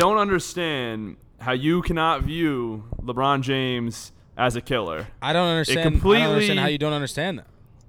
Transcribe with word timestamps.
Ryan 0.00 0.10
Aquino. 0.10 0.10
I 0.10 0.14
don't 0.14 0.18
understand 0.18 1.16
how 1.40 1.52
you 1.52 1.82
cannot 1.82 2.22
view 2.22 2.84
LeBron 3.02 3.42
James 3.42 4.12
as 4.36 4.56
a 4.56 4.60
killer. 4.60 5.08
I 5.22 5.32
don't 5.32 5.48
understand. 5.48 5.80
I 5.80 5.82
don't 5.84 5.92
completely- 5.92 6.26
understand 6.26 6.58
how 6.60 6.66
you 6.68 6.78
don't 6.78 6.92
understand 6.92 7.38
that. 7.38 7.46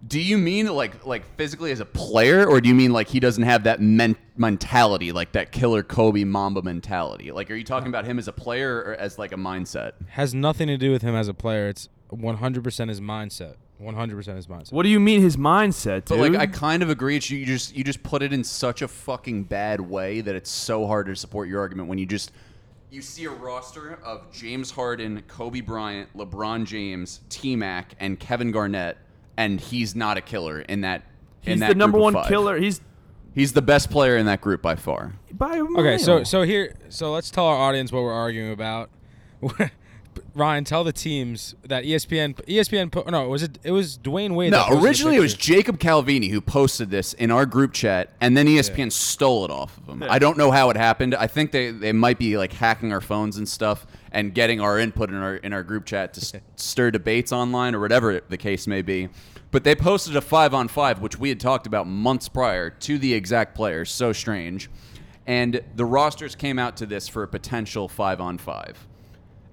Do 0.07 0.19
you 0.19 0.39
mean 0.39 0.65
like 0.65 1.05
like 1.05 1.23
physically 1.37 1.71
as 1.71 1.79
a 1.79 1.85
player, 1.85 2.43
or 2.43 2.59
do 2.59 2.67
you 2.67 2.73
mean 2.73 2.91
like 2.91 3.07
he 3.07 3.19
doesn't 3.19 3.43
have 3.43 3.65
that 3.65 3.79
men- 3.79 4.15
mentality, 4.35 5.11
like 5.11 5.33
that 5.33 5.51
killer 5.51 5.83
Kobe 5.83 6.23
Mamba 6.23 6.63
mentality? 6.63 7.31
Like, 7.31 7.51
are 7.51 7.55
you 7.55 7.63
talking 7.63 7.87
about 7.87 8.05
him 8.05 8.17
as 8.17 8.27
a 8.27 8.33
player 8.33 8.77
or 8.77 8.95
as 8.95 9.19
like 9.19 9.31
a 9.31 9.35
mindset? 9.35 9.91
Has 10.09 10.33
nothing 10.33 10.65
to 10.69 10.77
do 10.77 10.91
with 10.91 11.03
him 11.03 11.13
as 11.13 11.27
a 11.27 11.35
player. 11.35 11.67
It's 11.69 11.87
100% 12.11 12.89
his 12.89 12.99
mindset. 12.99 13.55
100% 13.81 14.35
his 14.35 14.47
mindset. 14.47 14.71
What 14.71 14.83
do 14.83 14.89
you 14.89 14.99
mean 14.99 15.21
his 15.21 15.37
mindset, 15.37 16.05
But 16.07 16.19
like, 16.19 16.35
I 16.35 16.47
kind 16.47 16.83
of 16.83 16.89
agree. 16.89 17.17
It's 17.17 17.29
you, 17.29 17.39
you 17.39 17.45
just 17.45 17.75
you 17.75 17.83
just 17.83 18.03
put 18.03 18.21
it 18.21 18.31
in 18.31 18.43
such 18.43 18.81
a 18.81 18.87
fucking 18.87 19.45
bad 19.45 19.81
way 19.81 20.21
that 20.21 20.35
it's 20.35 20.49
so 20.49 20.85
hard 20.87 21.07
to 21.07 21.15
support 21.15 21.47
your 21.49 21.59
argument 21.59 21.89
when 21.89 21.97
you 21.97 22.05
just 22.05 22.31
you 22.89 23.01
see 23.01 23.25
a 23.25 23.29
roster 23.29 23.99
of 24.03 24.31
James 24.31 24.71
Harden, 24.71 25.23
Kobe 25.27 25.61
Bryant, 25.61 26.15
LeBron 26.15 26.65
James, 26.65 27.21
T 27.29 27.55
Mac, 27.55 27.95
and 27.99 28.19
Kevin 28.19 28.51
Garnett, 28.51 28.97
and 29.37 29.59
he's 29.59 29.95
not 29.95 30.17
a 30.17 30.21
killer 30.21 30.61
in 30.61 30.81
that. 30.81 31.03
in 31.43 31.53
he's 31.53 31.59
that 31.61 31.69
the 31.69 31.75
number 31.75 31.97
group 31.97 32.15
one 32.15 32.27
killer. 32.27 32.57
He's 32.57 32.81
He's 33.33 33.53
the 33.53 33.61
best 33.61 33.89
player 33.89 34.17
in 34.17 34.25
that 34.25 34.41
group 34.41 34.61
by 34.61 34.75
far. 34.75 35.13
by 35.31 35.55
a 35.55 35.63
Okay, 35.63 35.97
so 35.97 36.23
so 36.23 36.41
here, 36.41 36.75
so 36.89 37.13
let's 37.13 37.31
tell 37.31 37.45
our 37.45 37.55
audience 37.55 37.91
what 37.91 38.03
we're 38.03 38.11
arguing 38.11 38.51
about. 38.51 38.89
Ryan, 40.33 40.63
tell 40.63 40.83
the 40.83 40.93
teams 40.93 41.55
that 41.63 41.83
ESPN, 41.83 42.35
ESPN, 42.45 42.89
put, 42.91 43.09
no, 43.09 43.27
was 43.27 43.43
it? 43.43 43.59
It 43.63 43.71
was 43.71 43.97
Dwyane 43.97 44.33
Wade. 44.33 44.53
that 44.53 44.69
No, 44.69 44.75
the 44.79 44.85
originally 44.85 45.17
it 45.17 45.19
was. 45.19 45.33
Jacob 45.33 45.77
Calvini 45.77 46.29
who 46.29 46.39
posted 46.39 46.89
this 46.89 47.13
in 47.13 47.31
our 47.31 47.45
group 47.45 47.73
chat, 47.73 48.11
and 48.21 48.37
then 48.37 48.47
ESPN 48.47 48.91
stole 48.91 49.43
it 49.43 49.51
off 49.51 49.77
of 49.77 49.89
him. 49.89 50.01
Yeah. 50.01 50.11
I 50.11 50.19
don't 50.19 50.37
know 50.37 50.49
how 50.51 50.69
it 50.69 50.77
happened. 50.77 51.15
I 51.15 51.27
think 51.27 51.51
they, 51.51 51.71
they 51.71 51.91
might 51.91 52.17
be 52.17 52.37
like 52.37 52.53
hacking 52.53 52.93
our 52.93 53.01
phones 53.01 53.37
and 53.37 53.47
stuff 53.47 53.85
and 54.13 54.33
getting 54.33 54.61
our 54.61 54.79
input 54.79 55.09
in 55.09 55.15
our 55.15 55.35
in 55.35 55.51
our 55.53 55.63
group 55.63 55.85
chat 55.85 56.13
to 56.13 56.21
s- 56.21 56.33
stir 56.55 56.91
debates 56.91 57.31
online 57.33 57.75
or 57.75 57.79
whatever 57.81 58.21
the 58.29 58.37
case 58.37 58.67
may 58.67 58.81
be. 58.81 59.09
But 59.51 59.65
they 59.65 59.75
posted 59.75 60.15
a 60.15 60.21
five 60.21 60.53
on 60.53 60.69
five, 60.69 61.01
which 61.01 61.19
we 61.19 61.27
had 61.27 61.41
talked 61.41 61.67
about 61.67 61.85
months 61.87 62.29
prior 62.29 62.69
to 62.69 62.97
the 62.97 63.13
exact 63.13 63.53
players. 63.53 63.91
So 63.91 64.13
strange. 64.13 64.69
And 65.27 65.61
the 65.75 65.85
rosters 65.85 66.35
came 66.35 66.57
out 66.57 66.77
to 66.77 66.85
this 66.85 67.07
for 67.07 67.23
a 67.23 67.27
potential 67.27 67.87
five 67.89 68.21
on 68.21 68.37
five. 68.37 68.87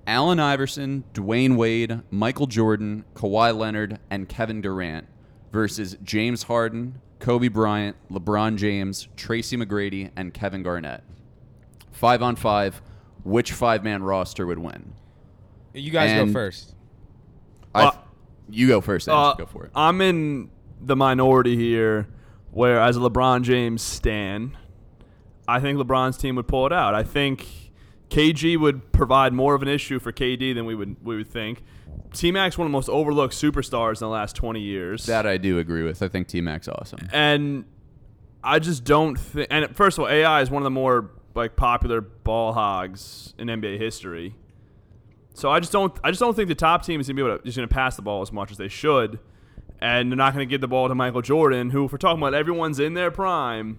Allen 0.08 0.40
Iverson, 0.40 1.04
Dwyane 1.12 1.56
Wade, 1.56 2.00
Michael 2.10 2.46
Jordan, 2.46 3.04
Kawhi 3.14 3.54
Leonard, 3.54 3.98
and 4.10 4.26
Kevin 4.26 4.62
Durant 4.62 5.06
versus 5.52 5.98
James 6.02 6.44
Harden, 6.44 6.98
Kobe 7.20 7.48
Bryant, 7.48 7.94
LeBron 8.10 8.56
James, 8.56 9.06
Tracy 9.16 9.58
McGrady, 9.58 10.10
and 10.16 10.32
Kevin 10.32 10.62
Garnett. 10.62 11.04
Five 11.92 12.22
on 12.22 12.36
five. 12.36 12.80
Which 13.22 13.52
five 13.52 13.84
man 13.84 14.02
roster 14.02 14.46
would 14.46 14.58
win? 14.58 14.94
You 15.74 15.90
guys 15.90 16.10
and- 16.10 16.28
go 16.28 16.32
first. 16.32 16.74
I, 17.74 17.84
Uh, 17.84 17.92
you 18.48 18.66
go 18.68 18.80
first. 18.80 19.08
Andrew. 19.10 19.22
Uh, 19.22 19.34
go 19.34 19.46
for 19.46 19.64
it. 19.66 19.72
I'm 19.74 20.00
in 20.00 20.48
the 20.80 20.96
minority 20.96 21.54
here, 21.54 22.08
where 22.50 22.80
as 22.80 22.96
a 22.96 23.00
LeBron 23.00 23.42
James 23.42 23.82
stan, 23.82 24.56
I 25.46 25.60
think 25.60 25.78
LeBron's 25.78 26.16
team 26.16 26.36
would 26.36 26.48
pull 26.48 26.64
it 26.64 26.72
out. 26.72 26.94
I 26.94 27.02
think 27.02 27.67
KG 28.10 28.58
would 28.58 28.92
provide 28.92 29.32
more 29.32 29.54
of 29.54 29.62
an 29.62 29.68
issue 29.68 29.98
for 29.98 30.12
KD 30.12 30.54
than 30.54 30.64
we 30.64 30.74
would 30.74 30.96
we 31.04 31.16
would 31.16 31.28
think. 31.28 31.62
T 32.12 32.32
Mac's 32.32 32.56
one 32.56 32.66
of 32.66 32.70
the 32.70 32.72
most 32.76 32.88
overlooked 32.88 33.34
superstars 33.34 33.94
in 34.00 34.06
the 34.06 34.08
last 34.08 34.34
20 34.34 34.60
years. 34.60 35.06
that 35.06 35.26
I 35.26 35.36
do 35.36 35.58
agree 35.58 35.82
with. 35.82 36.02
I 36.02 36.08
think 36.08 36.28
T 36.28 36.40
Mac's 36.40 36.68
awesome. 36.68 37.00
and 37.12 37.64
I 38.42 38.58
just 38.60 38.84
don't 38.84 39.16
think. 39.18 39.48
And 39.50 39.74
first 39.76 39.98
of 39.98 40.04
all, 40.04 40.10
AI 40.10 40.40
is 40.40 40.50
one 40.50 40.62
of 40.62 40.64
the 40.64 40.70
more 40.70 41.10
like 41.34 41.54
popular 41.56 42.00
ball 42.00 42.52
hogs 42.52 43.34
in 43.38 43.48
NBA 43.48 43.78
history. 43.78 44.34
So 45.34 45.50
I 45.50 45.60
just 45.60 45.70
don't. 45.72 45.94
I 46.02 46.10
just 46.10 46.20
don't 46.20 46.34
think 46.34 46.48
the 46.48 46.54
top 46.54 46.84
team 46.84 47.00
is 47.00 47.08
gonna 47.08 47.16
be 47.16 47.22
able 47.28 47.38
to 47.38 47.44
just 47.44 47.56
gonna 47.56 47.68
pass 47.68 47.94
the 47.96 48.02
ball 48.02 48.22
as 48.22 48.32
much 48.32 48.50
as 48.50 48.56
they 48.56 48.68
should, 48.68 49.18
and 49.80 50.10
they're 50.10 50.16
not 50.16 50.32
gonna 50.32 50.46
give 50.46 50.60
the 50.60 50.68
ball 50.68 50.88
to 50.88 50.94
Michael 50.94 51.22
Jordan, 51.22 51.70
who, 51.70 51.84
if 51.84 51.92
we're 51.92 51.98
talking 51.98 52.18
about 52.20 52.34
everyone's 52.34 52.80
in 52.80 52.94
their 52.94 53.10
prime, 53.10 53.78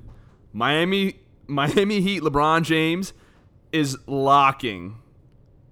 Miami, 0.53 1.15
Miami 1.47 1.99
Heat, 1.99 2.21
LeBron 2.21 2.61
James 2.63 3.11
is 3.71 3.97
locking 4.07 4.95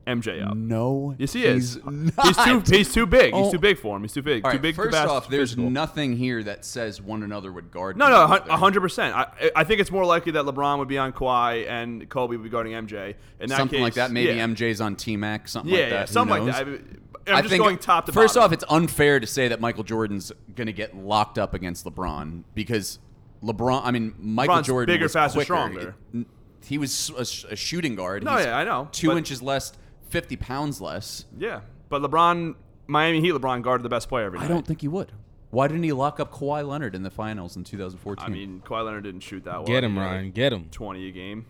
MJ 0.05 0.41
up. 0.47 0.55
No, 0.55 1.15
Yes, 1.17 1.33
he 1.33 1.43
is. 1.43 1.73
he's 1.83 2.13
He's 2.23 2.37
too. 2.37 2.63
He's 2.77 2.93
too 2.93 3.05
big. 3.05 3.33
He's 3.33 3.47
Oh. 3.47 3.51
too 3.51 3.59
big 3.59 3.77
for 3.77 3.97
him. 3.97 4.03
He's 4.03 4.13
too 4.13 4.21
big. 4.21 4.45
All 4.45 4.51
too 4.53 4.59
big. 4.59 4.73
too 4.73 4.83
first 4.83 4.95
fast, 4.95 5.09
off, 5.09 5.27
there's 5.29 5.49
physical. 5.51 5.69
nothing 5.69 6.15
here 6.15 6.41
that 6.43 6.63
says 6.63 7.01
one 7.01 7.23
another 7.23 7.51
would 7.51 7.71
guard. 7.71 7.97
No, 7.97 8.07
no, 8.09 8.23
a 8.23 8.55
hundred 8.55 8.79
percent. 8.81 9.13
I, 9.15 9.51
I 9.53 9.63
think 9.65 9.81
it's 9.81 9.91
more 9.91 10.05
likely 10.05 10.31
that 10.33 10.45
LeBron 10.45 10.77
would 10.79 10.87
be 10.87 10.97
on 10.97 11.11
Kawhi 11.11 11.67
and 11.67 12.07
Kobe 12.07 12.37
would 12.37 12.43
be 12.43 12.49
guarding 12.49 12.71
MJ. 12.71 13.15
In 13.41 13.49
that 13.49 13.57
something 13.57 13.81
like 13.81 13.95
that. 13.95 14.11
Maybe 14.11 14.33
yeah. 14.37 14.45
MJ's 14.47 14.79
on 14.79 14.95
T 14.95 15.17
Mac, 15.17 15.49
something 15.49 15.73
Yeah, 15.73 15.79
like 15.81 15.89
that. 15.89 15.95
yeah, 15.95 16.05
Who 16.05 16.13
something 16.13 16.45
like 16.47 16.55
that. 16.55 16.67
I, 16.67 17.31
I'm 17.31 17.35
I 17.35 17.41
just 17.41 17.51
think 17.51 17.61
going 17.63 17.77
top 17.77 18.05
to 18.05 18.13
first 18.13 18.35
bottom. 18.35 18.45
off, 18.45 18.53
it's 18.53 18.63
unfair 18.69 19.19
to 19.19 19.27
say 19.27 19.49
that 19.49 19.59
Michael 19.59 19.83
Jordan's 19.83 20.31
going 20.55 20.67
to 20.67 20.73
get 20.73 20.95
locked 20.95 21.37
up 21.37 21.53
against 21.53 21.83
LeBron 21.83 22.43
because 22.55 22.99
LeBron. 23.43 23.81
I 23.83 23.91
mean, 23.91 24.15
Michael 24.17 24.55
LeBron's 24.55 24.67
Jordan 24.67 24.93
bigger, 24.95 25.03
was 25.05 25.11
faster, 25.11 25.35
quicker. 25.35 25.43
stronger. 25.45 25.95
It- 26.13 26.27
he 26.65 26.77
was 26.77 27.09
a, 27.17 27.53
a 27.53 27.55
shooting 27.55 27.95
guard. 27.95 28.23
No, 28.23 28.35
He's 28.37 28.45
yeah, 28.45 28.57
I 28.57 28.63
know, 28.63 28.89
Two 28.91 29.07
but- 29.09 29.17
inches 29.17 29.41
less, 29.41 29.73
fifty 30.09 30.35
pounds 30.35 30.81
less. 30.81 31.25
yeah, 31.37 31.61
but 31.89 32.01
LeBron, 32.01 32.55
Miami 32.87 33.21
Heat, 33.21 33.33
LeBron 33.33 33.61
guarded 33.61 33.83
the 33.83 33.89
best 33.89 34.09
player 34.09 34.25
every 34.25 34.39
night. 34.39 34.45
I 34.45 34.47
don't 34.49 34.65
think 34.65 34.81
he 34.81 34.87
would. 34.87 35.11
Why 35.49 35.67
didn't 35.67 35.83
he 35.83 35.93
lock 35.93 36.19
up 36.19 36.31
Kawhi 36.31 36.67
Leonard 36.67 36.93
in 36.93 37.03
the 37.03 37.09
finals 37.09 37.55
in 37.55 37.63
2014? 37.63 38.25
I 38.25 38.29
mean, 38.29 38.61
Kawhi 38.65 38.83
Leonard 38.83 39.05
didn't 39.05 39.21
shoot 39.21 39.45
that 39.45 39.53
well. 39.59 39.63
Get 39.63 39.83
him, 39.83 39.93
He 39.93 39.97
had 39.99 40.05
Ryan. 40.05 40.31
Get 40.31 40.51
him. 40.53 40.67
Twenty 40.71 41.07
a 41.07 41.11
game. 41.11 41.45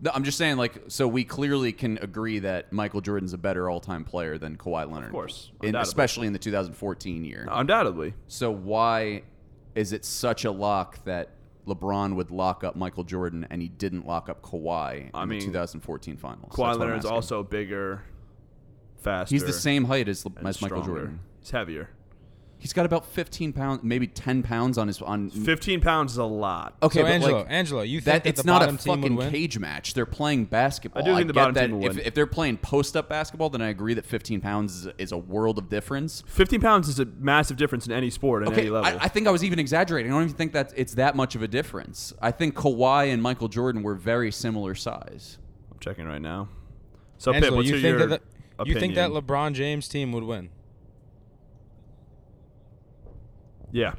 No, 0.00 0.10
I'm 0.14 0.24
just 0.24 0.36
saying, 0.38 0.56
like, 0.56 0.82
so 0.88 1.06
we 1.08 1.24
clearly 1.24 1.72
can 1.72 1.98
agree 2.02 2.40
that 2.40 2.72
Michael 2.72 3.00
Jordan's 3.00 3.32
a 3.32 3.38
better 3.38 3.70
all-time 3.70 4.04
player 4.04 4.38
than 4.38 4.56
Kawhi 4.56 4.90
Leonard. 4.90 5.06
Of 5.06 5.12
course, 5.12 5.50
in, 5.62 5.68
undoubtedly. 5.68 5.88
especially 5.88 6.26
in 6.26 6.32
the 6.32 6.38
2014 6.38 7.24
year. 7.24 7.46
Undoubtedly. 7.50 8.14
So 8.28 8.50
why 8.50 9.22
is 9.74 9.92
it 9.92 10.04
such 10.04 10.44
a 10.44 10.50
lock 10.50 11.02
that 11.04 11.30
LeBron 11.66 12.16
would 12.16 12.30
lock 12.30 12.64
up 12.64 12.76
Michael 12.76 13.04
Jordan 13.04 13.46
and 13.50 13.62
he 13.62 13.68
didn't 13.68 14.06
lock 14.06 14.28
up 14.28 14.42
Kawhi 14.42 15.10
in 15.14 15.28
mean, 15.28 15.40
the 15.40 15.46
2014 15.46 16.16
finals? 16.16 16.52
Kawhi 16.52 16.78
Leonard's 16.78 17.06
also 17.06 17.42
bigger, 17.42 18.02
faster. 18.98 19.34
He's 19.34 19.44
the 19.44 19.52
same 19.52 19.84
height 19.84 20.08
as, 20.08 20.24
as 20.24 20.42
Michael 20.42 20.82
stronger. 20.82 20.86
Jordan. 20.86 21.20
He's 21.40 21.50
heavier. 21.50 21.90
He's 22.64 22.72
got 22.72 22.86
about 22.86 23.04
15 23.04 23.52
pounds, 23.52 23.80
maybe 23.82 24.06
10 24.06 24.42
pounds 24.42 24.78
on 24.78 24.86
his 24.86 25.02
on. 25.02 25.28
Fifteen 25.28 25.82
pounds 25.82 26.12
is 26.12 26.16
a 26.16 26.24
lot. 26.24 26.74
Okay, 26.82 27.00
so 27.00 27.02
but 27.02 27.10
Angelo, 27.10 27.38
like, 27.40 27.46
Angelo, 27.50 27.82
you 27.82 28.00
think 28.00 28.04
that 28.06 28.24
that, 28.24 28.30
it's 28.30 28.40
the 28.40 28.46
not 28.46 28.62
a 28.62 28.68
team 28.68 28.78
fucking 28.78 29.30
cage 29.30 29.58
match. 29.58 29.92
They're 29.92 30.06
playing 30.06 30.46
basketball. 30.46 31.02
I 31.02 31.04
do 31.04 31.14
think 31.14 31.26
the 31.26 31.34
bottom 31.34 31.52
that 31.56 31.66
team 31.66 31.78
would 31.80 31.90
if, 31.90 31.96
win. 31.98 32.06
if 32.06 32.14
they're 32.14 32.26
playing 32.26 32.56
post 32.56 32.96
up 32.96 33.10
basketball, 33.10 33.50
then 33.50 33.60
I 33.60 33.68
agree 33.68 33.92
that 33.92 34.06
15 34.06 34.40
pounds 34.40 34.76
is 34.76 34.86
a, 34.86 34.94
is 34.96 35.12
a 35.12 35.18
world 35.18 35.58
of 35.58 35.68
difference. 35.68 36.24
Fifteen 36.26 36.62
pounds 36.62 36.88
is 36.88 36.98
a 36.98 37.04
massive 37.04 37.58
difference 37.58 37.84
in 37.84 37.92
any 37.92 38.08
sport 38.08 38.44
at 38.44 38.48
Okay, 38.48 38.62
any 38.62 38.70
level. 38.70 38.98
I, 38.98 39.04
I 39.04 39.08
think 39.08 39.26
I 39.26 39.30
was 39.30 39.44
even 39.44 39.58
exaggerating. 39.58 40.10
I 40.10 40.14
don't 40.14 40.24
even 40.24 40.34
think 40.34 40.54
that 40.54 40.72
it's 40.74 40.94
that 40.94 41.14
much 41.14 41.34
of 41.34 41.42
a 41.42 41.48
difference. 41.48 42.14
I 42.22 42.30
think 42.30 42.54
Kawhi 42.54 43.12
and 43.12 43.22
Michael 43.22 43.48
Jordan 43.48 43.82
were 43.82 43.94
very 43.94 44.32
similar 44.32 44.74
size. 44.74 45.36
I'm 45.70 45.80
checking 45.80 46.06
right 46.06 46.22
now. 46.22 46.48
So 47.18 47.30
Pip, 47.30 47.42
Angelo, 47.42 47.56
what's 47.58 47.68
you 47.68 47.76
your 47.76 47.98
think 47.98 48.10
that 48.10 48.22
the, 48.56 48.64
you 48.64 48.80
think 48.80 48.94
that? 48.94 49.10
LeBron 49.10 49.52
James 49.52 49.86
team 49.86 50.12
would 50.12 50.24
win? 50.24 50.48
Yeah. 53.74 53.94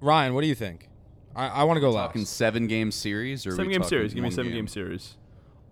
Ryan, 0.00 0.32
what 0.32 0.40
do 0.40 0.46
you 0.46 0.54
think? 0.54 0.88
I, 1.34 1.48
I 1.48 1.64
want 1.64 1.76
to 1.76 1.82
go 1.82 1.92
Talking 1.92 2.24
seven 2.24 2.66
game 2.66 2.90
series 2.90 3.46
or 3.46 3.50
Seven 3.50 3.70
game 3.70 3.82
series. 3.82 4.14
Give 4.14 4.22
me 4.22 4.28
a 4.28 4.30
one 4.30 4.34
seven 4.34 4.52
game 4.52 4.66
series. 4.66 5.16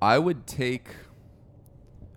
I 0.02 0.18
would 0.18 0.46
take. 0.46 0.88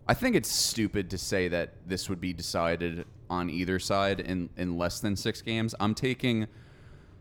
I 0.09 0.13
think 0.13 0.35
it's 0.35 0.51
stupid 0.51 1.09
to 1.11 1.17
say 1.17 1.47
that 1.47 1.75
this 1.85 2.09
would 2.09 2.19
be 2.19 2.33
decided 2.33 3.05
on 3.29 3.49
either 3.49 3.79
side 3.79 4.19
in, 4.19 4.49
in 4.57 4.77
less 4.77 4.99
than 4.99 5.15
six 5.15 5.41
games. 5.41 5.73
I'm 5.79 5.95
taking 5.95 6.47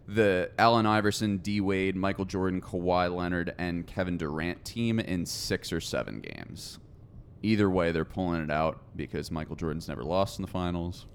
the 0.09 0.51
Allen 0.59 0.87
Iverson, 0.87 1.39
D 1.39 1.61
Wade, 1.61 1.95
Michael 1.95 2.25
Jordan, 2.25 2.61
Kawhi 2.61 3.15
Leonard, 3.15 3.55
and 3.59 3.87
Kevin 3.87 4.19
Durant 4.19 4.65
team 4.65 4.99
in 4.99 5.25
six 5.25 5.73
or 5.73 5.81
seven 5.81 6.21
games. 6.21 6.81
Either 7.43 7.71
way, 7.71 7.93
they're 7.93 8.05
pulling 8.05 8.43
it 8.43 8.51
out 8.51 8.81
because 8.97 9.31
Michael 9.31 9.55
Jordan's 9.55 9.87
never 9.87 10.03
lost 10.03 10.39
in 10.39 10.43
the 10.43 10.51
finals. 10.51 11.07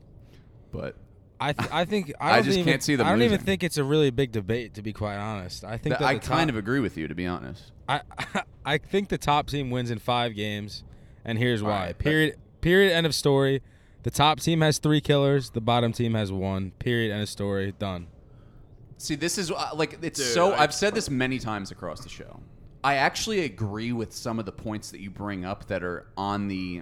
But 0.71 0.95
I 1.43 1.53
th- 1.53 1.69
I 1.71 1.85
think 1.85 2.13
I, 2.19 2.29
I 2.29 2.35
don't 2.35 2.43
just 2.45 2.57
even, 2.59 2.71
can't 2.71 2.83
see 2.83 2.95
them 2.95 3.07
I 3.07 3.09
don't 3.09 3.23
even 3.23 3.39
think 3.39 3.63
it's 3.63 3.77
a 3.77 3.83
really 3.83 4.11
big 4.11 4.31
debate, 4.31 4.75
to 4.75 4.81
be 4.83 4.93
quite 4.93 5.17
honest. 5.17 5.63
I 5.65 5.71
think 5.71 5.95
th- 5.95 5.99
that 5.99 6.05
I 6.05 6.13
the 6.13 6.19
kind 6.19 6.47
top- 6.47 6.49
of 6.49 6.55
agree 6.57 6.79
with 6.79 6.97
you, 6.97 7.07
to 7.07 7.15
be 7.15 7.25
honest. 7.25 7.71
I 7.89 8.01
I 8.65 8.77
think 8.77 9.09
the 9.09 9.17
top 9.17 9.47
team 9.47 9.71
wins 9.71 9.89
in 9.89 9.97
five 9.99 10.35
games, 10.35 10.83
and 11.25 11.37
here's 11.39 11.61
All 11.61 11.69
why. 11.69 11.85
right, 11.87 11.97
but- 11.97 12.03
period. 12.05 12.35
Period. 12.61 12.93
End 12.93 13.07
of 13.07 13.15
story. 13.15 13.63
The 14.03 14.11
top 14.11 14.39
team 14.39 14.61
has 14.61 14.77
three 14.77 15.01
killers. 15.01 15.49
The 15.49 15.61
bottom 15.61 15.91
team 15.93 16.13
has 16.13 16.31
one. 16.31 16.71
Period. 16.77 17.11
End 17.11 17.23
of 17.23 17.29
story. 17.29 17.73
Done. 17.79 18.05
See, 18.99 19.15
this 19.15 19.39
is 19.39 19.49
uh, 19.49 19.71
like 19.73 19.97
it's 20.03 20.19
Dude, 20.19 20.27
so. 20.27 20.51
I- 20.51 20.61
I've 20.61 20.73
said 20.75 20.93
this 20.93 21.09
many 21.09 21.39
times 21.39 21.71
across 21.71 22.01
the 22.01 22.09
show. 22.09 22.39
I 22.83 22.95
actually 22.97 23.41
agree 23.45 23.93
with 23.93 24.13
some 24.13 24.37
of 24.37 24.45
the 24.45 24.51
points 24.51 24.91
that 24.91 24.99
you 25.01 25.09
bring 25.09 25.43
up 25.43 25.65
that 25.67 25.83
are 25.83 26.05
on 26.17 26.47
the, 26.47 26.81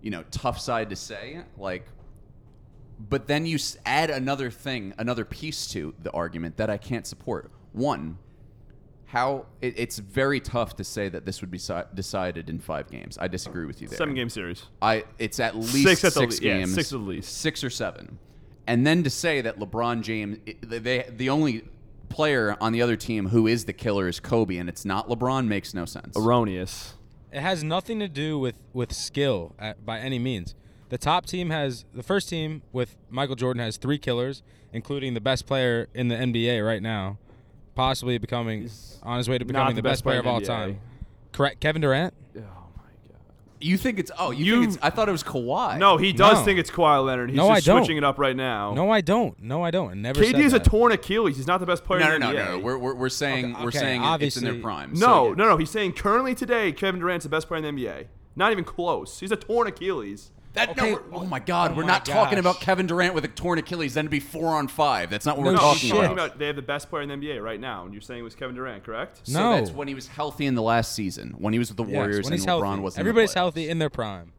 you 0.00 0.10
know, 0.10 0.24
tough 0.30 0.58
side 0.58 0.88
to 0.90 0.96
say. 0.96 1.42
Like, 1.58 1.86
but 3.08 3.26
then 3.26 3.46
you 3.46 3.58
add 3.86 4.10
another 4.10 4.50
thing, 4.50 4.94
another 4.98 5.24
piece 5.24 5.66
to 5.68 5.94
the 6.02 6.10
argument 6.12 6.56
that 6.58 6.68
I 6.68 6.76
can't 6.76 7.06
support. 7.06 7.50
One, 7.72 8.18
how 9.06 9.46
it, 9.60 9.74
it's 9.76 9.98
very 9.98 10.38
tough 10.40 10.76
to 10.76 10.84
say 10.84 11.08
that 11.08 11.24
this 11.24 11.40
would 11.40 11.50
be 11.50 11.58
si- 11.58 11.82
decided 11.94 12.48
in 12.50 12.58
five 12.58 12.90
games. 12.90 13.18
I 13.20 13.28
disagree 13.28 13.64
with 13.64 13.80
you 13.80 13.88
there. 13.88 13.98
Seven 13.98 14.14
game 14.14 14.28
series. 14.28 14.64
I 14.82 15.04
it's 15.18 15.40
at 15.40 15.56
least 15.56 15.72
Six 15.84 16.00
six, 16.00 16.04
at 16.04 16.14
the 16.14 16.20
le- 16.26 16.34
yeah, 16.42 16.58
games, 16.58 16.74
six 16.74 16.92
at 16.92 17.00
least. 17.00 17.36
six 17.38 17.64
or 17.64 17.70
seven, 17.70 18.18
and 18.66 18.86
then 18.86 19.02
to 19.02 19.10
say 19.10 19.40
that 19.40 19.58
LeBron 19.58 20.02
James, 20.02 20.38
they 20.60 21.06
the 21.10 21.30
only 21.30 21.64
player 22.08 22.56
on 22.60 22.72
the 22.72 22.82
other 22.82 22.96
team 22.96 23.28
who 23.28 23.46
is 23.46 23.64
the 23.64 23.72
killer 23.72 24.08
is 24.08 24.20
Kobe, 24.20 24.56
and 24.56 24.68
it's 24.68 24.84
not 24.84 25.08
LeBron 25.08 25.46
makes 25.46 25.74
no 25.74 25.84
sense. 25.84 26.16
Erroneous. 26.16 26.94
It 27.32 27.40
has 27.40 27.62
nothing 27.64 27.98
to 28.00 28.08
do 28.08 28.38
with 28.38 28.56
with 28.72 28.92
skill 28.92 29.54
at, 29.58 29.84
by 29.86 29.98
any 30.00 30.18
means. 30.18 30.54
The 30.90 30.98
top 30.98 31.24
team 31.26 31.50
has 31.50 31.84
the 31.94 32.02
first 32.02 32.28
team 32.28 32.62
with 32.72 32.96
Michael 33.08 33.36
Jordan 33.36 33.62
has 33.62 33.76
three 33.76 33.98
killers, 33.98 34.42
including 34.72 35.14
the 35.14 35.20
best 35.20 35.46
player 35.46 35.88
in 35.94 36.08
the 36.08 36.16
NBA 36.16 36.64
right 36.66 36.82
now, 36.82 37.16
possibly 37.74 38.18
becoming 38.18 38.68
on 39.02 39.18
his 39.18 39.28
way 39.28 39.38
to 39.38 39.44
becoming 39.44 39.76
the, 39.76 39.82
best, 39.82 40.02
player, 40.02 40.18
of 40.20 40.26
all 40.26 40.40
the 40.40 40.46
time. 40.46 40.80
Correct, 41.32 41.60
Kevin 41.60 41.80
Durant. 41.80 42.12
Oh 42.36 42.40
my 42.76 42.82
god. 43.08 43.18
You 43.60 43.76
think 43.76 44.00
it's 44.00 44.10
oh 44.18 44.32
you, 44.32 44.44
You- 44.44 44.60
think 44.62 44.74
it's 44.74 44.78
I 44.82 44.90
thought 44.90 45.08
it 45.08 45.12
was 45.12 45.22
Kawhi. 45.22 45.78
No, 45.78 45.96
he 45.96 46.12
does 46.12 46.38
No. 46.38 46.44
think 46.44 46.58
it's 46.58 46.72
Kawhi 46.72 47.04
Leonard. 47.06 47.30
He's 47.30 47.36
No, 47.36 47.48
I 47.48 47.60
don't. 47.60 47.78
switching 47.84 47.96
it 47.96 48.02
up 48.02 48.18
right 48.18 48.34
now. 48.34 48.74
No, 48.74 48.90
I 48.90 49.00
don't. 49.00 49.40
No, 49.40 49.62
I 49.62 49.70
don't. 49.70 49.92
I 49.92 49.94
never 49.94 50.20
KD 50.20 50.32
said 50.32 50.40
is 50.40 50.52
a 50.54 50.58
torn 50.58 50.90
Achilles. 50.90 51.36
He's 51.36 51.46
not 51.46 51.60
the 51.60 51.66
best 51.66 51.84
player 51.84 52.00
no, 52.00 52.08
no, 52.08 52.14
in 52.14 52.20
the 52.20 52.32
no, 52.32 52.34
NBA. 52.34 52.48
no. 52.50 52.58
We're, 52.58 52.78
we're, 52.78 52.94
we're 52.94 53.08
saying 53.08 53.52
Okay, 53.54 53.62
we're 53.62 53.68
okay, 53.68 53.78
saying 53.78 54.02
it- 54.02 54.22
it's 54.22 54.36
in 54.36 54.42
their 54.44 54.54
prime. 54.60 54.92
no, 54.94 54.98
So, 54.98 55.34
no, 55.34 55.48
no. 55.50 55.56
He's 55.56 55.70
saying 55.70 55.92
currently 55.92 56.34
today, 56.34 56.72
Kevin 56.72 56.98
Durant's 57.00 57.22
the 57.22 57.28
best 57.30 57.46
player 57.46 57.64
in 57.64 57.76
the 57.76 57.80
NBA. 57.84 58.06
Not 58.34 58.50
even 58.50 58.64
close. 58.64 59.20
He's 59.20 59.30
a 59.30 59.36
torn 59.36 59.68
Achilles. 59.68 60.32
That, 60.54 60.70
Okay, 60.70 60.92
no, 60.92 61.00
oh 61.12 61.24
my 61.26 61.38
God, 61.38 61.70
oh 61.70 61.74
we're 61.74 61.82
my 61.82 61.88
not 61.88 62.04
talking 62.04 62.38
about 62.38 62.60
Kevin 62.60 62.88
Durant 62.88 63.14
with 63.14 63.24
a 63.24 63.28
torn 63.28 63.58
Achilles. 63.60 63.94
Then 63.94 64.06
it'd 64.06 64.10
be 64.10 64.18
four 64.18 64.48
on 64.48 64.66
five. 64.66 65.08
That's 65.08 65.24
not 65.24 65.36
what 65.38 65.44
No 65.44 65.52
we're 65.52 65.56
talking 65.58 65.78
he's 65.78 65.80
shit. 65.82 65.90
talking 65.92 66.12
about. 66.12 66.26
about 66.26 66.38
they 66.40 66.46
have 66.48 66.56
the 66.56 66.62
best 66.62 66.90
player 66.90 67.02
in 67.04 67.08
the 67.08 67.14
NBA 67.14 67.40
right 67.40 67.60
now, 67.60 67.84
and 67.84 67.94
you're 67.94 68.00
saying 68.00 68.18
it 68.20 68.24
was 68.24 68.34
Kevin 68.34 68.56
Durant, 68.56 68.82
correct? 68.82 69.20
So 69.28 69.38
No. 69.38 69.52
that's 69.56 69.70
when 69.70 69.86
he 69.86 69.94
was 69.94 70.08
healthy 70.08 70.46
in 70.46 70.56
the 70.56 70.62
last 70.62 70.92
season, 70.92 71.36
when 71.38 71.52
he 71.52 71.58
was 71.60 71.68
with 71.68 71.76
the 71.76 71.84
Yes, 71.84 71.94
Warriors 71.94 72.24
when 72.24 72.32
and 72.32 72.40
he's 72.40 72.46
LeBron 72.46 72.46
healthy. 72.66 72.80
wasn't. 72.82 73.00
in 73.00 73.04
the 73.04 73.10
Everybody's 73.10 73.34
healthy 73.34 73.68
in 73.68 73.78
their 73.78 73.90
prime. 73.90 74.32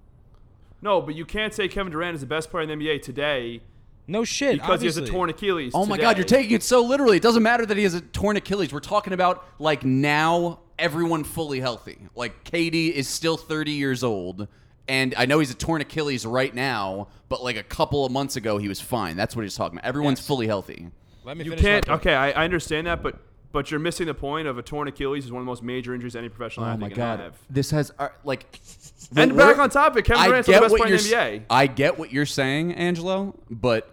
No, 0.81 1.01
but 1.01 1.15
you 1.15 1.25
can't 1.25 1.53
say 1.53 1.67
Kevin 1.69 1.91
Durant 1.93 2.15
is 2.15 2.21
the 2.21 2.27
best 2.27 2.49
player 2.51 2.63
in 2.69 2.77
the 2.77 2.85
NBA 2.85 3.01
today 3.03 3.61
No 4.07 4.25
shit. 4.25 4.59
because 4.59 4.81
he 4.81 4.87
has 4.87 4.97
a 4.97 5.05
torn 5.05 5.29
Achilles. 5.29 5.71
Oh 5.73 5.85
my 5.85 5.95
today. 5.95 6.07
God, 6.07 6.17
you're 6.17 6.25
taking 6.25 6.55
it 6.55 6.63
so 6.63 6.83
literally. 6.83 7.17
It 7.17 7.23
doesn't 7.23 7.43
matter 7.43 7.65
that 7.65 7.77
he 7.77 7.83
has 7.83 7.93
a 7.93 8.01
torn 8.01 8.35
Achilles. 8.35 8.73
We're 8.73 8.79
talking 8.81 9.13
about 9.13 9.45
like 9.59 9.85
now 9.85 10.59
everyone 10.77 11.23
fully 11.23 11.61
healthy. 11.61 11.99
Like 12.15 12.43
KD 12.43 12.91
is 12.91 13.07
still 13.07 13.37
30 13.37 13.71
years 13.71 14.03
old, 14.03 14.47
and 14.91 15.15
I 15.17 15.25
know 15.25 15.39
he's 15.39 15.51
a 15.51 15.55
torn 15.55 15.81
Achilles 15.81 16.25
right 16.25 16.53
now, 16.53 17.07
but 17.29 17.41
like 17.43 17.55
a 17.55 17.63
couple 17.63 18.05
of 18.05 18.11
months 18.11 18.35
ago 18.35 18.57
he 18.57 18.67
was 18.67 18.81
fine. 18.81 19.15
That's 19.15 19.35
what 19.35 19.43
he's 19.43 19.55
talking 19.55 19.77
about. 19.79 19.87
Everyone's 19.87 20.19
Yes. 20.19 20.27
fully 20.27 20.47
healthy. 20.47 20.89
Let 21.23 21.37
me 21.37 21.45
You 21.45 21.51
finish 21.51 21.63
can't. 21.65 21.89
Okay, 21.89 22.13
I, 22.13 22.31
I 22.31 22.43
understand 22.43 22.87
that, 22.87 23.01
but 23.01 23.15
but 23.53 23.69
you're 23.69 23.79
missing 23.81 24.05
the 24.07 24.13
point 24.13 24.47
of 24.47 24.57
a 24.57 24.61
torn 24.61 24.87
Achilles 24.87 25.25
is 25.25 25.31
one 25.31 25.41
of 25.41 25.45
the 25.45 25.49
most 25.51 25.61
major 25.61 25.93
injuries 25.93 26.15
any 26.15 26.29
professional 26.29 26.65
Oh 26.65 26.69
athlete 26.69 26.81
my 26.81 26.87
can 26.89 26.97
God, 26.97 27.19
have. 27.19 27.33
this 27.49 27.71
has 27.71 27.91
uh, 27.99 28.09
like. 28.23 28.59
And 29.15 29.35
back 29.35 29.57
on 29.57 29.69
topic, 29.69 30.05
Kevin 30.05 30.23
Durant's 30.25 30.47
the 30.47 30.53
best 30.53 30.71
what 30.71 30.79
player 30.81 30.93
in 30.95 31.01
the 31.03 31.09
NBA. 31.09 31.43
I 31.49 31.67
get 31.67 31.99
what 31.99 32.13
you're 32.13 32.25
saying, 32.25 32.73
Angelo, 32.75 33.35
but 33.49 33.89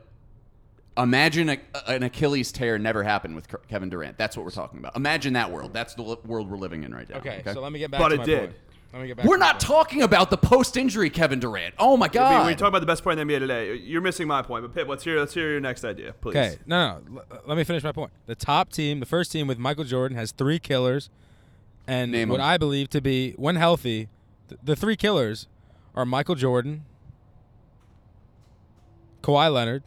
imagine 0.97 1.49
a, 1.49 1.59
an 1.87 2.03
Achilles 2.05 2.53
tear 2.53 2.79
never 2.79 3.03
happened 3.03 3.35
with 3.35 3.49
Kevin 3.69 3.89
Durant. 3.89 4.17
That's 4.19 4.37
what 4.37 4.45
we're 4.45 4.51
talking 4.53 4.79
about. 4.79 4.97
Imagine 4.97 5.33
that 5.35 5.51
world. 5.51 5.73
That's 5.73 5.95
the 5.95 6.03
world 6.25 6.49
we're 6.51 6.57
living 6.59 6.85
in 6.85 6.95
right 6.95 7.09
now. 7.09 7.17
Okay, 7.19 7.43
so 7.53 7.61
let 7.61 7.73
me 7.73 7.79
get 7.79 7.91
back 7.91 8.01
But 8.01 8.09
to 8.11 8.15
it 8.15 8.19
my 8.19 8.25
did. 8.25 8.39
point. 8.41 8.53
Let 8.93 9.03
me 9.03 9.09
get 9.09 9.19
back 9.19 9.27
We're 9.27 9.37
not 9.37 9.61
talking 9.61 10.01
about 10.03 10.31
the 10.31 10.39
post-injury 10.39 11.11
Kevin 11.11 11.41
Durant. 11.41 11.75
Oh 11.79 11.97
my 11.99 12.07
We, 12.07 12.11
God! 12.11 12.47
we 12.47 12.55
talk 12.55 12.69
about 12.69 12.79
the 12.81 12.87
best 12.87 13.03
player 13.03 13.19
in 13.19 13.29
the 13.29 13.35
NBA 13.35 13.41
today. 13.41 13.75
You're 13.75 14.01
missing 14.01 14.27
my 14.27 14.41
point. 14.41 14.63
But 14.65 14.75
Pip, 14.75 14.89
let's 14.89 15.05
hear 15.05 15.19
let's 15.19 15.35
hear 15.35 15.51
your 15.51 15.61
next 15.61 15.85
idea, 15.85 16.15
please. 16.21 16.37
Okay, 16.37 16.57
no, 16.67 17.01
no. 17.11 17.21
l- 17.21 17.41
let 17.47 17.59
me 17.59 17.65
finish 17.65 17.83
my 17.83 17.93
point. 17.93 18.13
The 18.27 18.35
top 18.35 18.73
team, 18.73 19.01
the 19.01 19.07
first 19.07 19.31
team 19.31 19.47
with 19.47 19.59
Michael 19.59 19.85
Jordan, 19.85 20.17
has 20.17 20.33
three 20.33 20.59
killers, 20.59 21.11
and 21.87 22.11
Name 22.13 22.31
what 22.31 22.41
'em. 22.41 22.47
I 22.47 22.57
believe 22.57 22.89
to 22.91 23.03
be, 23.03 23.33
when 23.33 23.57
healthy, 23.57 24.09
th- 24.49 24.61
the 24.65 24.75
three 24.75 24.97
killers 24.97 25.49
are 25.95 26.07
Michael 26.07 26.35
Jordan, 26.35 26.85
Kawhi 29.23 29.53
Leonard, 29.53 29.83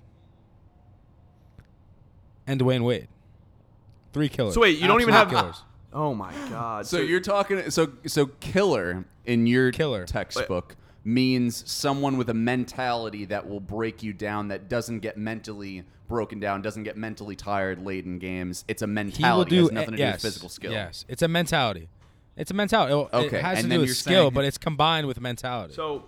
and 2.45 2.59
Dwyane 2.61 2.83
Wade. 2.83 3.07
Three 4.13 4.29
killers. 4.29 4.53
So 4.53 4.61
wait, 4.61 4.77
you 4.77 4.87
don't 4.87 5.01
even 5.01 5.13
have. 5.13 5.29
killers. 5.29 5.63
Oh 5.93 6.13
my 6.13 6.31
God. 6.49 6.85
so 6.85 6.99
you're 6.99 7.19
talking. 7.19 7.69
So 7.71 7.91
so 8.07 8.27
killer 8.39 9.05
in 9.25 9.45
your 9.47 9.71
Killer. 9.71 10.05
textbook 10.05 10.75
means 11.03 11.63
someone 11.69 12.17
with 12.17 12.29
a 12.29 12.33
mentality 12.33 13.25
that 13.25 13.47
will 13.47 13.59
break 13.59 14.01
you 14.03 14.13
down. 14.13 14.47
That 14.49 14.69
doesn't 14.69 14.99
get 14.99 15.17
mentally 15.17 15.83
broken 16.07 16.39
down. 16.39 16.61
Doesn't 16.61 16.83
get 16.83 16.95
mentally 16.97 17.35
tired 17.35 17.83
late 17.83 18.05
in 18.05 18.19
games. 18.19 18.63
It's 18.67 18.81
a 18.81 18.87
mentality. 18.87 19.21
He 19.23 19.23
will 19.23 19.37
mentality. 19.39 19.55
do 19.55 19.57
it 19.57 19.61
has 19.63 19.71
nothing 19.73 19.91
to 19.91 19.97
do 19.97 20.03
yes, 20.03 20.13
with 20.13 20.21
physical 20.21 20.49
skill. 20.49 20.71
Yes, 20.71 21.05
it's 21.09 21.21
a 21.21 21.27
mentality. 21.27 21.89
It's 22.37 22.51
a 22.51 22.53
mentality. 22.53 22.93
It- 22.93 23.15
Okay, 23.25 23.37
It 23.37 23.41
has 23.43 23.57
and 23.57 23.65
to 23.65 23.69
then 23.69 23.77
do 23.77 23.79
with 23.81 23.87
you're 23.89 23.95
skill, 23.95 24.23
saying- 24.23 24.33
but 24.33 24.45
it's 24.45 24.57
combined 24.57 25.07
with 25.07 25.19
mentality. 25.19 25.73
So, 25.73 26.05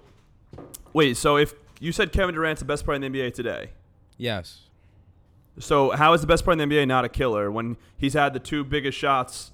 wait. 0.94 1.18
So 1.18 1.38
if 1.38 1.54
you 1.80 1.92
said 1.92 2.12
Kevin 2.14 2.34
Durant's 2.36 2.60
the 2.62 2.66
best 2.66 2.86
player 2.86 2.96
in 2.96 3.02
the 3.02 3.08
NBA 3.08 3.32
today, 3.34 3.72
yes. 4.18 4.62
so 5.60 5.92
how 5.92 6.14
is 6.14 6.22
the 6.22 6.28
best 6.28 6.44
player 6.44 6.54
in 6.60 6.70
the 6.70 6.76
NBA 6.76 6.88
not 6.88 7.04
a 7.06 7.10
killer 7.10 7.52
when 7.52 7.78
he's 7.98 8.14
had 8.14 8.34
the 8.34 8.40
two 8.40 8.64
biggest 8.64 8.98
shots? 8.98 9.52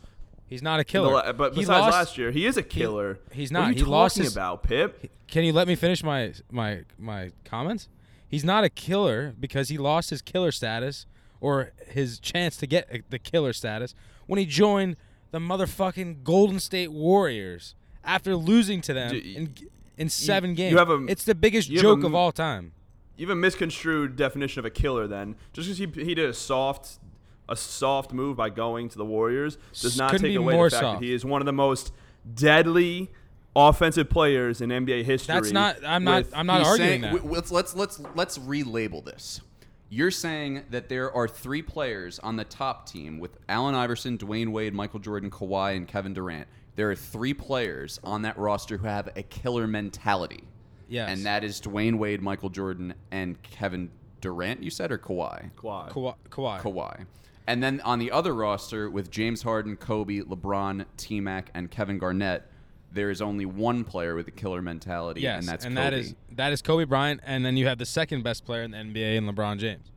He's 0.50 0.62
not 0.64 0.80
a 0.80 0.82
the 0.82 0.86
killer. 0.86 1.34
but 1.34 1.54
besides 1.54 1.70
lost- 1.70 1.92
last 1.94 2.18
year, 2.18 2.32
he 2.32 2.46
is 2.46 2.58
a 2.58 2.64
killer. 2.64 3.20
he's 3.32 3.52
What 3.52 3.60
are 3.60 3.62
not. 3.68 3.78
you 3.78 3.86
He 3.86 3.90
lost 3.90 4.16
talking 4.16 4.24
his- 4.26 4.34
about 4.36 4.64
Pip? 4.64 5.12
Can 5.28 5.44
you 5.44 5.54
let 5.54 5.68
me 5.68 5.76
finish 5.76 6.04
my 6.04 6.34
my 6.52 6.82
my 6.98 7.32
comments? 7.46 7.88
He's 8.28 8.44
not 8.44 8.64
a 8.64 8.70
killer 8.70 9.34
because 9.40 9.70
he 9.70 9.78
lost 9.78 10.10
his 10.10 10.22
killer 10.22 10.52
status 10.52 11.06
or 11.42 11.72
his 11.88 12.20
chance 12.20 12.58
to 12.58 12.68
get 12.68 13.04
the 13.10 13.20
killer 13.20 13.54
status 13.54 13.94
when 14.28 14.38
he 14.40 14.46
joined 14.46 14.98
the 15.32 15.40
motherfucking 15.40 16.24
Golden 16.24 16.60
State 16.60 16.92
Warriors 16.92 17.76
after 18.04 18.36
losing 18.36 18.82
to 18.82 18.94
them 18.94 19.12
D- 19.12 19.36
in 19.36 19.54
in 19.98 20.10
seven 20.10 20.54
games. 20.56 20.72
you 20.72 20.78
have 20.78 20.90
a- 20.90 21.06
it's 21.08 21.26
the 21.26 21.36
biggest 21.36 21.70
you 21.70 21.78
have 21.78 21.86
a 21.86 21.88
joke 21.96 22.04
of 22.04 22.16
all 22.16 22.32
time. 22.32 22.72
You 23.18 23.28
have 23.28 23.34
a 23.38 23.40
misconstrued 23.40 24.16
definition 24.16 24.60
of 24.60 24.66
a 24.66 24.70
killer. 24.70 25.06
Then 25.08 25.36
just 25.54 25.68
because 25.68 25.78
he, 25.78 26.06
he 26.06 26.16
did 26.16 26.30
a 26.30 26.34
soft 26.34 27.00
a 27.50 27.56
soft 27.56 28.14
move 28.14 28.38
by 28.38 28.50
going 28.50 28.88
to 28.90 28.98
the 28.98 29.06
Warriors 29.06 29.58
does 29.82 29.98
not 29.98 30.12
Couldn't 30.12 30.28
take 30.30 30.38
away 30.38 30.54
more 30.54 30.70
the 30.70 30.76
fact 30.76 30.82
soft. 30.84 31.00
that 31.02 31.06
he 31.06 31.14
is 31.14 31.26
one 31.26 31.42
of 31.42 31.46
the 31.46 31.52
most 31.54 31.92
deadly 32.36 33.10
offensive 33.56 34.10
players 34.10 34.62
in 34.62 34.70
NBA 34.70 35.04
history. 35.04 35.34
That's 35.36 35.52
not. 35.52 35.78
I'm 35.86 36.04
not. 36.04 36.26
with- 36.26 36.34
I'm 36.38 36.46
not 36.46 36.62
arguing 36.66 36.78
saying- 36.90 37.02
that. 37.02 37.14
w- 37.14 37.32
Let's 37.34 37.52
let's 37.52 37.76
let's 37.76 38.00
let's 38.16 38.38
relabel 38.38 39.04
this. 39.04 39.42
You're 39.92 40.12
saying 40.12 40.66
that 40.70 40.88
there 40.88 41.12
are 41.12 41.28
three 41.28 41.64
players 41.64 42.20
on 42.20 42.36
the 42.36 42.44
top 42.44 42.88
team 42.88 43.18
with 43.18 43.38
Allen 43.50 43.74
Iverson, 43.74 44.20
Dwyane 44.20 44.50
Wade, 44.52 44.74
Michael 44.74 45.00
Jordan, 45.00 45.32
Kawhi, 45.32 45.76
and 45.76 45.88
Kevin 45.88 46.14
Durant. 46.14 46.48
There 46.76 46.92
are 46.92 46.96
three 46.96 47.34
players 47.34 48.00
on 48.04 48.22
that 48.22 48.38
roster 48.38 48.78
who 48.78 48.86
have 48.88 49.10
a 49.16 49.24
killer 49.24 49.66
mentality. 49.66 50.44
Yes. 50.88 51.10
And 51.10 51.26
that 51.26 51.44
is 51.44 51.60
Dwyane 51.60 51.98
Wade, 51.98 52.22
Michael 52.22 52.50
Jordan, 52.50 52.94
and 53.12 53.42
Kevin 53.42 53.90
Durant. 54.22 54.62
You 54.62 54.70
said 54.70 54.92
or 54.92 55.00
Kawhi? 55.00 55.50
Kawhi. 55.58 55.90
Kawhi. 55.92 56.16
Kawhi. 56.30 56.62
Kawhi. 56.62 57.06
And 57.50 57.64
then 57.64 57.82
on 57.82 57.98
the 57.98 58.12
other 58.12 58.36
roster 58.36 58.92
with 58.92 59.10
James 59.10 59.42
Harden, 59.42 59.76
Kobe, 59.76 60.20
LeBron, 60.20 60.86
T 60.98 61.20
Mac, 61.20 61.50
and 61.56 61.72
Kevin 61.72 61.98
Garnett, 61.98 62.44
there 62.92 63.10
is 63.10 63.24
only 63.24 63.48
one 63.48 63.84
player 63.84 64.14
with 64.14 64.28
a 64.28 64.32
killer 64.32 64.62
mentality, 64.62 65.22
Yes, 65.22 65.40
and 65.40 65.48
that's 65.48 65.66
and 65.66 65.76
Kobe. 65.76 65.84
that 65.84 65.94
is 65.94 66.16
that 66.34 66.54
is 66.54 66.62
Kobe 66.62 66.84
Bryant, 66.84 67.22
and 67.24 67.44
then 67.44 67.58
you 67.58 67.66
have 67.66 67.80
the 67.80 67.88
second 67.88 68.24
best 68.24 68.46
player 68.46 68.62
in 68.62 68.70
the 68.70 68.78
NBA, 68.78 69.16
in 69.16 69.26
LeBron 69.26 69.58
James. 69.58 69.92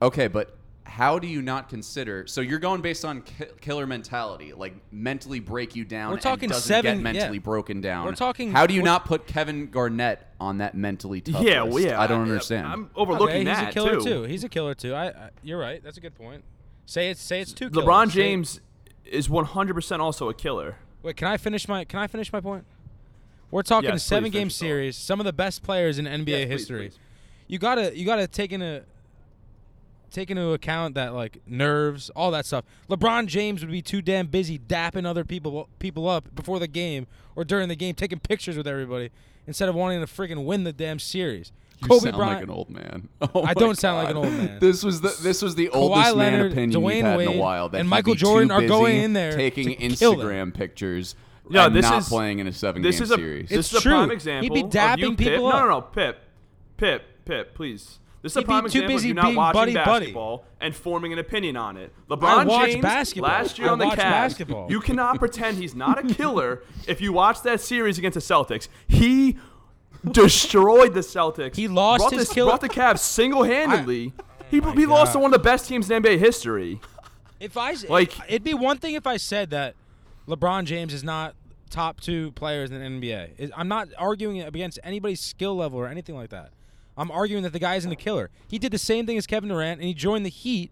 Okay, 0.00 0.26
but 0.26 0.56
how 0.84 1.18
do 1.18 1.28
you 1.28 1.42
not 1.42 1.68
consider? 1.68 2.26
So 2.26 2.40
you're 2.40 2.58
going 2.58 2.80
based 2.80 3.04
on 3.04 3.20
ki- 3.20 3.44
killer 3.60 3.86
mentality, 3.86 4.54
like 4.54 4.74
mentally 4.90 5.38
break 5.38 5.76
you 5.76 5.84
down. 5.84 6.08
We're 6.08 6.14
and 6.14 6.22
talking 6.22 6.48
doesn't 6.48 6.66
seven- 6.66 6.96
get 6.96 7.02
mentally 7.02 7.36
yeah. 7.36 7.42
broken 7.42 7.82
down. 7.82 8.06
We're 8.06 8.14
talking- 8.14 8.52
How 8.52 8.66
do 8.66 8.72
you 8.72 8.82
not 8.82 9.04
put 9.04 9.26
Kevin 9.26 9.66
Garnett 9.66 10.26
on 10.40 10.58
that 10.58 10.74
mentally 10.74 11.20
tough 11.20 11.42
yeah, 11.42 11.62
list? 11.62 11.74
well, 11.74 11.82
yeah. 11.84 12.00
I 12.00 12.06
don't 12.06 12.22
understand. 12.22 12.66
I'm 12.66 12.90
overlooking 12.94 13.36
okay, 13.36 13.44
that 13.44 13.58
he's 13.58 13.68
a 13.68 13.72
killer 13.72 14.00
too. 14.00 14.22
He's 14.22 14.44
a 14.44 14.48
killer 14.48 14.74
too. 14.74 14.94
I, 14.94 15.08
I 15.08 15.30
you're 15.42 15.60
right. 15.60 15.84
That's 15.84 15.98
a 15.98 16.00
good 16.00 16.14
point. 16.14 16.42
Say 16.90 17.10
it's 17.10 17.22
say 17.22 17.40
it's 17.40 17.52
two. 17.52 17.70
LeBron 17.70 18.10
killers. 18.10 18.12
Say- 18.14 18.20
James 18.20 18.60
is 19.04 19.28
100% 19.28 20.00
also 20.00 20.28
a 20.28 20.34
killer. 20.34 20.74
Wait, 21.04 21.16
can 21.16 21.28
I 21.28 21.36
finish 21.36 21.68
my 21.68 21.84
can 21.84 22.00
I 22.00 22.08
finish 22.08 22.32
my 22.32 22.40
point? 22.40 22.64
We're 23.52 23.62
talking 23.62 23.90
Yes, 23.90 24.02
a 24.02 24.06
seven 24.08 24.32
game 24.32 24.50
series, 24.50 24.96
some 24.96 25.20
of 25.20 25.24
the 25.24 25.32
best 25.32 25.62
players 25.62 26.00
in 26.00 26.06
NBA 26.06 26.26
Yes, 26.26 26.46
please, 26.46 26.48
history. 26.48 26.88
please. 26.88 26.98
You 27.46 27.58
gotta 27.60 27.96
you 27.96 28.04
gotta 28.04 28.26
take 28.26 28.50
into 28.50 28.82
take 30.10 30.32
into 30.32 30.50
account 30.50 30.96
that 30.96 31.14
like 31.14 31.38
nerves, 31.46 32.10
all 32.16 32.32
that 32.32 32.44
stuff. 32.44 32.64
LeBron 32.88 33.26
James 33.28 33.60
would 33.60 33.70
be 33.70 33.82
too 33.82 34.02
damn 34.02 34.26
busy 34.26 34.58
dapping 34.58 35.06
other 35.06 35.24
people 35.24 35.68
people 35.78 36.08
up 36.08 36.34
before 36.34 36.58
the 36.58 36.66
game 36.66 37.06
or 37.36 37.44
during 37.44 37.68
the 37.68 37.76
game, 37.76 37.94
taking 37.94 38.18
pictures 38.18 38.56
with 38.56 38.66
everybody 38.66 39.10
instead 39.46 39.68
of 39.68 39.76
wanting 39.76 40.00
to 40.04 40.12
freaking 40.12 40.44
win 40.44 40.64
the 40.64 40.72
damn 40.72 40.98
series. 40.98 41.52
You 41.82 41.88
Kobe 41.88 42.00
sound 42.04 42.16
Bryant, 42.16 42.34
like 42.36 42.44
an 42.44 42.50
old 42.50 42.70
man. 42.70 43.08
Oh 43.34 43.42
I 43.44 43.54
don't 43.54 43.76
sound 43.78 43.98
like 43.98 44.10
an 44.10 44.16
old 44.18 44.32
man. 44.32 44.58
This 44.60 44.82
was 44.84 45.00
the 45.00 45.16
this 45.22 45.40
was 45.42 45.54
the 45.54 45.68
oldest 45.70 46.10
Kawhi 46.12 46.16
man 46.16 46.32
Leonard, 46.32 46.52
opinion 46.52 46.82
we've 46.82 46.96
Dwyane 46.96 47.02
had 47.02 47.20
in 47.20 47.28
Wade, 47.28 47.36
a 47.36 47.40
while. 47.40 47.68
That 47.70 47.78
and 47.78 47.86
he'd 47.86 47.90
Michael 47.90 48.14
be 48.14 48.18
Jordan 48.18 48.48
too 48.48 48.54
are 48.54 48.66
going 48.68 48.96
in 49.02 49.12
there 49.14 49.32
taking 49.32 49.68
to 49.68 49.74
kill 49.96 50.16
them. 50.16 50.26
Instagram 50.26 50.54
pictures 50.54 51.14
No, 51.48 51.66
and 51.66 51.74
this 51.74 51.84
not 51.84 51.98
is- 52.02 52.08
playing 52.08 52.38
in 52.38 52.46
a 52.46 52.52
seven 52.52 52.82
This 52.82 52.96
game 52.96 53.02
is 53.04 53.10
a 53.10 53.14
series. 53.16 53.48
this 53.48 53.58
It's 53.58 53.72
is 53.72 53.78
a 53.78 53.80
true. 53.82 53.92
prime 53.92 54.08
He'd 54.10 54.14
example. 54.14 54.54
be 54.54 54.60
of 54.62 54.70
dapping 54.70 54.98
you, 54.98 55.08
Pip. 55.16 55.18
people 55.18 55.48
No, 55.48 55.56
up. 55.56 55.64
no, 55.64 55.68
no, 55.70 55.80
Pip, 55.80 56.18
Pip, 56.76 57.02
Pip. 57.24 57.54
Please. 57.54 57.98
This 58.22 58.32
is 58.32 58.36
a 58.36 58.40
He'd 58.40 58.44
be 58.44 58.46
prime 58.48 58.62
too 58.64 58.66
example 58.66 58.96
of 58.96 59.04
you 59.06 59.14
not 59.14 59.24
being 59.24 59.36
watching 59.36 59.54
buddy-buddy. 59.60 59.84
basketball 60.06 60.44
and 60.60 60.74
forming 60.76 61.14
an 61.14 61.18
opinion 61.18 61.56
on 61.56 61.78
it. 61.78 61.90
LeBron 62.10 62.44
watch 62.46 62.70
James 62.72 62.82
basketball. 62.82 63.30
last 63.30 63.58
year 63.58 63.68
I 63.68 63.72
on 63.72 63.78
the 63.78 63.86
watch 63.86 63.98
Cavs. 63.98 64.10
basketball. 64.10 64.66
You 64.70 64.80
cannot 64.80 65.18
pretend 65.18 65.56
he's 65.56 65.74
not 65.74 65.98
a 65.98 66.14
killer 66.14 66.62
if 66.86 67.00
you 67.00 67.14
watch 67.14 67.40
that 67.44 67.62
series 67.62 67.96
against 67.96 68.16
the 68.16 68.20
Celtics. 68.20 68.68
He 68.86 69.38
destroyed 70.12 70.94
the 70.94 71.00
Celtics. 71.00 71.56
He 71.56 71.68
lost 71.68 72.00
brought 72.00 72.12
his 72.12 72.28
the, 72.28 72.34
killer- 72.34 72.50
brought 72.50 72.60
the 72.60 72.68
Cavs 72.68 72.98
single-handedly. 73.00 74.12
he 74.50 74.60
oh 74.60 74.72
he 74.72 74.86
lost 74.86 75.12
to 75.12 75.18
one 75.18 75.32
of 75.34 75.40
the 75.40 75.44
best 75.44 75.66
teams 75.68 75.90
in 75.90 76.02
NBA 76.02 76.18
history. 76.18 76.80
If 77.38 77.56
I 77.56 77.74
Like- 77.88 78.14
it'd 78.28 78.44
be 78.44 78.54
one 78.54 78.78
thing 78.78 78.94
if 78.94 79.06
I 79.06 79.16
said 79.16 79.50
that 79.50 79.74
LeBron 80.28 80.64
James 80.64 80.92
is 80.94 81.02
not 81.04 81.34
top 81.70 82.00
two 82.00 82.32
players 82.32 82.70
in 82.70 82.80
the 83.00 83.06
NBA. 83.08 83.50
I'm 83.56 83.68
not 83.68 83.88
arguing 83.96 84.40
against 84.42 84.78
anybody's 84.82 85.20
skill 85.20 85.56
level 85.56 85.78
or 85.78 85.86
anything 85.86 86.14
like 86.16 86.30
that. 86.30 86.50
I'm 86.96 87.10
arguing 87.10 87.42
that 87.44 87.52
the 87.52 87.58
guy 87.58 87.76
isn't 87.76 87.90
a 87.90 87.96
killer. 87.96 88.28
He 88.48 88.58
did 88.58 88.72
the 88.72 88.78
same 88.78 89.06
thing 89.06 89.16
as 89.16 89.26
Kevin 89.26 89.48
Durant, 89.48 89.80
and 89.80 89.86
he 89.88 89.94
joined 89.94 90.26
the 90.26 90.30
Heat. 90.30 90.70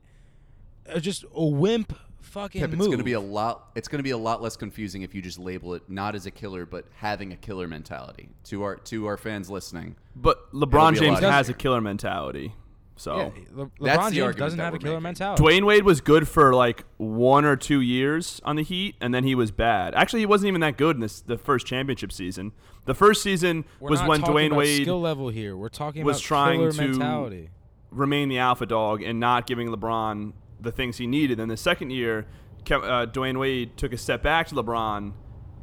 Just 1.00 1.24
a 1.34 1.44
wimp 1.44 1.96
fucking 2.28 2.60
Pip, 2.60 2.70
move. 2.70 2.80
it's 2.80 2.86
going 2.86 2.98
to 2.98 3.04
be 3.04 3.12
a 3.14 3.20
lot. 3.20 3.70
It's 3.74 3.88
going 3.88 3.98
to 3.98 4.02
be 4.04 4.10
a 4.10 4.18
lot 4.18 4.40
less 4.42 4.56
confusing 4.56 5.02
if 5.02 5.14
you 5.14 5.22
just 5.22 5.38
label 5.38 5.74
it 5.74 5.82
not 5.88 6.14
as 6.14 6.26
a 6.26 6.30
killer, 6.30 6.64
but 6.66 6.84
having 6.96 7.32
a 7.32 7.36
killer 7.36 7.66
mentality. 7.66 8.28
To 8.44 8.62
our 8.62 8.76
to 8.76 9.06
our 9.06 9.16
fans 9.16 9.50
listening, 9.50 9.96
But 10.14 10.52
LeBron 10.52 10.92
be 10.92 10.98
a 10.98 11.00
James 11.00 11.20
lot 11.22 11.32
has 11.32 11.48
a 11.48 11.54
killer 11.54 11.80
mentality. 11.80 12.52
So 12.96 13.16
Yeah, 13.16 13.30
Le- 13.54 13.70
That's 13.80 13.98
LeBron 13.98 14.08
the 14.10 14.14
James 14.16 14.24
argument 14.24 14.36
doesn't 14.38 14.58
have 14.58 14.74
a 14.74 14.78
killer 14.78 14.92
making. 14.94 15.02
mentality. 15.04 15.42
Dwyane 15.42 15.64
Wade 15.66 15.84
was 15.84 16.00
good 16.00 16.26
for 16.26 16.52
like 16.52 16.84
one 16.96 17.44
or 17.44 17.54
two 17.54 17.80
years 17.80 18.40
on 18.44 18.56
the 18.56 18.62
Heat, 18.64 18.96
and 19.00 19.14
then 19.14 19.22
he 19.22 19.36
was 19.36 19.52
bad. 19.52 19.94
Actually, 19.94 20.20
he 20.20 20.26
wasn't 20.26 20.48
even 20.48 20.60
that 20.62 20.76
good 20.76 20.96
in 20.96 21.00
this 21.00 21.20
the 21.20 21.38
first 21.38 21.64
championship 21.66 22.10
season. 22.10 22.50
The 22.86 22.94
first 22.94 23.22
season 23.22 23.64
We're 23.78 23.90
was 23.90 24.00
not 24.00 24.08
when 24.08 24.20
talking 24.20 24.34
Dwyane 24.34 24.46
about 24.48 24.58
Wade 24.58 24.82
skill 24.82 25.00
level 25.00 25.28
here. 25.28 25.56
We're 25.56 25.68
talking 25.68 26.04
was 26.04 26.16
about 26.18 26.24
trying 26.24 26.70
to 26.72 26.76
mentality. 26.76 27.50
remain 27.92 28.28
the 28.28 28.38
alpha 28.38 28.66
dog 28.66 29.02
and 29.02 29.20
not 29.20 29.46
giving 29.46 29.68
LeBron 29.68 30.32
the 30.60 30.72
things 30.72 30.98
he 30.98 31.06
needed. 31.06 31.38
And 31.40 31.50
the 31.50 31.56
second 31.56 31.90
year, 31.90 32.26
Kev- 32.64 32.84
uh, 32.84 33.06
Dwyane 33.10 33.38
Wade 33.38 33.76
took 33.76 33.92
a 33.92 33.98
step 33.98 34.22
back 34.22 34.48
to 34.48 34.54
LeBron, 34.54 35.12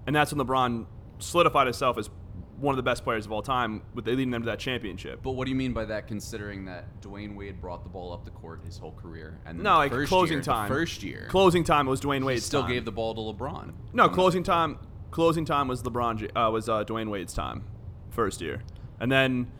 and 0.07 0.15
that's 0.15 0.33
when 0.33 0.45
LeBron 0.45 0.85
solidified 1.19 1.67
himself 1.67 1.97
as 1.97 2.09
one 2.57 2.71
of 2.71 2.77
the 2.77 2.83
best 2.83 3.03
players 3.03 3.25
of 3.25 3.33
all 3.33 3.41
time, 3.41 3.81
with 3.93 4.07
leading 4.07 4.31
them 4.31 4.41
to 4.41 4.45
that 4.45 4.59
championship. 4.59 5.19
but 5.21 5.31
what 5.31 5.43
do 5.43 5.49
you 5.51 5.57
mean 5.57 5.73
by 5.73 5.83
that? 5.83 6.07
Considering 6.07 6.63
that 6.65 7.01
Dwyane 7.01 7.35
Wade 7.35 7.59
brought 7.59 7.83
the 7.83 7.89
ball 7.89 8.13
up 8.13 8.23
the 8.23 8.31
court 8.31 8.61
his 8.63 8.77
whole 8.77 8.93
career, 8.93 9.37
and 9.45 9.59
then 9.59 9.63
no, 9.63 9.73
the 9.73 9.77
like 9.77 9.91
first 9.91 10.07
closing 10.09 10.37
year, 10.37 10.41
time. 10.43 10.67
first 10.69 11.03
year, 11.03 11.27
closing 11.29 11.65
time 11.65 11.85
was 11.85 11.99
Dwyane 11.99 12.23
Wade. 12.23 12.41
still 12.41 12.63
gave 12.65 12.85
the 12.85 12.93
ball 12.93 13.13
to 13.13 13.19
LeBron. 13.21 13.73
No, 13.91 14.07
closing 14.07 14.41
time. 14.41 14.79
Closing 15.11 15.43
time 15.43 15.67
was 15.67 15.83
LeBron. 15.83 16.31
Uh, 16.35 16.49
was 16.49 16.69
uh, 16.69 16.85
Dwyane 16.85 17.09
Wade's 17.09 17.33
time, 17.33 17.65
first 18.11 18.39
year, 18.39 18.61
and 19.01 19.11
then 19.11 19.51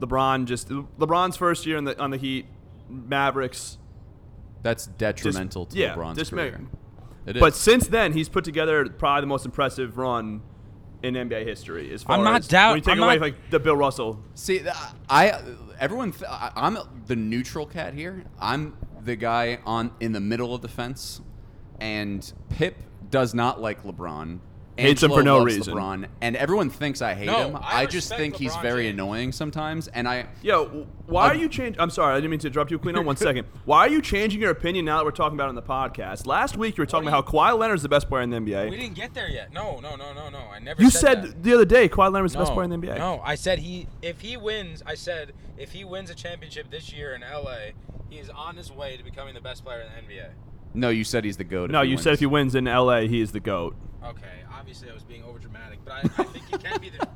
LeBron 0.00 0.46
just 0.46 0.68
LeBron's 0.70 1.36
first 1.36 1.66
year 1.66 1.76
in 1.76 1.84
the 1.84 1.98
on 2.00 2.10
the 2.10 2.16
Heat, 2.18 2.46
Mavericks. 2.88 3.76
That's 4.62 4.86
detrimental 4.86 5.66
to 5.66 5.76
yeah, 5.78 5.94
LeBron's 5.94 6.16
this 6.16 6.30
career. 6.30 6.60
It 7.26 7.38
But 7.40 7.54
since 7.54 7.86
then, 7.88 8.12
he's 8.12 8.28
put 8.28 8.44
together 8.44 8.88
probably 8.88 9.22
the 9.22 9.26
most 9.26 9.44
impressive 9.44 9.98
run 9.98 10.42
in 11.02 11.14
NBA 11.14 11.44
history. 11.44 11.92
As 11.92 12.02
far 12.02 12.16
I'm 12.16 12.24
not 12.24 12.40
as 12.40 12.48
doubt- 12.48 12.70
when 12.70 12.76
you 12.78 12.82
take 12.82 12.92
I'm 12.92 13.02
away 13.02 13.14
not- 13.16 13.20
like 13.20 13.50
the 13.50 13.58
Bill 13.58 13.76
Russell. 13.76 14.20
See, 14.34 14.60
I 15.10 15.40
everyone. 15.78 16.12
Th- 16.12 16.24
I- 16.28 16.52
I'm 16.56 16.78
the 17.06 17.16
neutral 17.16 17.66
cat 17.66 17.94
here. 17.94 18.24
I'm 18.40 18.76
the 19.04 19.16
guy 19.16 19.58
on 19.66 19.92
in 20.00 20.12
the 20.12 20.20
middle 20.20 20.54
of 20.54 20.62
the 20.62 20.68
fence, 20.68 21.20
and 21.80 22.32
Pip 22.48 22.76
does 23.10 23.34
not 23.34 23.60
like 23.60 23.82
LeBron. 23.84 24.38
Hates 24.78 25.02
him 25.02 25.10
for 25.10 25.22
no 25.22 25.42
reason. 25.42 25.74
LeBron, 25.74 26.06
and 26.20 26.36
everyone 26.36 26.68
thinks 26.70 27.00
I 27.00 27.14
hate 27.14 27.26
No, 27.26 27.48
him. 27.48 27.56
I 27.56 27.82
I, 27.82 27.84
just 27.86 28.10
respect 28.10 28.20
think 28.20 28.36
he's 28.36 28.54
very 28.56 28.84
James. 28.84 28.94
annoying 28.94 29.32
sometimes, 29.32 29.88
and 29.88 30.06
I. 30.06 30.26
Yo, 30.42 30.86
why 31.06 31.26
Uh, 31.26 31.28
are 31.28 31.34
you 31.34 31.48
changing? 31.48 31.80
I'm 31.80 31.88
sorry, 31.90 32.12
I 32.12 32.16
didn't 32.16 32.30
mean 32.30 32.40
to 32.40 32.48
interrupt 32.48 32.70
you, 32.70 32.78
Queen. 32.78 32.96
On 32.96 33.04
one 33.06 33.16
second. 33.16 33.46
Why 33.64 33.80
are 33.80 33.88
you 33.88 34.02
changing 34.02 34.40
your 34.40 34.50
opinion 34.50 34.84
now 34.84 34.98
that 34.98 35.04
we're 35.04 35.10
talking 35.12 35.36
about 35.36 35.46
it 35.46 35.48
on 35.50 35.54
the 35.54 35.62
podcast? 35.62 36.26
Last 36.26 36.56
week 36.56 36.76
you 36.76 36.82
were 36.82 36.86
talking 36.86 37.06
What 37.06 37.12
do 37.12 37.16
about 37.18 37.32
how 37.32 37.52
Kawhi 37.54 37.58
Leonard's 37.58 37.82
the 37.82 37.88
best 37.88 38.08
player 38.08 38.22
in 38.22 38.30
the 38.30 38.36
NBA. 38.38 38.70
We 38.70 38.76
didn't 38.76 38.94
get 38.94 39.14
there 39.14 39.28
yet. 39.30 39.52
No, 39.52 39.80
no, 39.80 39.96
no, 39.96 40.12
no, 40.12 40.28
no. 40.28 40.38
I 40.38 40.58
never. 40.58 40.82
You 40.82 40.90
said, 40.90 41.00
said 41.00 41.22
that. 41.24 41.42
the 41.42 41.54
other 41.54 41.64
day 41.64 41.88
Kawhi 41.88 42.12
Leonard's 42.12 42.32
the 42.34 42.38
no, 42.40 42.44
best 42.44 42.52
player 42.54 42.64
in 42.64 42.70
the 42.70 42.76
NBA. 42.86 42.98
No, 42.98 43.20
I 43.24 43.34
said 43.34 43.58
he. 43.60 43.86
If 44.02 44.20
he 44.20 44.36
wins, 44.36 44.82
I 44.86 44.94
said 44.94 45.32
if 45.56 45.72
he 45.72 45.84
wins 45.84 46.10
a 46.10 46.14
championship 46.14 46.70
this 46.70 46.92
year 46.92 47.14
in 47.14 47.22
LA, 47.22 47.72
he 48.10 48.18
is 48.18 48.28
on 48.30 48.56
his 48.56 48.70
way 48.70 48.96
to 48.96 49.02
becoming 49.02 49.34
the 49.34 49.40
best 49.40 49.64
player 49.64 49.80
in 49.80 49.86
the 50.06 50.14
NBA. 50.14 50.28
No, 50.76 50.88
you 50.90 51.04
said 51.04 51.24
he's 51.24 51.36
the 51.36 51.44
goat. 51.44 51.70
No, 51.70 51.82
you 51.82 51.96
said 51.98 52.12
if 52.14 52.20
he 52.20 52.26
wins 52.26 52.54
in 52.54 52.66
LA, 52.66 53.00
he 53.02 53.20
is 53.20 53.32
the 53.32 53.40
goat. 53.40 53.74
Okay, 54.04 54.42
obviously 54.52 54.90
I 54.90 54.94
was 54.94 55.02
being 55.02 55.22
overdramatic, 55.22 55.78
but 55.84 55.92
I, 55.94 56.00
I 56.00 56.24
think 56.24 56.44
he 56.50 56.58
can 56.58 56.80
be 56.80 56.90
the. 56.90 57.08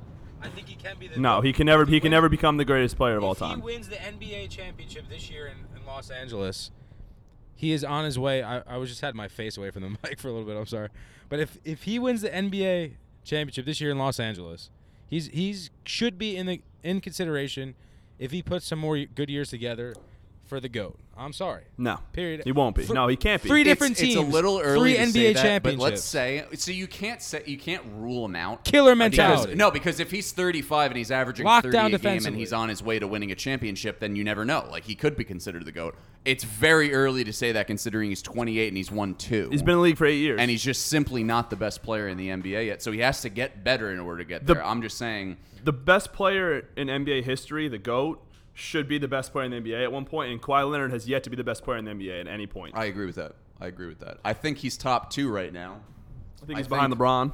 I 0.42 0.48
think 0.48 0.68
he 0.68 0.74
can 0.76 0.98
be 0.98 1.08
the. 1.08 1.20
No, 1.20 1.36
GOAT. 1.36 1.44
he 1.46 1.52
can 1.52 1.66
never. 1.66 1.82
If 1.82 1.88
He 1.90 2.00
can 2.00 2.06
wins- 2.06 2.12
never 2.12 2.28
become 2.28 2.56
the 2.56 2.64
greatest 2.64 2.96
player 2.96 3.16
of 3.16 3.24
all 3.24 3.32
if 3.32 3.38
time. 3.38 3.58
he 3.58 3.62
wins 3.64 3.88
the 3.88 3.96
NBA 3.96 4.48
championship 4.50 5.08
this 5.08 5.30
year 5.30 5.46
in, 5.46 5.58
in 5.78 5.86
Los 5.86 6.10
Angeles, 6.10 6.70
he 7.54 7.72
is 7.72 7.84
on 7.84 8.04
his 8.04 8.18
way. 8.18 8.42
I, 8.42 8.60
I 8.66 8.76
was 8.78 8.88
just 8.88 9.02
had 9.02 9.14
my 9.14 9.28
face 9.28 9.56
away 9.58 9.70
from 9.70 9.82
the 9.82 9.90
mic 10.02 10.18
for 10.18 10.28
a 10.28 10.32
little 10.32 10.46
bit. 10.46 10.56
I'm 10.56 10.66
sorry, 10.66 10.88
but 11.28 11.38
if 11.38 11.58
if 11.64 11.82
he 11.82 11.98
wins 11.98 12.22
the 12.22 12.30
NBA 12.30 12.92
championship 13.24 13.66
this 13.66 13.80
year 13.80 13.90
in 13.90 13.98
Los 13.98 14.18
Angeles, 14.18 14.70
he's 15.06 15.26
he's 15.28 15.70
should 15.84 16.16
be 16.18 16.36
in 16.36 16.46
the 16.46 16.62
in 16.82 17.00
consideration 17.02 17.74
if 18.18 18.30
he 18.32 18.42
puts 18.42 18.66
some 18.66 18.78
more 18.78 18.98
good 18.98 19.28
years 19.28 19.50
together 19.50 19.94
for 20.50 20.60
the 20.60 20.68
goat. 20.68 20.98
I'm 21.16 21.32
sorry. 21.32 21.62
No, 21.78 21.98
Period. 22.12 22.42
He 22.44 22.52
won't 22.52 22.74
be. 22.74 22.82
Fr- 22.84 22.94
no, 22.94 23.06
he 23.06 23.14
can't 23.16 23.42
be. 23.42 23.48
Three 23.48 23.60
It's- 23.60 23.72
different 23.74 23.92
it's, 23.92 24.00
teams. 24.00 24.16
a 24.16 24.20
little 24.20 24.58
early 24.58 24.94
Three 24.94 24.96
to 24.96 25.02
NBA 25.04 25.12
say 25.12 25.32
that, 25.34 25.42
championships. 25.42 25.78
but 25.82 25.90
let's 25.90 26.02
say 26.02 26.44
so 26.54 26.70
you 26.72 26.86
can't 26.86 27.22
say 27.22 27.42
you 27.46 27.56
can't 27.58 27.82
rule 27.96 28.24
him 28.24 28.34
out. 28.36 28.64
Killer 28.64 28.94
Because- 28.94 28.98
mentality. 29.18 29.54
no, 29.54 29.70
because 29.70 30.00
if 30.00 30.10
he's 30.10 30.32
35 30.32 30.90
and 30.90 30.98
he's 30.98 31.10
averaging 31.10 31.46
Lockdown 31.46 31.72
30 31.90 31.94
a 31.94 31.98
game 31.98 32.26
and 32.26 32.36
he's 32.36 32.52
on 32.52 32.68
his 32.68 32.82
way 32.82 32.98
to 32.98 33.06
winning 33.06 33.30
a 33.30 33.34
championship, 33.34 34.00
then 34.00 34.16
you 34.16 34.24
never 34.24 34.44
know. 34.44 34.66
Like 34.70 34.84
he 34.84 34.94
could 34.94 35.16
be 35.16 35.24
considered 35.24 35.64
the 35.66 35.72
goat. 35.72 35.94
It's 36.24 36.44
very 36.44 36.92
early 36.92 37.22
to 37.24 37.32
say 37.32 37.52
that 37.52 37.66
considering 37.66 38.08
he's 38.08 38.22
28 38.22 38.68
and 38.68 38.76
he's 38.76 38.90
won 38.90 39.14
two. 39.14 39.48
He's 39.50 39.62
been 39.62 39.72
in 39.72 39.78
the 39.78 39.82
league 39.82 39.98
for 39.98 40.06
eight 40.06 40.18
years. 40.18 40.40
and 40.40 40.50
he's 40.50 40.62
just 40.64 40.86
simply 40.86 41.22
not 41.22 41.50
the 41.50 41.56
best 41.56 41.82
player 41.82 42.08
in 42.08 42.16
the 42.16 42.28
NBA 42.28 42.66
yet. 42.66 42.82
So 42.82 42.92
he 42.92 43.00
has 43.00 43.20
to 43.22 43.28
get 43.28 43.62
better 43.62 43.90
in 43.92 44.00
order 44.00 44.18
to 44.18 44.24
get 44.28 44.46
The- 44.46 44.54
there. 44.54 44.66
I'm 44.66 44.82
just 44.82 44.96
saying. 44.98 45.36
the 45.62 45.72
best 45.74 46.14
player 46.14 46.64
in 46.78 46.88
NBA 46.88 47.22
history, 47.22 47.68
the 47.68 47.76
GOAT, 47.78 48.18
should 48.54 48.88
be 48.88 48.98
the 48.98 49.08
best 49.08 49.32
player 49.32 49.44
in 49.46 49.50
the 49.50 49.60
NBA 49.60 49.82
at 49.82 49.92
one 49.92 50.04
point, 50.04 50.30
and 50.32 50.40
Kawhi 50.40 50.70
Leonard 50.70 50.92
has 50.92 51.08
yet 51.08 51.22
to 51.24 51.30
be 51.30 51.36
the 51.36 51.44
best 51.44 51.62
player 51.64 51.78
in 51.78 51.84
the 51.84 51.92
NBA 51.92 52.20
at 52.20 52.28
any 52.28 52.46
point. 52.46 52.74
I, 52.76 52.82
I 52.82 52.84
agree 52.86 53.06
with 53.06 53.16
that. 53.16 53.34
I 53.60 53.66
agree 53.66 53.88
with 53.88 54.00
that. 54.00 54.18
I 54.24 54.32
think 54.32 54.58
he's 54.58 54.76
top 54.76 55.10
two 55.10 55.30
right 55.30 55.52
now. 55.52 55.80
I 56.42 56.46
think 56.46 56.56
I 56.56 56.60
he's 56.60 56.68
behind 56.68 56.92
think- 56.92 57.00
LeBron. 57.00 57.32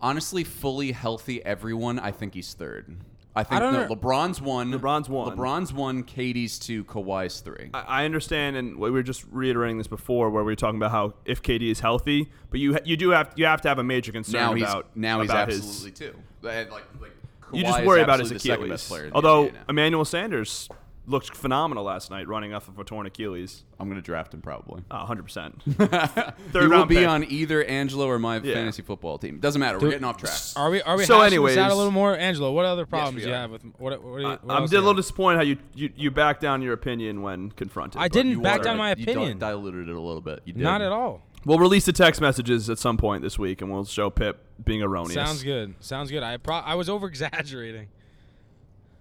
Honestly, 0.00 0.42
fully 0.42 0.92
healthy, 0.92 1.44
everyone. 1.44 1.98
I 1.98 2.10
think 2.10 2.34
he's 2.34 2.54
third. 2.54 2.96
I 3.34 3.44
think 3.44 3.62
I 3.62 3.70
no, 3.70 3.86
LeBron's 3.86 4.42
one. 4.42 4.72
LeBron's 4.72 5.08
one. 5.08 5.34
LeBron's 5.34 5.72
one. 5.72 6.02
KD's 6.04 6.58
two. 6.58 6.84
Kawhi's 6.84 7.40
three. 7.40 7.70
I, 7.72 7.80
I 7.80 8.04
understand, 8.04 8.56
and 8.56 8.76
we 8.76 8.90
were 8.90 9.02
just 9.02 9.24
reiterating 9.30 9.78
this 9.78 9.86
before, 9.86 10.28
where 10.28 10.44
we 10.44 10.52
were 10.52 10.56
talking 10.56 10.76
about 10.76 10.90
how 10.90 11.14
if 11.24 11.40
KD 11.40 11.70
is 11.70 11.80
healthy, 11.80 12.28
but 12.50 12.60
you 12.60 12.76
you 12.84 12.96
do 12.96 13.10
have 13.10 13.32
you 13.36 13.46
have 13.46 13.62
to 13.62 13.68
have 13.68 13.78
a 13.78 13.84
major 13.84 14.12
concern 14.12 14.40
now 14.40 14.54
he's 14.54 14.64
about 14.64 14.94
now 14.96 15.20
he's 15.22 15.30
about 15.30 15.48
absolutely 15.48 15.90
his. 15.90 15.98
two. 15.98 16.18
Like, 16.42 16.70
like 16.70 16.84
You 17.52 17.64
Kawhi 17.64 17.66
just 17.66 17.80
is 17.80 17.86
worry 17.86 18.00
about 18.02 18.20
his 18.20 18.32
absolutely 18.32 18.34
the 18.34 18.40
second 18.40 18.64
Achilles. 18.64 18.80
best 18.80 18.88
player 18.88 19.04
in 19.04 19.10
the 19.10 19.14
Although 19.16 19.50
Emmanuel 19.68 20.04
Sanders 20.04 20.68
looked 21.04 21.34
phenomenal 21.36 21.82
last 21.82 22.12
night, 22.12 22.28
running 22.28 22.54
off 22.54 22.68
of 22.68 22.78
a 22.78 22.84
torn 22.84 23.06
Achilles. 23.06 23.64
I'm 23.80 23.88
gonna 23.88 24.00
draft 24.00 24.32
him 24.32 24.40
probably. 24.40 24.84
Oh, 24.88 24.98
100 24.98 25.22
percent. 25.24 25.60
he 25.64 25.72
Third 25.72 26.36
will 26.54 26.68
round 26.68 26.88
be 26.88 26.94
pick. 26.96 27.08
on 27.08 27.24
either 27.24 27.64
Angelo 27.64 28.06
or 28.06 28.20
my 28.20 28.36
Yeah. 28.36 28.54
fantasy 28.54 28.82
football 28.82 29.18
team. 29.18 29.40
Doesn't 29.40 29.58
matter. 29.58 29.80
We're 29.80 29.90
getting 29.90 30.04
off 30.04 30.18
track. 30.18 30.38
Are 30.54 30.70
we 30.70 30.80
are 30.82 30.96
we 30.96 31.04
So 31.04 31.18
hashing 31.18 31.42
this 31.42 31.56
out 31.56 31.62
anyways- 31.62 31.72
a 31.72 31.76
little 31.76 31.90
more, 31.90 32.16
Angelo? 32.16 32.52
What 32.52 32.66
other 32.66 32.86
problems 32.86 33.16
we 33.16 33.22
do 33.22 33.28
you 33.28 33.34
have 33.34 33.50
with 33.50 33.62
what? 33.78 34.00
what, 34.00 34.16
do 34.18 34.22
you, 34.22 34.28
I, 34.28 34.30
what 34.42 34.56
I'm 34.56 34.62
a 34.62 34.66
little 34.66 34.90
have? 34.90 34.96
disappointed 34.96 35.36
how 35.38 35.42
you, 35.42 35.58
you 35.74 35.90
you 35.96 36.10
back 36.12 36.38
down 36.38 36.62
your 36.62 36.72
opinion 36.74 37.22
when 37.22 37.50
confronted. 37.50 38.00
I 38.00 38.06
didn't 38.06 38.40
back 38.40 38.62
down 38.62 38.76
it- 38.76 38.78
my 38.78 38.90
you 38.90 38.94
di- 39.04 39.10
opinion. 39.10 39.38
diluted 39.38 39.88
it 39.88 39.96
a 39.96 40.00
little 40.00 40.20
bit. 40.20 40.42
You 40.44 40.52
did. 40.52 40.62
Not 40.62 40.82
at 40.82 40.92
all. 40.92 41.20
We'll 41.44 41.58
release 41.58 41.84
the 41.86 41.92
text 41.92 42.20
messages 42.20 42.70
at 42.70 42.78
some 42.78 42.96
point 42.96 43.22
this 43.22 43.38
week, 43.38 43.62
and 43.62 43.72
we'll 43.72 43.84
show 43.84 44.10
Pip 44.10 44.44
being 44.64 44.82
erroneous. 44.82 45.14
Sounds 45.14 45.42
good. 45.42 45.74
Sounds 45.80 46.10
good. 46.10 46.22
I 46.22 46.36
pro- 46.36 46.56
I 46.56 46.74
was 46.76 46.88
over 46.88 47.06
exaggerating. 47.08 47.88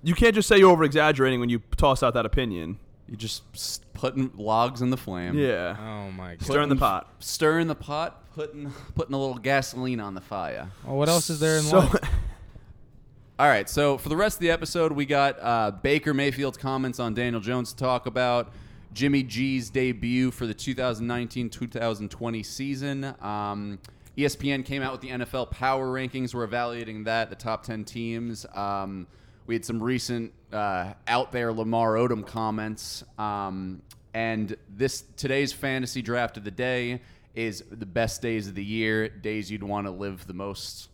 You 0.03 0.15
can't 0.15 0.33
just 0.33 0.47
say 0.47 0.57
you're 0.57 0.71
over 0.71 0.83
exaggerating 0.83 1.39
when 1.39 1.49
you 1.49 1.61
toss 1.77 2.01
out 2.01 2.15
that 2.15 2.25
opinion. 2.25 2.79
You 3.07 3.15
just 3.17 3.43
s- 3.53 3.81
putting 3.93 4.31
logs 4.37 4.81
in 4.81 4.89
the 4.89 4.97
flame. 4.97 5.37
Yeah. 5.37 5.75
Oh 5.79 6.11
my 6.11 6.35
god. 6.35 6.43
Stir 6.43 6.61
in 6.61 6.69
the 6.69 6.75
Putting- 6.75 6.79
pot. 6.79 7.13
Stirring 7.19 7.67
the 7.67 7.75
pot. 7.75 8.17
Putting 8.33 8.71
putting 8.95 9.13
a 9.13 9.17
little 9.19 9.37
gasoline 9.37 9.99
on 9.99 10.13
the 10.15 10.21
fire. 10.21 10.69
Well, 10.85 10.95
what 10.95 11.09
else 11.09 11.29
is 11.29 11.39
there 11.41 11.57
in 11.57 11.63
So, 11.63 11.79
life? 11.79 11.95
All 13.39 13.47
right, 13.47 13.67
so 13.69 13.97
for 13.97 14.07
the 14.09 14.15
rest 14.15 14.37
of 14.37 14.41
the 14.41 14.51
episode, 14.51 14.91
we 14.91 15.05
got 15.05 15.37
uh, 15.41 15.71
Baker 15.71 16.13
Mayfield's 16.13 16.57
comments 16.57 16.99
on 16.99 17.13
Daniel 17.15 17.41
Jones 17.41 17.71
to 17.73 17.77
talk 17.77 18.05
about, 18.05 18.51
Jimmy 18.93 19.23
G's 19.23 19.69
debut 19.69 20.31
for 20.31 20.45
the 20.45 20.53
2019-2020 20.53 22.45
season. 22.45 23.15
Um, 23.21 23.79
ESPN 24.17 24.65
came 24.65 24.81
out 24.81 24.91
with 24.91 25.01
the 25.01 25.09
NFL 25.09 25.51
Power 25.51 25.87
Rankings. 25.87 26.33
We're 26.33 26.43
evaluating 26.43 27.05
that, 27.05 27.29
the 27.29 27.35
top 27.35 27.63
10 27.63 27.85
teams. 27.85 28.45
Um, 28.53 29.07
we 29.47 29.55
had 29.55 29.65
some 29.65 29.81
recent 29.81 30.33
uh, 30.51 30.93
out 31.07 31.31
there 31.31 31.53
Lamar 31.53 31.95
Odom 31.95 32.25
comments. 32.25 33.03
Um, 33.17 33.81
and 34.13 34.55
this 34.69 35.05
today's 35.15 35.53
fantasy 35.53 36.01
draft 36.01 36.37
of 36.37 36.43
the 36.43 36.51
day 36.51 37.01
is 37.33 37.63
the 37.71 37.85
best 37.85 38.21
days 38.21 38.47
of 38.47 38.55
the 38.55 38.63
year, 38.63 39.07
days 39.07 39.49
you'd 39.49 39.63
want 39.63 39.87
to 39.87 39.91
live 39.91 40.27
the 40.27 40.33
most 40.33 40.89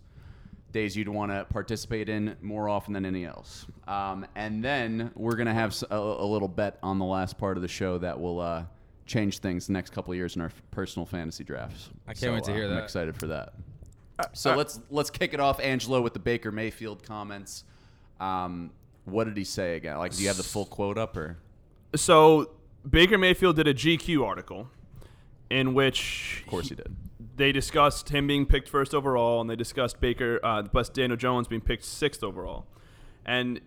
days 0.78 0.96
you'd 0.96 1.10
want 1.10 1.32
to 1.32 1.44
participate 1.46 2.08
in 2.08 2.36
more 2.42 2.70
often 2.70 2.94
than 2.94 3.04
any 3.04 3.26
else. 3.26 3.66
Um, 3.88 4.28
and 4.36 4.64
then 4.64 5.12
we're 5.16 5.36
gonna 5.36 5.54
have 5.54 5.76
a 5.90 6.00
little 6.00 6.48
bet 6.48 6.78
on 6.84 7.00
the 7.00 7.06
last 7.06 7.38
part 7.40 7.58
of 7.58 7.64
the 7.64 7.68
show 7.68 7.98
that 7.98 8.20
will 8.20 8.40
uh, 8.40 8.64
change 9.08 9.40
things 9.40 9.66
the 9.66 9.74
next 9.74 9.90
couple 9.92 10.12
of 10.12 10.18
years 10.18 10.36
in 10.36 10.42
our 10.42 10.48
f- 10.48 10.62
personal 10.70 11.06
fantasy 11.06 11.44
drafts. 11.44 11.90
I 12.08 12.12
can't 12.12 12.20
So, 12.20 12.34
wait 12.34 12.44
to 12.44 12.52
uh, 12.52 12.56
hear 12.56 12.72
I'm 12.72 12.78
excited 12.78 13.18
for 13.18 13.26
that. 13.28 13.54
So 14.34 14.56
let's 14.56 14.80
let's 14.92 15.10
kick 15.10 15.34
it 15.34 15.40
off, 15.40 15.60
Angelo, 15.60 16.02
with 16.02 16.14
the 16.14 16.20
Baker 16.20 16.52
Mayfield 16.52 17.04
comments. 17.04 17.64
Um, 18.20 18.72
what 19.06 19.24
did 19.24 19.38
he 19.38 19.44
say 19.44 19.78
again? 19.78 19.98
Like, 19.98 20.16
do 20.16 20.22
you 20.22 20.28
have 20.28 20.38
the 20.38 20.44
full 20.44 20.66
quote 20.66 20.98
up 20.98 21.18
or? 21.18 21.38
So 21.96 22.52
Baker 22.88 23.18
Mayfield 23.18 23.56
did 23.56 23.68
a 23.68 23.74
GQ 23.74 24.24
article 24.26 24.70
in 25.50 25.74
which 25.74 26.42
Of 26.46 26.52
course 26.52 26.70
he 26.70 26.76
did. 26.76 26.96
They 27.36 27.52
discussed 27.52 28.10
him 28.10 28.28
being 28.28 28.46
picked 28.46 28.70
first 28.70 28.94
overall, 28.94 29.42
and 29.42 29.50
they 29.50 29.56
discussed 29.56 30.00
Baker, 30.00 30.40
uh, 30.44 30.64
plus 30.64 30.90
Daniel 30.90 31.18
Jones 31.18 31.48
being 31.48 31.62
picked 31.62 31.84
sixth 31.84 32.24
overall. 32.24 32.68
And 33.26 33.62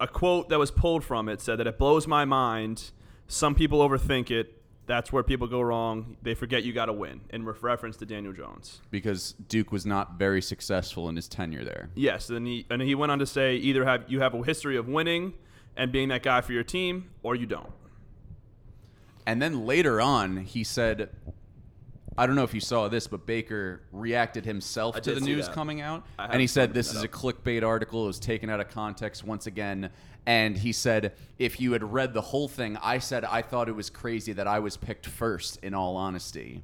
a 0.00 0.08
quote 0.08 0.48
that 0.48 0.58
was 0.58 0.70
pulled 0.70 1.04
from 1.04 1.28
it 1.28 1.40
said 1.40 1.58
that 1.58 1.66
it 1.66 1.78
blows 1.78 2.06
my 2.06 2.24
mind. 2.24 2.90
Some 3.26 3.54
people 3.54 3.86
overthink 3.86 4.30
it. 4.30 4.54
That's 4.86 5.12
where 5.12 5.22
people 5.22 5.46
go 5.46 5.60
wrong. 5.60 6.16
They 6.22 6.34
forget 6.34 6.64
you 6.64 6.72
got 6.72 6.86
to 6.86 6.94
win, 6.94 7.20
in 7.28 7.44
ref- 7.44 7.62
reference 7.62 7.98
to 7.98 8.06
Daniel 8.06 8.32
Jones. 8.32 8.80
Because 8.90 9.34
Duke 9.48 9.70
was 9.70 9.84
not 9.84 10.18
very 10.18 10.40
successful 10.40 11.10
in 11.10 11.16
his 11.16 11.28
tenure 11.28 11.62
there. 11.62 11.90
Yes, 11.94 12.30
and 12.30 12.46
he 12.46 12.64
and 12.70 12.80
he 12.80 12.94
went 12.94 13.12
on 13.12 13.18
to 13.18 13.26
say 13.26 13.56
either 13.56 13.84
have 13.84 14.04
you 14.08 14.20
have 14.20 14.32
a 14.32 14.42
history 14.42 14.78
of 14.78 14.88
winning 14.88 15.34
and 15.76 15.92
being 15.92 16.08
that 16.08 16.22
guy 16.22 16.40
for 16.40 16.54
your 16.54 16.64
team, 16.64 17.10
or 17.22 17.36
you 17.36 17.44
don't. 17.44 17.70
And 19.26 19.42
then 19.42 19.66
later 19.66 20.00
on, 20.00 20.38
he 20.38 20.64
said, 20.64 21.10
I 22.18 22.26
don't 22.26 22.34
know 22.34 22.42
if 22.42 22.52
you 22.52 22.60
saw 22.60 22.88
this, 22.88 23.06
but 23.06 23.26
Baker 23.26 23.80
reacted 23.92 24.44
himself 24.44 24.96
I 24.96 25.00
to 25.00 25.14
the 25.14 25.20
news 25.20 25.46
that. 25.46 25.54
coming 25.54 25.80
out. 25.80 26.04
And 26.18 26.40
he 26.40 26.48
said, 26.48 26.74
This 26.74 26.92
is 26.92 27.04
a 27.04 27.08
clickbait 27.08 27.62
article. 27.62 28.02
It 28.04 28.08
was 28.08 28.18
taken 28.18 28.50
out 28.50 28.58
of 28.58 28.68
context 28.70 29.22
once 29.22 29.46
again. 29.46 29.90
And 30.26 30.58
he 30.58 30.72
said, 30.72 31.12
If 31.38 31.60
you 31.60 31.72
had 31.72 31.84
read 31.84 32.14
the 32.14 32.20
whole 32.20 32.48
thing, 32.48 32.76
I 32.82 32.98
said 32.98 33.24
I 33.24 33.40
thought 33.42 33.68
it 33.68 33.76
was 33.76 33.88
crazy 33.88 34.32
that 34.32 34.48
I 34.48 34.58
was 34.58 34.76
picked 34.76 35.06
first, 35.06 35.60
in 35.62 35.74
all 35.74 35.96
honesty. 35.96 36.60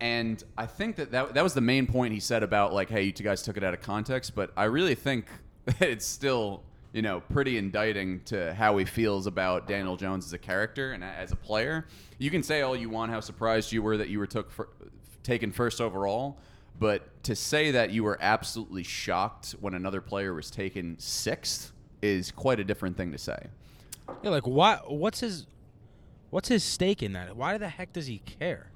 And 0.00 0.44
I 0.58 0.66
think 0.66 0.96
that, 0.96 1.12
that 1.12 1.32
that 1.32 1.42
was 1.42 1.54
the 1.54 1.62
main 1.62 1.86
point 1.86 2.12
he 2.12 2.20
said 2.20 2.42
about, 2.42 2.74
like, 2.74 2.90
hey, 2.90 3.04
you 3.04 3.12
two 3.12 3.24
guys 3.24 3.42
took 3.42 3.56
it 3.56 3.64
out 3.64 3.72
of 3.72 3.80
context. 3.80 4.34
But 4.34 4.52
I 4.54 4.64
really 4.64 4.94
think 4.94 5.24
that 5.64 5.80
it's 5.80 6.04
still, 6.04 6.62
you 6.92 7.02
know, 7.02 7.20
pretty 7.20 7.56
indicting 7.56 8.20
to 8.24 8.52
how 8.54 8.76
he 8.76 8.84
feels 8.84 9.26
about 9.26 9.66
Daniel 9.66 9.96
Jones 9.96 10.26
as 10.26 10.32
a 10.32 10.38
character 10.38 10.92
and 10.92 11.02
as 11.02 11.32
a 11.32 11.36
player. 11.36 11.86
You 12.18 12.30
can 12.30 12.42
say 12.42 12.60
all 12.60 12.76
you 12.76 12.90
want 12.90 13.10
how 13.10 13.20
surprised 13.20 13.72
you 13.72 13.82
were 13.82 13.96
that 13.96 14.08
you 14.08 14.18
were 14.18 14.26
took 14.26 14.50
for, 14.50 14.68
taken 15.22 15.52
first 15.52 15.80
overall, 15.80 16.38
but 16.78 17.22
to 17.24 17.34
say 17.34 17.70
that 17.70 17.90
you 17.90 18.04
were 18.04 18.18
absolutely 18.20 18.82
shocked 18.82 19.54
when 19.60 19.74
another 19.74 20.00
player 20.00 20.34
was 20.34 20.50
taken 20.50 20.98
sixth 20.98 21.72
is 22.02 22.30
quite 22.30 22.60
a 22.60 22.64
different 22.64 22.96
thing 22.96 23.12
to 23.12 23.18
say. 23.18 23.46
Yeah, 24.22 24.30
like 24.30 24.46
what? 24.46 24.92
What's 24.92 25.20
his? 25.20 25.46
What's 26.30 26.48
his 26.48 26.64
stake 26.64 27.02
in 27.02 27.12
that? 27.12 27.36
Why 27.36 27.58
the 27.58 27.68
heck 27.68 27.92
does 27.92 28.06
he 28.06 28.18
care? 28.18 28.70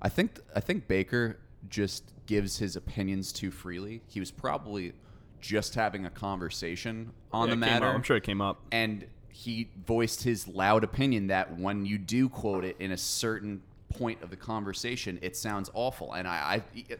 I 0.00 0.08
think 0.08 0.38
I 0.54 0.60
think 0.60 0.86
Baker 0.86 1.38
just 1.68 2.04
gives 2.26 2.58
his 2.58 2.76
opinions 2.76 3.32
too 3.32 3.50
freely. 3.50 4.02
He 4.06 4.20
was 4.20 4.30
probably 4.30 4.92
just 5.40 5.74
having 5.74 6.06
a 6.06 6.10
conversation 6.10 7.12
on 7.32 7.48
Yeah, 7.48 7.54
the 7.54 7.56
matter. 7.58 7.86
up. 7.86 7.94
I'm 7.94 8.02
sure 8.02 8.16
it 8.16 8.22
came 8.24 8.40
up. 8.40 8.60
and 8.72 9.06
he 9.28 9.68
voiced 9.86 10.22
his 10.22 10.48
loud 10.48 10.82
opinion 10.82 11.26
that 11.26 11.58
when 11.58 11.84
you 11.84 11.98
do 11.98 12.26
quote 12.28 12.64
it 12.64 12.74
in 12.80 12.90
a 12.92 12.96
certain 12.96 13.60
point 13.90 14.22
of 14.22 14.30
the 14.30 14.36
conversation, 14.36 15.18
it 15.20 15.36
sounds 15.36 15.70
awful. 15.74 16.14
And 16.14 16.26
I, 16.26 16.62
I 16.80 16.96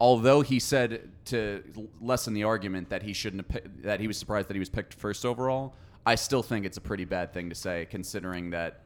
although 0.00 0.40
he 0.40 0.58
said 0.58 1.10
to 1.26 1.62
lessen 2.00 2.32
the 2.34 2.44
argument 2.44 2.88
that 2.88 3.02
he 3.02 3.12
shouldn't 3.12 3.50
have, 3.50 3.62
that 3.82 4.00
he 4.00 4.06
was 4.06 4.16
surprised 4.16 4.48
that 4.48 4.54
he 4.54 4.60
was 4.60 4.70
picked 4.70 4.94
first 4.94 5.26
overall, 5.26 5.74
I 6.06 6.14
still 6.14 6.42
think 6.42 6.64
it's 6.64 6.78
a 6.78 6.80
pretty 6.80 7.04
bad 7.04 7.32
thing 7.34 7.48
to 7.50 7.54
say, 7.54 7.86
considering 7.90 8.50
that. 8.50 8.80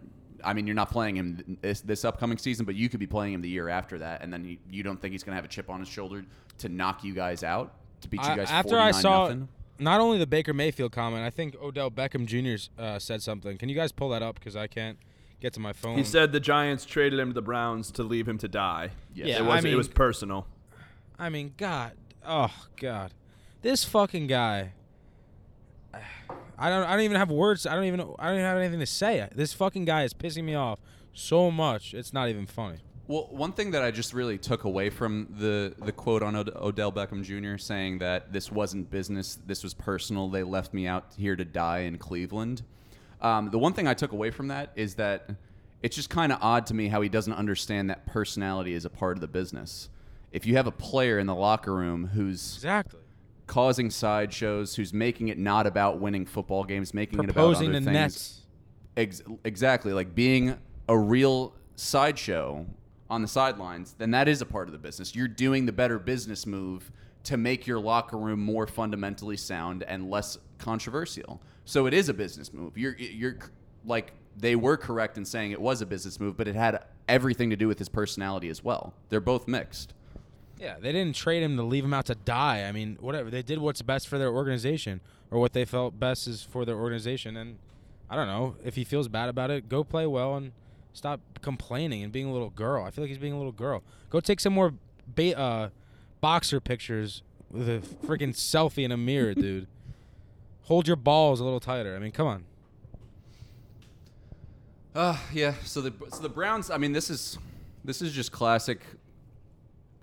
I 0.44 0.53
mean, 0.53 0.66
you're 0.68 0.77
not 0.77 0.90
playing 0.92 1.16
him 1.16 1.59
this, 1.62 1.81
this 1.81 2.05
upcoming 2.05 2.38
season, 2.38 2.64
but 2.64 2.77
you 2.77 2.88
could 2.88 3.01
be 3.01 3.09
playing 3.09 3.33
him 3.35 3.42
the 3.42 3.49
year 3.49 3.68
after 3.68 3.99
that, 3.99 4.22
and 4.22 4.33
then 4.33 4.44
he, 4.44 4.59
you 4.70 4.85
don't 4.85 5.01
think 5.01 5.11
he's 5.11 5.25
going 5.25 5.33
to 5.33 5.37
have 5.37 5.44
a 5.44 5.49
chip 5.49 5.68
on 5.68 5.81
his 5.81 5.88
shoulder 5.88 6.25
to 6.59 6.68
knock 6.68 7.03
you 7.03 7.12
guys 7.12 7.42
out, 7.42 7.75
to 8.02 8.08
beat 8.08 8.22
you 8.22 8.28
I- 8.28 8.37
guys. 8.37 8.50
after 8.50 8.78
I 8.78 8.90
saw 8.90 9.24
nothing? 9.24 9.48
not 9.78 10.00
only 10.00 10.18
the 10.18 10.26
Baker 10.26 10.52
Mayfield 10.54 10.92
comment, 10.92 11.22
I 11.24 11.30
think 11.30 11.54
Odell 11.61 11.90
Beckham 11.90 12.26
Jr. 12.26 12.70
Uh, 12.80 12.98
said 12.98 13.22
something. 13.22 13.56
Can 13.58 13.68
you 13.68 13.74
guys 13.74 13.92
pull 13.92 14.08
that 14.11 14.22
up 14.22 14.34
because 14.37 14.56
I 14.56 14.66
can't 14.66 14.98
get 15.40 15.52
to 15.54 15.61
my 15.61 15.72
phone? 15.72 15.96
He 15.98 16.04
said 16.04 16.32
the 16.32 16.40
Giants 16.40 16.84
traded 16.84 17.18
him 17.18 17.28
to 17.28 17.34
the 17.34 17.42
Browns 17.42 17.90
to 17.92 18.02
leave 18.02 18.28
him 18.28 18.38
to 18.38 18.48
die. 18.48 18.90
Yes. 19.14 19.28
Yeah, 19.28 19.38
it 19.38 19.44
was 19.44 19.58
I 19.58 19.61
mean- 19.61 19.72
it 19.72 19.76
was 19.76 19.88
personal. 19.88 20.46
I 21.18 21.30
mean, 21.30 21.54
God, 21.56 21.92
oh 22.26 22.52
God, 22.76 23.12
this 23.62 23.84
fucking 23.84 24.26
guy. 24.28 24.72
I 26.61 26.70
don't. 26.70 26.84
I 26.84 26.92
don't 26.92 27.00
even 27.02 27.16
have 27.16 27.30
words. 27.30 27.66
I 27.66 27.74
don't 27.74 27.84
even. 27.84 28.00
I 28.00 28.26
don't 28.26 28.34
even 28.34 28.44
have 28.44 28.58
anything 28.58 28.80
to 28.80 28.87
say. 28.87 29.28
This 29.34 29.52
fucking 29.52 29.84
guy 29.84 30.02
is 30.02 30.12
pissing 30.12 30.44
me 30.44 30.54
off 30.54 30.80
so 31.12 31.50
much. 31.50 31.94
It's 31.94 32.12
not 32.12 32.28
even 32.28 32.46
funny. 32.46 32.78
Well, 33.09 33.27
one 33.31 33.53
thing 33.53 33.71
that 33.71 33.83
I 33.83 33.90
just 33.90 34.12
really 34.12 34.37
took 34.37 34.64
away 34.64 34.90
from 34.90 35.29
the 35.38 35.75
the 35.85 35.92
quote 35.92 36.23
on 36.23 36.37
Od- 36.37 36.55
Odell 36.55 36.92
Beckham 36.92 37.23
Jr. 37.25 37.57
saying 37.57 37.99
that 37.99 38.33
this 38.35 38.53
wasn't 38.53 38.90
business, 38.90 39.38
this 39.47 39.62
was 39.62 39.73
personal. 39.73 40.29
They 40.29 40.42
left 40.42 40.75
me 40.75 40.87
out 40.87 41.07
here 41.16 41.35
to 41.35 41.44
die 41.44 41.81
in 41.81 41.97
Cleveland. 41.97 42.62
Um, 43.23 43.51
the 43.51 43.59
one 43.59 43.73
thing 43.73 43.88
I 43.88 43.94
took 43.94 44.12
away 44.12 44.31
from 44.31 44.49
that 44.49 44.73
is 44.77 44.94
that 44.97 45.31
it's 45.83 45.97
just 45.97 46.11
kind 46.11 46.33
of 46.33 46.38
odd 46.42 46.66
to 46.66 46.75
me 46.75 46.88
how 46.88 47.01
he 47.01 47.09
doesn't 47.09 47.33
understand 47.33 47.88
that 47.88 48.07
personality 48.07 48.75
is 48.75 48.85
a 48.85 48.90
part 48.90 49.16
of 49.16 49.23
the 49.23 49.27
business. 49.29 49.88
If 50.31 50.44
you 50.44 50.57
have 50.57 50.66
a 50.66 50.71
player 50.73 51.18
in 51.18 51.27
the 51.27 51.35
locker 51.35 51.75
room 51.75 52.09
who's 52.09 52.57
Exactly. 52.57 53.01
causing 53.47 53.88
sideshows, 53.88 54.75
who's 54.77 54.92
making 54.92 55.29
it 55.29 55.38
not 55.38 55.66
about 55.66 55.99
winning 55.99 56.27
football 56.27 56.62
games, 56.62 56.92
making 56.92 57.18
Proposing 57.21 57.71
it 57.75 57.79
about 57.79 57.81
other 57.81 57.85
things, 57.85 57.87
Nets. 57.87 58.40
Ex- 58.99 59.23
exactly, 59.44 59.94
like 59.94 60.14
being 60.14 60.59
a 60.90 60.99
real 60.99 61.55
sideshow 61.77 62.66
on 63.11 63.23
the 63.23 63.29
sidelines, 63.29 63.94
then 63.99 64.11
that 64.11 64.29
is 64.29 64.40
a 64.42 64.47
part 64.47 64.68
of 64.68 64.73
the 64.73 64.79
business. 64.79 65.14
You're 65.14 65.29
doing 65.29 65.66
the 65.66 65.73
better 65.73 65.99
business 65.99 66.47
move 66.47 66.90
to 67.25 67.37
make 67.37 67.66
your 67.66 67.79
locker 67.79 68.16
room 68.16 68.40
more 68.40 68.66
fundamentally 68.66 69.37
sound 69.37 69.83
and 69.83 70.11
less 70.11 70.38
controversial. 70.59 71.40
So 71.64 71.87
it 71.87 71.94
is 71.94 72.09
a 72.09 72.14
business 72.14 72.53
move. 72.53 72.79
You're 72.79 72.97
you're 72.97 73.38
like 73.85 74.12
they 74.37 74.57
were 74.57 74.77
correct 74.77 75.18
in 75.18 75.25
saying 75.25 75.51
it 75.51 75.61
was 75.61 75.83
a 75.83 75.87
business 75.87 76.21
move, 76.21 76.37
but 76.37 76.49
it 76.49 76.55
had 76.55 76.85
everything 77.09 77.51
to 77.51 77.57
do 77.57 77.66
with 77.66 77.79
his 77.79 77.88
personality 77.88 78.49
as 78.49 78.62
well. 78.62 78.94
They're 79.09 79.21
both 79.21 79.49
mixed. 79.49 79.94
Yeah, 80.59 80.77
they 80.81 80.92
didn't 80.92 81.14
trade 81.14 81.42
him 81.42 81.57
to 81.57 81.62
leave 81.62 81.85
him 81.85 81.94
out 81.94 82.07
to 82.07 82.14
die. 82.14 82.64
I 82.64 82.73
mean, 82.73 82.97
whatever. 83.01 83.31
They 83.31 83.42
did 83.42 83.59
what's 83.59 83.83
best 83.83 84.09
for 84.09 84.18
their 84.18 84.33
organization 84.33 85.01
or 85.31 85.38
what 85.38 85.53
they 85.53 85.64
felt 85.64 85.99
best 85.99 86.27
is 86.27 86.42
for 86.42 86.64
their 86.64 86.77
organization. 86.77 87.37
And 87.37 87.59
I 88.11 88.16
don't 88.16 88.27
know. 88.27 88.57
If 88.64 88.75
he 88.75 88.85
feels 88.85 89.09
bad 89.09 89.29
about 89.29 89.51
it, 89.51 89.68
go 89.68 89.85
play 89.85 90.07
well 90.07 90.35
and 90.35 90.53
stop 90.92 91.20
complaining 91.42 92.03
and 92.03 92.12
being 92.12 92.27
a 92.27 92.33
little 92.33 92.51
girl. 92.51 92.85
I 92.85 92.90
feel 92.90 93.05
like 93.05 93.09
he's 93.09 93.18
being 93.18 93.33
a 93.33 93.37
little 93.38 93.53
girl. 93.53 93.83
Go 94.11 94.20
take 94.20 94.40
some 94.40 94.53
more 94.53 94.74
ba- 95.07 95.38
uh, 95.38 95.68
boxer 96.20 96.61
pictures 96.61 97.22
with 97.51 97.68
a 97.68 97.81
freaking 98.07 98.31
selfie 98.35 98.85
in 98.85 98.92
a 98.92 98.96
mirror, 98.96 99.35
dude. 99.35 99.66
Hold 100.62 100.87
your 100.87 100.96
balls 100.96 101.40
a 101.40 101.44
little 101.44 101.61
tighter. 101.61 101.96
I 101.96 101.98
mean, 101.98 102.12
come 102.12 102.27
on. 102.27 102.44
Uh, 104.94 105.16
yeah. 105.33 105.55
So 105.64 105.81
the 105.81 105.92
so 106.11 106.22
the 106.22 106.29
Browns. 106.29 106.70
I 106.70 106.77
mean, 106.77 106.92
this 106.92 107.09
is 107.09 107.38
this 107.85 108.03
is 108.03 108.12
just 108.12 108.33
classic 108.33 108.81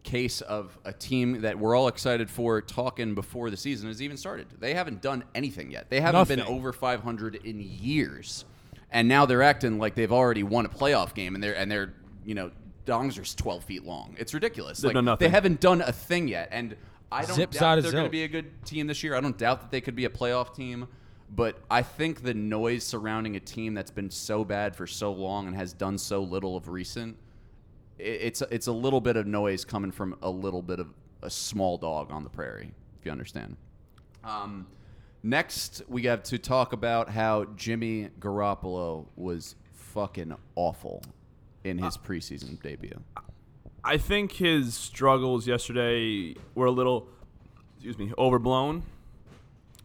case 0.04 0.42
of 0.42 0.78
a 0.86 0.94
team 0.94 1.42
that 1.42 1.60
we're 1.60 1.76
all 1.76 1.88
excited 1.88 2.30
for 2.30 2.62
talking 2.62 3.14
before 3.16 3.50
the 3.50 3.58
season 3.58 3.88
has 3.90 4.02
even 4.02 4.16
started. 4.16 4.48
They 4.60 4.74
haven't 4.74 5.02
done 5.02 5.24
anything 5.34 5.72
yet. 5.72 5.90
They 5.90 6.00
haven't 6.00 6.28
been 6.28 6.42
over 6.42 6.72
500 6.72 7.36
in 7.44 7.60
years, 7.60 8.46
and 8.92 9.08
now 9.08 9.26
they're 9.26 9.44
acting 9.44 9.78
like 9.80 9.96
they've 9.96 10.12
already 10.12 10.44
won 10.44 10.66
a 10.66 10.70
playoff 10.70 11.14
game, 11.14 11.36
and 11.36 11.44
they're 11.44 11.56
and 11.56 11.72
they're 11.72 11.94
you 12.24 12.36
know 12.36 12.52
dongs 12.86 13.18
are 13.20 13.36
12 13.38 13.64
feet 13.64 13.84
long. 13.84 14.16
It's 14.20 14.34
ridiculous. 14.34 14.80
They've 14.80 14.90
like 14.90 14.96
done 14.96 15.06
nothing. 15.06 15.26
they 15.26 15.32
haven't 15.32 15.60
done 15.60 15.82
a 15.82 15.92
thing 15.92 16.28
yet, 16.28 16.50
and 16.52 16.76
I 17.12 17.26
don't 17.26 17.36
Zip, 17.36 17.52
doubt 17.52 17.82
they're 17.82 17.92
going 17.92 18.04
to 18.06 18.10
be 18.10 18.24
a 18.24 18.28
good 18.28 18.66
team 18.66 18.88
this 18.88 19.04
year. 19.04 19.16
I 19.16 19.22
don't 19.22 19.38
doubt 19.38 19.62
that 19.62 19.72
they 19.72 19.82
could 19.82 19.96
be 19.96 20.06
a 20.06 20.10
playoff 20.10 20.56
team. 20.56 20.88
But 21.30 21.58
I 21.72 21.82
think 21.82 22.22
the 22.22 22.34
noise 22.34 22.84
surrounding 22.84 23.36
a 23.36 23.40
team 23.40 23.74
that's 23.74 23.92
been 23.92 24.12
so 24.12 24.46
bad 24.46 24.76
for 24.76 24.86
so 24.86 25.12
long 25.12 25.48
and 25.48 25.56
has 25.56 25.74
done 25.74 25.98
so 25.98 26.22
little 26.22 26.56
of 26.56 26.70
recent, 26.70 27.18
it's 27.98 28.42
it's 28.44 28.68
a 28.68 28.72
little 28.72 29.02
bit 29.02 29.18
of 29.18 29.26
noise 29.26 29.66
coming 29.66 29.92
from 29.92 30.16
a 30.22 30.30
little 30.30 30.62
bit 30.62 30.80
of 30.80 30.94
a 31.24 31.30
small 31.30 31.78
dog 31.78 32.12
on 32.12 32.24
the 32.24 32.30
prairie, 32.30 32.72
if 33.00 33.06
you 33.06 33.12
understand. 33.12 33.58
Um, 34.24 34.68
next, 35.26 35.82
we 35.90 36.04
have 36.04 36.24
to 36.24 36.38
talk 36.38 36.72
about 36.72 37.10
how 37.10 37.46
Jimmy 37.56 38.10
Garoppolo 38.20 39.08
was 39.16 39.56
fucking 39.74 40.36
awful 40.56 41.02
in 41.64 41.80
his 41.80 41.98
uh, 41.98 42.00
preseason 42.00 42.62
debut. 42.62 43.02
I 43.84 43.98
think 43.98 44.34
his 44.34 44.76
struggles 44.76 45.48
yesterday 45.48 46.36
were 46.54 46.68
a 46.68 46.72
little, 46.72 47.08
excuse 47.76 47.98
me, 47.98 48.14
overblown. 48.18 48.84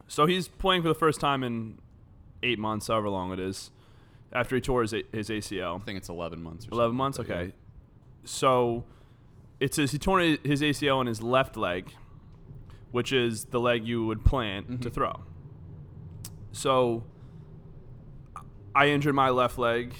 So 0.08 0.26
he's 0.26 0.48
playing 0.48 0.82
for 0.82 0.88
the 0.88 0.94
first 0.94 1.20
time 1.20 1.42
in 1.42 1.78
eight 2.42 2.58
months, 2.58 2.88
however 2.88 3.08
long 3.08 3.32
it 3.32 3.40
is, 3.40 3.70
after 4.32 4.56
he 4.56 4.60
tore 4.60 4.82
his, 4.82 4.92
his 5.12 5.28
ACL. 5.28 5.80
I 5.80 5.84
think 5.84 5.98
it's 5.98 6.08
11 6.08 6.42
months 6.42 6.66
or 6.66 6.70
11 6.72 6.90
something, 6.90 6.96
months? 6.96 7.18
Okay. 7.18 7.52
So 8.24 8.84
it 9.58 9.74
says 9.74 9.92
he 9.92 9.98
tore 9.98 10.20
his 10.20 10.62
ACL 10.62 11.00
in 11.00 11.06
his 11.06 11.22
left 11.22 11.56
leg. 11.56 11.92
which 12.90 13.12
is 13.12 13.46
the 13.46 13.60
leg 13.60 13.86
you 13.86 14.04
would 14.06 14.24
plant 14.24 14.66
to 14.66 14.72
mm-hmm. 14.72 14.88
throw. 14.88 15.20
So 16.52 17.04
I 18.74 18.88
injured 18.88 19.14
my 19.14 19.30
left 19.30 19.58
leg. 19.58 19.94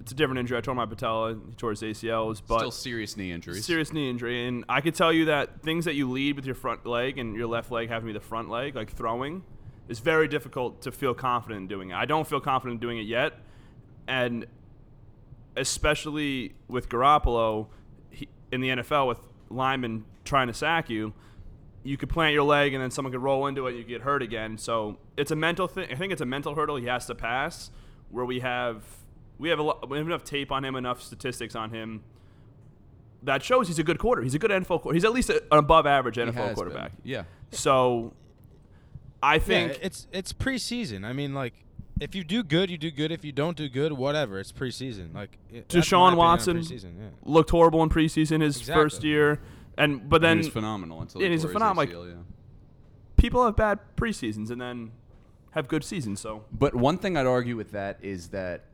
It's 0.00 0.12
a 0.12 0.14
different 0.14 0.40
injury. 0.40 0.58
I 0.58 0.60
tore 0.60 0.74
my 0.74 0.86
patella, 0.86 1.36
tore 1.56 1.70
his 1.70 1.82
ACLs, 1.82 2.42
but 2.46 2.58
Still 2.58 2.70
serious 2.70 3.16
knee 3.16 3.30
injuries. 3.30 3.64
serious 3.64 3.92
knee 3.92 4.10
injury. 4.10 4.46
And 4.48 4.64
I 4.68 4.80
could 4.80 4.94
tell 4.94 5.12
you 5.12 5.26
that 5.26 5.62
things 5.62 5.84
that 5.84 5.94
you 5.94 6.10
lead 6.10 6.36
with 6.36 6.46
your 6.46 6.54
front 6.56 6.84
leg 6.86 7.18
and 7.18 7.36
your 7.36 7.46
left 7.46 7.70
leg 7.70 7.88
having 7.88 8.08
to 8.08 8.12
be 8.14 8.18
the 8.18 8.24
front 8.24 8.50
leg, 8.50 8.74
like 8.74 8.92
throwing, 8.92 9.44
is 9.88 10.00
very 10.00 10.26
difficult 10.26 10.82
to 10.82 10.92
feel 10.92 11.14
confident 11.14 11.60
in 11.62 11.68
doing 11.68 11.90
it. 11.90 11.94
I 11.94 12.04
don't 12.04 12.26
feel 12.26 12.40
confident 12.40 12.76
in 12.76 12.80
doing 12.80 12.98
it 12.98 13.06
yet. 13.06 13.34
And 14.08 14.46
especially 15.56 16.54
with 16.68 16.88
Garoppolo 16.88 17.68
he, 18.10 18.28
in 18.50 18.60
the 18.60 18.68
NFL 18.68 19.06
with 19.08 19.18
linemen 19.50 20.04
trying 20.24 20.46
to 20.48 20.54
sack 20.54 20.90
you, 20.90 21.12
you 21.82 21.96
could 21.96 22.08
plant 22.10 22.34
your 22.34 22.42
leg 22.42 22.74
and 22.74 22.82
then 22.82 22.90
someone 22.90 23.12
could 23.12 23.22
roll 23.22 23.46
into 23.46 23.66
it 23.66 23.70
and 23.70 23.78
you 23.78 23.84
get 23.84 24.02
hurt 24.02 24.22
again. 24.22 24.58
So 24.58 24.98
it's 25.16 25.30
a 25.30 25.36
mental 25.36 25.66
thing. 25.66 25.88
I 25.90 25.94
think 25.96 26.12
it's 26.12 26.20
a 26.20 26.26
mental 26.26 26.54
hurdle 26.54 26.76
he 26.76 26.86
has 26.86 27.06
to 27.06 27.14
pass 27.14 27.70
where 28.10 28.24
we 28.24 28.40
have 28.40 28.82
we 29.38 29.48
have 29.48 29.58
a 29.58 29.62
lot, 29.62 29.88
we 29.88 29.96
have 29.96 30.06
enough 30.06 30.24
tape 30.24 30.52
on 30.52 30.64
him, 30.64 30.76
enough 30.76 31.00
statistics 31.02 31.54
on 31.54 31.70
him 31.70 32.02
that 33.22 33.42
shows 33.42 33.68
he's 33.68 33.78
a 33.78 33.84
good 33.84 33.98
quarter. 33.98 34.22
He's 34.22 34.34
a 34.34 34.38
good 34.38 34.50
NFL 34.50 34.80
quarter. 34.82 34.94
He's 34.94 35.04
at 35.04 35.12
least 35.12 35.30
a, 35.30 35.36
an 35.52 35.58
above 35.58 35.86
average 35.86 36.16
He 36.16 36.22
NFL 36.22 36.54
quarterback. 36.54 36.92
been. 37.02 37.10
Yeah. 37.10 37.22
So 37.50 38.12
I 39.22 39.38
think 39.38 39.72
yeah, 39.72 39.78
it's 39.86 40.06
it's 40.12 40.32
preseason. 40.32 41.04
I 41.04 41.12
mean, 41.12 41.34
like, 41.34 41.52
if 42.00 42.14
you 42.14 42.24
do 42.24 42.42
good, 42.42 42.70
you 42.70 42.78
do 42.78 42.90
good. 42.90 43.12
If 43.12 43.24
you 43.24 43.32
don't 43.32 43.56
do 43.56 43.68
good, 43.68 43.92
whatever. 43.92 44.38
It's 44.38 44.52
preseason. 44.52 45.14
Like, 45.14 45.36
it- 45.50 45.68
that's 45.68 45.74
my 45.92 45.98
Deshaun 45.98 46.16
Watson 46.16 46.62
yeah. 46.62 47.08
looked 47.24 47.50
horrible 47.50 47.82
in 47.82 47.88
preseason 47.90 48.40
his 48.40 48.56
Exactly. 48.58 48.82
first 48.84 49.04
year, 49.04 49.40
and 49.80 50.08
but 50.08 50.20
then 50.22 50.38
he 50.38 50.44
was 50.44 50.52
phenomenal 50.52 51.00
until 51.00 51.20
Yeah, 51.22 51.28
he's 51.28 51.44
a 51.44 51.48
phenomenal- 51.48 52.04
ACL, 52.04 52.08
yeah. 52.08 52.14
people 53.16 53.44
have 53.44 53.56
bad 53.56 53.78
preseasons 53.96 54.50
and 54.50 54.60
then 54.60 54.92
have 55.52 55.66
good 55.68 55.82
seasons. 55.84 56.20
So 56.20 56.44
But 56.52 56.74
one 56.74 56.98
thing 56.98 57.16
I'd 57.16 57.26
argue 57.26 57.56
with 57.56 57.72
that 57.72 57.98
is 58.02 58.28
that 58.28 58.66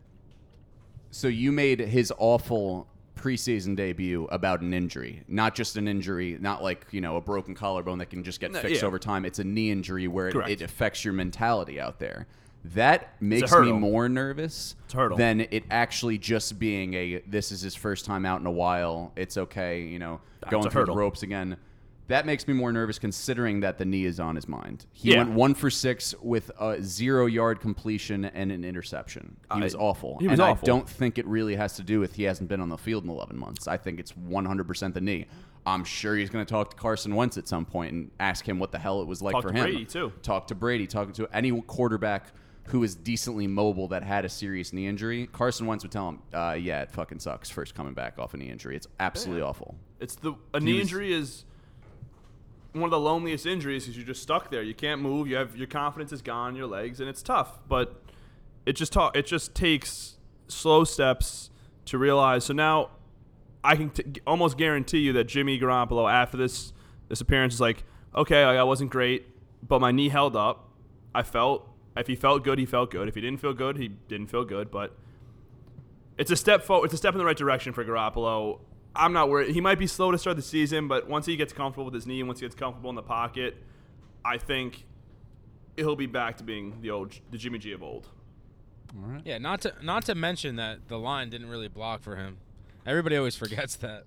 so 1.11 1.29
you 1.29 1.53
made 1.53 1.81
his 1.81 2.13
awful 2.19 2.87
preseason 3.17 3.75
debut 3.77 4.27
about 4.31 4.61
an 4.61 4.75
injury, 4.75 5.23
not 5.27 5.55
just 5.55 5.77
an 5.77 5.89
injury, 5.89 6.37
not 6.39 6.63
like, 6.63 6.87
you 6.91 7.01
know, 7.01 7.17
a 7.17 7.21
broken 7.21 7.55
collarbone 7.55 7.97
that 7.99 8.11
can 8.11 8.23
just 8.23 8.41
get 8.41 8.53
No, 8.53 8.61
fixed 8.61 8.83
yeah. 8.83 8.87
over 8.87 8.99
time. 8.99 9.25
It's 9.25 9.39
a 9.39 9.45
knee 9.45 9.71
injury 9.71 10.07
where 10.07 10.29
it, 10.29 10.37
it 10.49 10.61
affects 10.63 11.03
your 11.05 11.15
mentality 11.15 11.81
out 11.81 11.99
there. 11.99 12.27
That 12.75 13.21
makes 13.21 13.53
me 13.53 13.73
more 13.73 14.09
nervous 14.09 14.75
It's 14.87 14.95
a 14.95 14.97
hurdle. 14.97 15.19
than 15.19 15.41
it 15.43 15.65
actually 15.71 16.19
just 16.19 16.59
being 16.59 16.95
a 16.95 17.23
this 17.27 17.53
is 17.53 17.61
his 17.61 17.75
first 17.75 18.05
time 18.05 18.25
out 18.27 18.41
in 18.41 18.47
a 18.47 18.51
while. 18.51 19.13
It's 19.17 19.37
okay, 19.37 19.83
you 19.83 19.99
know, 19.99 20.21
That's 20.41 20.51
going 20.51 20.71
through 20.71 20.87
the 20.87 20.93
ropes 20.95 21.23
again. 21.23 21.57
That 22.09 22.25
makes 22.25 22.47
me 22.47 22.55
more 22.55 22.73
nervous 22.73 23.01
considering 23.01 23.61
that 23.61 23.79
the 23.79 23.85
knee 23.85 24.05
is 24.05 24.21
on 24.21 24.37
his 24.37 24.47
mind. 24.47 24.87
He 24.93 25.11
Yeah. 25.13 25.19
went 25.19 25.31
one 25.33 25.55
for 25.55 25.71
six 25.71 26.15
with 26.23 26.51
a 26.61 26.81
zero 26.81 27.27
yard 27.27 27.61
completion 27.61 28.25
and 28.27 28.53
an 28.53 28.65
interception. 28.65 29.37
He 29.53 29.61
I- 29.61 29.65
was 29.65 29.75
awful. 29.75 30.17
he 30.21 30.29
was 30.29 30.39
and 30.39 30.51
awful. 30.51 30.65
I 30.65 30.67
don't 30.67 30.89
think 30.89 31.19
it 31.19 31.27
really 31.27 31.57
has 31.57 31.75
to 31.77 31.83
do 31.83 31.99
with 31.99 32.15
he 32.15 32.23
hasn't 32.23 32.49
been 32.49 32.61
on 32.61 32.69
the 32.69 32.79
field 32.79 33.03
in 33.05 33.11
11 33.11 33.37
months. 33.37 33.67
I 33.67 33.77
think 33.77 33.99
it's 33.99 34.13
100% 34.13 34.95
the 34.95 35.01
knee. 35.01 35.27
I'm 35.67 35.83
sure 35.83 36.15
he's 36.15 36.31
going 36.31 36.47
to 36.47 36.49
talk 36.49 36.71
to 36.71 36.77
Carson 36.77 37.13
Wentz 37.17 37.37
at 37.39 37.49
some 37.49 37.65
point 37.65 37.93
and 37.93 38.11
ask 38.21 38.49
him 38.49 38.61
what 38.61 38.71
the 38.71 38.79
hell 38.79 39.03
it 39.03 39.09
was 39.09 39.21
like 39.21 39.33
Talk 39.33 39.43
for 39.43 39.49
to 39.49 39.55
him. 39.55 39.65
Brady, 39.65 39.85
too. 39.85 40.13
Talk 40.23 40.47
to 40.47 40.55
Brady. 40.55 40.87
Talk 40.87 41.13
to 41.15 41.29
any 41.33 41.61
quarterback 41.63 42.29
who 42.69 42.83
is 42.83 42.95
decently 42.95 43.47
mobile 43.47 43.89
that 43.89 44.03
had 44.03 44.25
a 44.25 44.29
serious 44.29 44.73
knee 44.73 44.87
injury. 44.87 45.29
Carson 45.33 45.67
Wentz 45.67 45.85
would 45.85 45.93
tell 45.93 46.09
him, 46.11 46.19
uh, 46.35 46.57
"Yeah, 46.61 46.83
it 46.83 46.91
fucking 46.91 47.21
sucks. 47.21 47.49
First 47.49 47.75
coming 47.75 47.95
back 47.95 48.19
off 48.19 48.35
a 48.35 48.37
knee 48.37 48.51
injury. 48.51 48.77
It's 48.77 48.89
absolutely 49.01 49.43
awful." 49.43 49.77
it's 49.99 50.15
the 50.17 50.35
a 50.53 50.61
knee 50.61 50.75
was- 50.75 50.83
injury 50.83 51.13
is 51.13 51.45
one 52.73 52.85
of 52.85 52.91
the 52.91 53.01
loneliest 53.01 53.47
injuries 53.47 53.85
because 53.85 53.97
you're 53.97 54.07
just 54.07 54.23
stuck 54.23 54.51
there. 54.51 54.63
You 54.63 54.75
can't 54.75 55.01
move. 55.01 55.27
You 55.29 55.37
have 55.37 55.57
your 55.57 55.67
confidence 55.67 56.13
is 56.13 56.21
gone. 56.23 56.55
Your 56.57 56.67
legs 56.67 57.01
and 57.01 57.09
it's 57.09 57.23
tough. 57.23 57.59
But 57.69 58.03
it 58.67 58.75
just 58.75 58.93
ta- 58.93 59.13
it 59.15 59.25
just 59.27 59.55
takes 59.55 60.19
slow 60.49 60.85
steps 60.85 61.51
to 61.87 61.97
realize. 61.99 62.45
So 62.45 62.53
now 62.53 62.91
I 63.65 63.77
can 63.77 63.91
t- 63.91 64.21
almost 64.27 64.59
guarantee 64.59 64.99
you 64.99 65.13
that 65.15 65.25
Jimmy 65.25 65.59
Garoppolo 65.59 66.11
after 66.13 66.37
this 66.37 66.73
this 67.09 67.21
appearance 67.21 67.55
is 67.55 67.61
like, 67.61 67.85
okay, 68.15 68.45
like, 68.45 68.59
I 68.59 68.65
wasn't 68.65 68.91
great, 68.91 69.27
but 69.67 69.81
my 69.81 69.93
knee 69.93 70.09
held 70.09 70.37
up. 70.37 70.69
I 71.15 71.23
felt 71.23 71.67
if 71.97 72.07
he 72.07 72.15
felt 72.17 72.45
good, 72.45 72.59
he 72.59 72.67
felt 72.67 72.91
good. 72.91 73.09
If 73.09 73.15
he 73.15 73.21
didn't 73.21 73.41
feel 73.41 73.55
good, 73.55 73.77
he 73.77 73.89
didn't 73.89 74.27
feel 74.29 74.45
good. 74.45 74.71
But 74.71 74.97
it's 76.19 76.31
a 76.31 76.37
step 76.37 76.63
forward. 76.63 76.87
It's 76.87 76.95
a 76.95 76.99
step 76.99 77.15
in 77.15 77.19
the 77.19 77.25
right 77.25 77.37
direction 77.37 77.73
for 77.73 77.85
Garoppolo. 77.85 78.61
I'm 78.95 79.13
not 79.13 79.29
worried. 79.29 79.51
He 79.55 79.61
might 79.61 79.79
be 79.79 79.87
slow 79.87 80.11
to 80.11 80.19
start 80.19 80.37
the 80.37 80.43
season, 80.43 80.89
but 80.89 81.09
once 81.09 81.27
he 81.27 81.37
gets 81.37 81.53
comfortable 81.53 81.85
with 81.85 81.95
his 81.95 82.07
knee 82.07 82.21
and 82.21 82.29
once 82.29 82.41
he 82.41 82.47
gets 82.47 82.55
comfortable 82.55 82.89
in 82.91 82.97
the 82.97 83.03
pocket, 83.03 83.57
I 84.25 84.39
think 84.39 84.85
he'll 85.77 85.97
be 85.97 86.07
back 86.07 86.39
to 86.39 86.45
being 86.45 86.81
the 86.81 86.91
old 86.91 87.15
the 87.31 87.37
Jimmy 87.39 87.59
G 87.59 87.73
of 87.73 87.83
old. 87.83 88.09
All 88.97 89.11
right. 89.11 89.21
Yeah, 89.25 89.39
not 89.39 89.61
to 89.63 89.75
not 89.83 90.05
to 90.07 90.15
mention 90.15 90.57
that 90.57 90.89
the 90.89 90.99
line 90.99 91.29
didn't 91.29 91.51
really 91.51 91.69
block 91.69 92.03
for 92.03 92.17
him. 92.17 92.39
Everybody 92.87 93.17
always 93.17 93.37
forgets 93.37 93.77
that. 93.77 94.05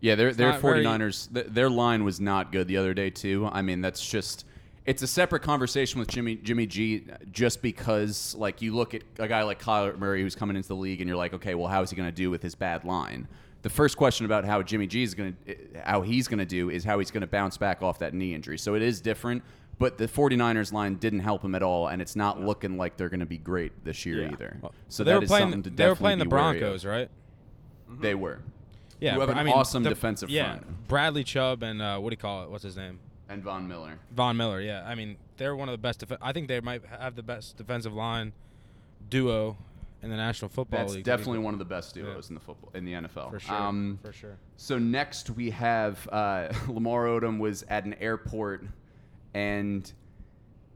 Yeah, 0.00 0.14
their 0.16 0.32
their 0.32 0.50
not 0.52 0.60
very- 0.60 0.84
49ers 0.84 1.32
th- 1.32 1.46
their 1.46 1.70
line 1.70 2.04
was 2.04 2.20
not 2.20 2.52
good 2.52 2.68
the 2.68 2.76
other 2.76 2.94
day 2.94 3.10
too. 3.10 3.48
I 3.50 3.62
mean, 3.62 3.80
that's 3.80 4.04
just 4.08 4.44
it's 4.84 5.02
a 5.02 5.06
separate 5.06 5.42
conversation 5.42 5.98
with 6.00 6.08
Jimmy 6.08 6.34
Jimmy 6.36 6.66
G 6.66 7.04
just 7.30 7.62
because 7.62 8.34
like 8.36 8.60
you 8.62 8.74
look 8.74 8.94
at 8.94 9.02
a 9.18 9.28
guy 9.28 9.42
like 9.42 9.62
Kyler 9.62 9.96
Murray 9.98 10.22
who's 10.22 10.34
coming 10.34 10.56
into 10.56 10.68
the 10.68 10.76
league 10.76 11.00
and 11.00 11.08
you're 11.08 11.16
like, 11.16 11.32
"Okay, 11.34 11.54
well 11.54 11.68
how 11.68 11.82
is 11.82 11.90
he 11.90 11.96
going 11.96 12.08
to 12.08 12.14
do 12.14 12.30
with 12.30 12.42
his 12.42 12.54
bad 12.54 12.84
line?" 12.84 13.28
The 13.62 13.70
first 13.70 13.96
question 13.96 14.26
about 14.26 14.44
how 14.44 14.60
Jimmy 14.62 14.88
G 14.88 15.04
is 15.04 15.14
going 15.14 15.36
to 15.46 15.56
how 15.84 16.02
he's 16.02 16.26
going 16.26 16.40
to 16.40 16.44
do 16.44 16.68
is 16.68 16.82
how 16.82 16.98
he's 16.98 17.10
going 17.12 17.20
to 17.20 17.26
bounce 17.28 17.56
back 17.56 17.80
off 17.82 18.00
that 18.00 18.12
knee 18.12 18.34
injury. 18.34 18.58
So 18.58 18.74
it 18.74 18.82
is 18.82 19.00
different, 19.00 19.44
but 19.78 19.98
the 19.98 20.08
49ers 20.08 20.72
line 20.72 20.96
didn't 20.96 21.20
help 21.20 21.44
him 21.44 21.54
at 21.54 21.62
all 21.62 21.86
and 21.86 22.02
it's 22.02 22.16
not 22.16 22.40
looking 22.40 22.76
like 22.76 22.96
they're 22.96 23.08
going 23.08 23.20
to 23.20 23.26
be 23.26 23.38
great 23.38 23.84
this 23.84 24.04
year 24.04 24.22
Yeah. 24.22 24.32
either. 24.32 24.56
So 24.88 25.04
they 25.04 25.12
that 25.12 25.18
were 25.18 25.22
is 25.24 25.30
playing. 25.30 25.42
something 25.44 25.62
to 25.62 25.70
they 25.70 25.86
were 25.86 25.94
playing 25.94 26.18
the 26.18 26.24
be 26.24 26.30
wary 26.34 26.56
of. 26.56 26.60
Broncos, 26.60 26.84
right? 26.84 27.08
They 28.00 28.16
were. 28.16 28.40
Yeah, 28.98 29.14
Who 29.14 29.20
have 29.20 29.28
an 29.30 29.38
I 29.38 29.42
mean, 29.44 29.54
awesome 29.54 29.82
the- 29.84 29.90
defensive 29.90 30.28
yeah, 30.30 30.58
front. 30.58 30.88
Bradley 30.88 31.22
Chubb 31.24 31.62
and 31.62 31.80
uh, 31.80 31.98
what 31.98 32.10
do 32.10 32.14
you 32.14 32.18
call 32.18 32.42
it? 32.44 32.50
What's 32.50 32.64
his 32.64 32.76
name? 32.76 32.98
And 33.28 33.42
Von 33.42 33.66
Miller. 33.68 33.98
Von 34.10 34.36
Miller. 34.36 34.60
Yeah, 34.60 34.84
I 34.86 34.94
mean 34.94 35.16
they're 35.36 35.56
one 35.56 35.68
of 35.68 35.72
the 35.72 35.78
best. 35.78 36.00
Def- 36.00 36.18
I 36.20 36.32
think 36.32 36.48
they 36.48 36.60
might 36.60 36.82
have 36.84 37.14
the 37.16 37.22
best 37.22 37.56
defensive 37.56 37.94
line 37.94 38.32
duo 39.08 39.56
in 40.02 40.10
the 40.10 40.16
National 40.16 40.48
Football 40.48 40.80
That's 40.80 40.94
League. 40.94 41.04
definitely 41.04 41.38
one 41.38 41.54
of 41.54 41.58
the 41.58 41.64
best 41.64 41.96
Yeah. 41.96 42.02
duos 42.04 42.28
in 42.28 42.34
the 42.34 42.40
football 42.40 42.70
in 42.74 42.84
the 42.84 42.92
NFL. 42.92 43.30
for 43.30 43.38
sure. 43.40 43.54
Um, 43.54 43.98
for 44.02 44.12
sure. 44.12 44.36
so 44.56 44.78
next 44.78 45.30
we 45.30 45.50
have 45.50 46.06
uh, 46.10 46.48
Lamar 46.68 47.04
Odom 47.06 47.38
was 47.38 47.62
at 47.68 47.84
an 47.84 47.94
airport, 47.94 48.64
and 49.34 49.90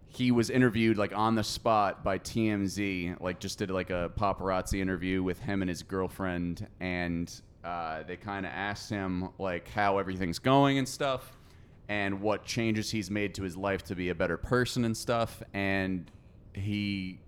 he 0.07 0.31
was 0.31 0.49
interviewed 0.49 0.97
like 0.97 1.15
on 1.15 1.35
the 1.35 1.45
spot 1.45 2.03
by 2.05 2.19
TMZ. 2.19 3.21
Like 3.21 3.39
just 3.41 3.59
did 3.59 3.71
like 3.71 3.91
a 3.91 4.11
paparazzi 4.19 4.81
interview 4.81 5.23
with 5.23 5.41
him 5.41 5.61
and 5.63 5.69
his 5.69 5.83
girlfriend, 5.83 6.67
and 6.81 7.31
uh, 7.65 8.05
they 8.05 8.17
kind 8.17 8.47
of 8.47 8.53
asked 8.53 8.89
him 8.89 9.29
like 9.39 9.69
how 9.69 9.99
everything's 9.99 10.39
going 10.39 10.79
and 10.79 10.89
stuff. 10.89 11.36
And 11.89 12.21
what 12.21 12.45
changes 12.45 12.91
he's 12.91 13.11
made 13.11 13.35
to 13.37 13.43
his 13.43 13.57
life 13.57 13.85
to 13.85 13.95
be 13.95 14.09
a 14.09 14.15
better 14.15 14.37
person 14.37 14.85
and 14.85 14.97
stuff. 14.97 15.43
And 15.55 16.11
he 16.53 17.21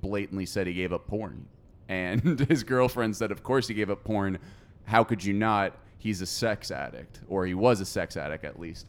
blatantly 0.00 0.46
said 0.46 0.66
he 0.66 0.74
gave 0.74 0.92
up 0.92 1.06
porn. 1.06 1.46
And 1.88 2.40
his 2.48 2.62
girlfriend 2.62 3.16
said, 3.16 3.30
Of 3.32 3.42
course 3.42 3.68
he 3.68 3.74
gave 3.74 3.90
up 3.90 4.04
porn. 4.04 4.38
How 4.84 5.02
could 5.04 5.24
you 5.24 5.32
not? 5.32 5.76
He's 5.98 6.20
a 6.20 6.26
sex 6.26 6.70
addict, 6.70 7.20
or 7.28 7.46
he 7.46 7.54
was 7.54 7.80
a 7.80 7.86
sex 7.86 8.16
addict 8.16 8.44
at 8.44 8.60
least. 8.60 8.86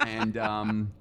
And, 0.00 0.36
um, 0.36 0.92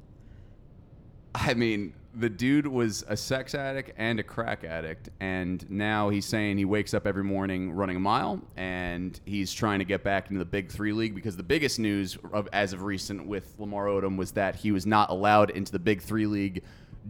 I 1.34 1.54
mean, 1.54 1.92
the 2.14 2.28
dude 2.28 2.66
was 2.66 3.04
a 3.08 3.16
sex 3.16 3.54
addict 3.54 3.92
and 3.96 4.18
a 4.18 4.22
crack 4.22 4.64
addict, 4.64 5.10
and 5.20 5.68
now 5.70 6.08
he's 6.08 6.26
saying 6.26 6.58
he 6.58 6.64
wakes 6.64 6.92
up 6.92 7.06
every 7.06 7.22
morning 7.22 7.72
running 7.72 7.96
a 7.96 8.00
mile, 8.00 8.40
and 8.56 9.18
he's 9.24 9.52
trying 9.52 9.78
to 9.78 9.84
get 9.84 10.02
back 10.02 10.28
into 10.28 10.38
the 10.38 10.44
Big 10.44 10.70
Three 10.70 10.92
league 10.92 11.14
because 11.14 11.36
the 11.36 11.42
biggest 11.42 11.78
news 11.78 12.18
of 12.32 12.48
as 12.52 12.72
of 12.72 12.82
recent 12.82 13.26
with 13.26 13.54
Lamar 13.58 13.86
Odom 13.86 14.16
was 14.16 14.32
that 14.32 14.56
he 14.56 14.72
was 14.72 14.86
not 14.86 15.10
allowed 15.10 15.50
into 15.50 15.70
the 15.70 15.78
Big 15.78 16.02
Three 16.02 16.26
league 16.26 16.64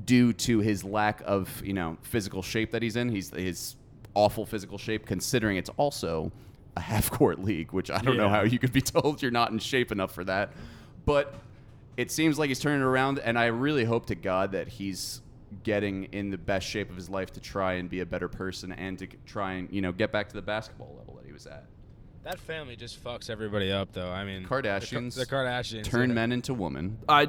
due 0.05 0.33
to 0.33 0.61
his 0.61 0.85
lack 0.85 1.23
of 1.25 1.63
you 1.65 1.73
know 1.73 1.97
physical 2.03 2.43
shape 2.43 2.71
that 2.73 2.83
he's 2.83 2.97
in. 2.97 3.09
He's 3.09 3.31
his 3.31 3.77
awful 4.15 4.45
physical 4.45 4.77
shape, 4.77 5.07
considering 5.07 5.57
it's 5.57 5.71
also 5.77 6.31
a 6.77 6.81
half 6.81 7.11
court 7.11 7.43
league, 7.43 7.73
which 7.73 7.91
I 7.91 7.99
don't 7.99 8.17
know 8.17 8.29
how 8.29 8.43
you 8.43 8.59
could 8.59 8.73
be 8.73 8.81
told 8.83 9.23
you're 9.23 9.31
not 9.31 9.51
in 9.51 9.59
shape 9.59 9.93
enough 9.93 10.13
for 10.13 10.25
that, 10.25 10.53
but 11.07 11.35
it 12.01 12.11
seems 12.11 12.39
like 12.39 12.49
he's 12.49 12.59
turning 12.61 12.83
around, 12.83 13.19
and 13.19 13.39
I 13.39 13.47
really 13.47 13.85
hope 13.85 14.07
to 14.07 14.15
God 14.15 14.53
that 14.53 14.69
he's 14.69 15.21
getting 15.65 16.05
in 16.05 16.31
the 16.31 16.39
best 16.39 16.67
shape 16.67 16.89
of 16.91 16.97
his 16.97 17.09
life 17.11 17.33
to 17.33 17.41
try 17.41 17.75
and 17.75 17.91
be 17.91 18.01
a 18.01 18.07
better 18.07 18.29
person 18.29 18.71
and 18.73 18.99
to 19.01 19.07
try 19.27 19.55
and 19.55 19.69
you 19.73 19.81
know 19.83 19.93
get 19.93 20.13
back 20.13 20.29
to 20.29 20.35
the 20.35 20.43
basketball 20.43 20.95
level 20.99 21.15
that 21.17 21.27
he 21.27 21.33
was 21.33 21.47
at. 21.47 21.65
That 22.23 22.39
family 22.39 22.77
just 22.77 23.03
fucks 23.03 23.29
everybody 23.31 23.73
up, 23.73 23.93
though. 23.93 24.11
I 24.11 24.25
mean, 24.25 24.45
Kardashians 24.45 25.15
The, 25.15 25.21
the 25.25 25.27
Kardashians 25.27 25.85
Turn 25.85 26.11
yeah. 26.11 26.15
men 26.15 26.33
into 26.33 26.55
women. 26.55 26.99
I 27.09 27.29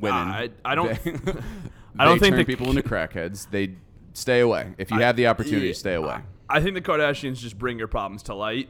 Women. 0.00 0.18
I, 0.28 0.50
I 0.64 0.74
don't. 0.74 0.88
They, 1.04 1.10
I 1.98 2.04
don't 2.06 2.18
they 2.18 2.24
think 2.30 2.32
turn 2.34 2.38
the- 2.38 2.44
people 2.44 2.70
into 2.70 2.82
crackheads. 2.82 3.48
They 3.50 3.74
stay 4.14 4.40
away 4.40 4.74
if 4.78 4.90
you 4.90 4.98
I- 4.98 5.02
have 5.02 5.16
the 5.16 5.26
opportunity. 5.26 5.68
yeah, 5.68 5.72
stay 5.74 5.94
away. 5.94 6.18
I 6.48 6.60
think 6.60 6.74
the 6.74 6.80
Kardashians 6.82 7.38
just 7.38 7.58
bring 7.58 7.78
your 7.78 7.88
problems 7.88 8.22
to 8.24 8.34
light. 8.34 8.68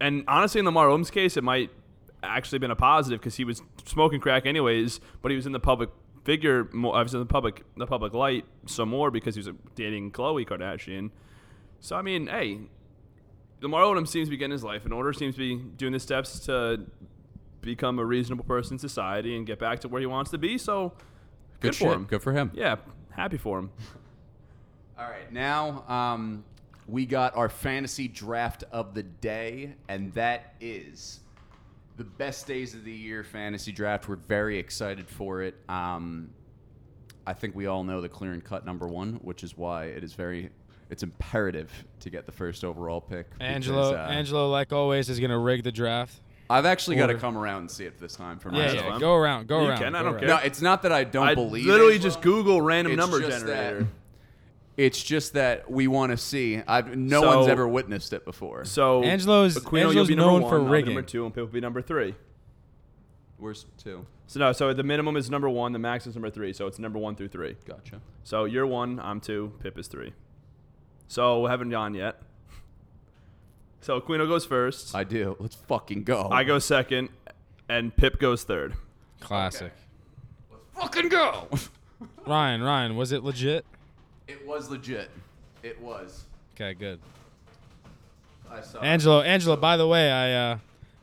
And 0.00 0.24
honestly, 0.28 0.58
in 0.60 0.64
Lamar 0.66 0.88
Odom's 0.88 1.10
case, 1.10 1.36
it 1.36 1.42
might 1.44 1.70
actually 2.26 2.58
been 2.58 2.70
a 2.70 2.76
positive 2.76 3.20
because 3.20 3.36
he 3.36 3.44
was 3.44 3.62
smoking 3.84 4.20
crack 4.20 4.46
anyways, 4.46 5.00
but 5.22 5.30
he 5.30 5.36
was 5.36 5.46
in 5.46 5.52
the 5.52 5.60
public 5.60 5.90
figure. 6.24 6.68
More, 6.72 6.94
I 6.94 7.02
was 7.02 7.14
in 7.14 7.20
the 7.20 7.26
public 7.26 7.62
the 7.76 7.86
public 7.86 8.12
light 8.12 8.44
some 8.66 8.88
more 8.88 9.10
because 9.10 9.34
he 9.34 9.40
was 9.40 9.50
dating 9.74 10.12
Khloe 10.12 10.46
Kardashian. 10.46 11.10
So 11.80 11.96
I 11.96 12.02
mean, 12.02 12.26
hey, 12.26 12.60
Lamar 13.60 13.82
Odom 13.82 14.06
seems 14.06 14.28
to 14.28 14.30
be 14.30 14.36
getting 14.36 14.52
his 14.52 14.64
life 14.64 14.84
in 14.84 14.92
order. 14.92 15.12
Seems 15.12 15.34
to 15.36 15.38
be 15.38 15.56
doing 15.76 15.92
the 15.92 16.00
steps 16.00 16.40
to 16.40 16.84
become 17.62 17.98
a 17.98 18.04
reasonable 18.04 18.44
person 18.44 18.74
in 18.74 18.78
society 18.78 19.36
and 19.36 19.46
get 19.46 19.58
back 19.58 19.80
to 19.80 19.88
where 19.88 20.00
he 20.00 20.06
wants 20.06 20.30
to 20.30 20.38
be. 20.38 20.58
So 20.58 20.92
good, 21.60 21.74
for 21.74 21.84
shit. 21.84 21.92
him. 21.92 22.04
Good 22.04 22.22
for 22.22 22.32
him. 22.32 22.50
Yeah, 22.54 22.76
happy 23.10 23.36
for 23.36 23.58
him. 23.58 23.70
All 24.98 25.04
right, 25.04 25.30
now 25.30 25.84
um, 25.88 26.44
we 26.86 27.04
got 27.04 27.36
our 27.36 27.50
fantasy 27.50 28.08
draft 28.08 28.64
of 28.72 28.94
the 28.94 29.02
day, 29.02 29.74
and 29.88 30.12
that 30.14 30.54
is 30.58 31.20
the 31.96 32.04
best 32.04 32.46
days 32.46 32.74
of 32.74 32.84
the 32.84 32.92
year 32.92 33.24
fantasy 33.24 33.72
draft. 33.72 34.08
We're 34.08 34.16
very 34.16 34.58
excited 34.58 35.08
for 35.08 35.42
it. 35.42 35.54
Um, 35.68 36.30
I 37.26 37.32
think 37.32 37.54
we 37.56 37.66
all 37.66 37.84
know 37.84 38.00
the 38.00 38.08
clear 38.08 38.32
and 38.32 38.44
cut 38.44 38.64
number 38.66 38.86
one, 38.86 39.14
which 39.22 39.42
is 39.42 39.56
why 39.56 39.86
it 39.86 40.04
is 40.04 40.12
very. 40.14 40.50
It's 40.88 41.02
imperative 41.02 41.72
to 42.00 42.10
get 42.10 42.26
the 42.26 42.32
first 42.32 42.62
overall 42.64 43.00
pick. 43.00 43.28
because, 43.32 43.44
Angelo, 43.54 43.94
uh, 43.94 44.06
Angelo, 44.08 44.48
like 44.50 44.72
always, 44.72 45.08
is 45.08 45.18
gonna 45.18 45.38
rig 45.38 45.64
the 45.64 45.72
draft. 45.72 46.20
I've 46.48 46.64
actually 46.66 46.94
got 46.94 47.08
to 47.08 47.16
come 47.16 47.36
around 47.36 47.62
and 47.62 47.70
see 47.70 47.86
it 47.86 47.98
this 47.98 48.14
time 48.14 48.38
for 48.38 48.52
Yeah, 48.52 48.66
myself. 48.66 48.84
yeah. 48.84 48.90
I'm- 48.92 49.00
Go 49.00 49.14
around, 49.16 49.48
go 49.48 49.62
You 49.62 49.68
around. 49.70 49.78
can, 49.78 49.94
I 49.96 50.02
don't 50.04 50.12
around. 50.12 50.20
care. 50.20 50.28
No, 50.28 50.36
it's 50.36 50.62
not 50.62 50.82
that 50.82 50.92
I 50.92 51.02
don't 51.02 51.26
I 51.26 51.34
believe. 51.34 51.66
literally 51.66 51.94
Angelo. 51.94 52.08
just 52.12 52.22
Google 52.22 52.62
random 52.62 52.92
It's 52.92 53.00
number 53.00 53.20
just 53.20 53.44
generator. 53.44 53.88
That- 54.76 54.82
It's 54.82 55.02
just 55.02 55.32
that 55.34 55.70
we 55.70 55.86
want 55.88 56.10
to 56.12 56.16
see. 56.16 56.62
I've, 56.66 56.96
no 56.96 57.20
So- 57.22 57.36
one's 57.38 57.48
ever 57.48 57.66
witnessed 57.66 58.12
it 58.12 58.24
before. 58.24 58.64
So 58.64 59.02
Angelo's- 59.02 59.56
Aquino, 59.58 59.72
you'll 59.80 59.88
Angelo's 59.88 60.08
be 60.08 60.14
number 60.16 60.30
known 60.32 60.42
one, 60.42 60.50
for 60.50 60.58
I'll 60.58 60.64
be 60.64 60.70
rigging. 60.70 60.94
Number 60.94 61.08
two, 61.08 61.24
and 61.24 61.34
Pip 61.34 61.42
will 61.44 61.52
be 61.52 61.60
number 61.60 61.82
three. 61.82 62.14
Where's 63.38 63.66
two? 63.78 64.06
So 64.28 64.40
no, 64.40 64.52
so 64.52 64.72
the 64.72 64.82
minimum 64.82 65.16
is 65.16 65.30
number 65.30 65.48
one, 65.48 65.72
the 65.72 65.78
max 65.78 66.06
is 66.06 66.14
number 66.14 66.30
three. 66.30 66.52
So 66.52 66.66
it's 66.66 66.78
number 66.78 66.98
one 66.98 67.14
through 67.16 67.28
three. 67.28 67.56
Gotcha. 67.66 68.00
So 68.24 68.44
you're 68.44 68.66
one, 68.66 68.98
I'm 69.00 69.20
two, 69.20 69.52
Pip 69.60 69.78
is 69.78 69.88
three. 69.88 70.12
So 71.06 71.42
we 71.42 71.50
haven't 71.50 71.70
gone 71.70 71.94
yet. 71.94 72.20
So 73.80 74.00
Aquino 74.00 74.26
goes 74.26 74.44
first. 74.44 74.94
I, 74.94 75.00
I 75.00 75.04
do. 75.04 75.36
Let's 75.38 75.54
fucking 75.54 76.02
go. 76.04 76.28
I 76.32 76.42
go 76.44 76.58
second, 76.58 77.10
and 77.68 77.94
Pip 77.94 78.18
goes 78.18 78.42
third. 78.42 78.74
Classic. 79.20 79.72
Let's 80.50 80.64
fucking 80.74 81.08
go. 81.08 81.48
Ryan, 82.26 82.62
Ryan, 82.62 82.96
was 82.96 83.12
it 83.12 83.22
legit? 83.22 83.64
It 84.28 84.46
was 84.46 84.70
legit. 84.70 85.10
It 85.62 85.80
was. 85.80 86.24
Okay, 86.54 86.74
good. 86.74 87.00
I 88.50 88.60
saw. 88.60 88.80
Angelo, 88.80 89.20
Angelo. 89.22 89.56
By 89.56 89.76
the 89.76 89.86
way, 89.86 90.10
I 90.10 90.32
uh, 90.52 90.58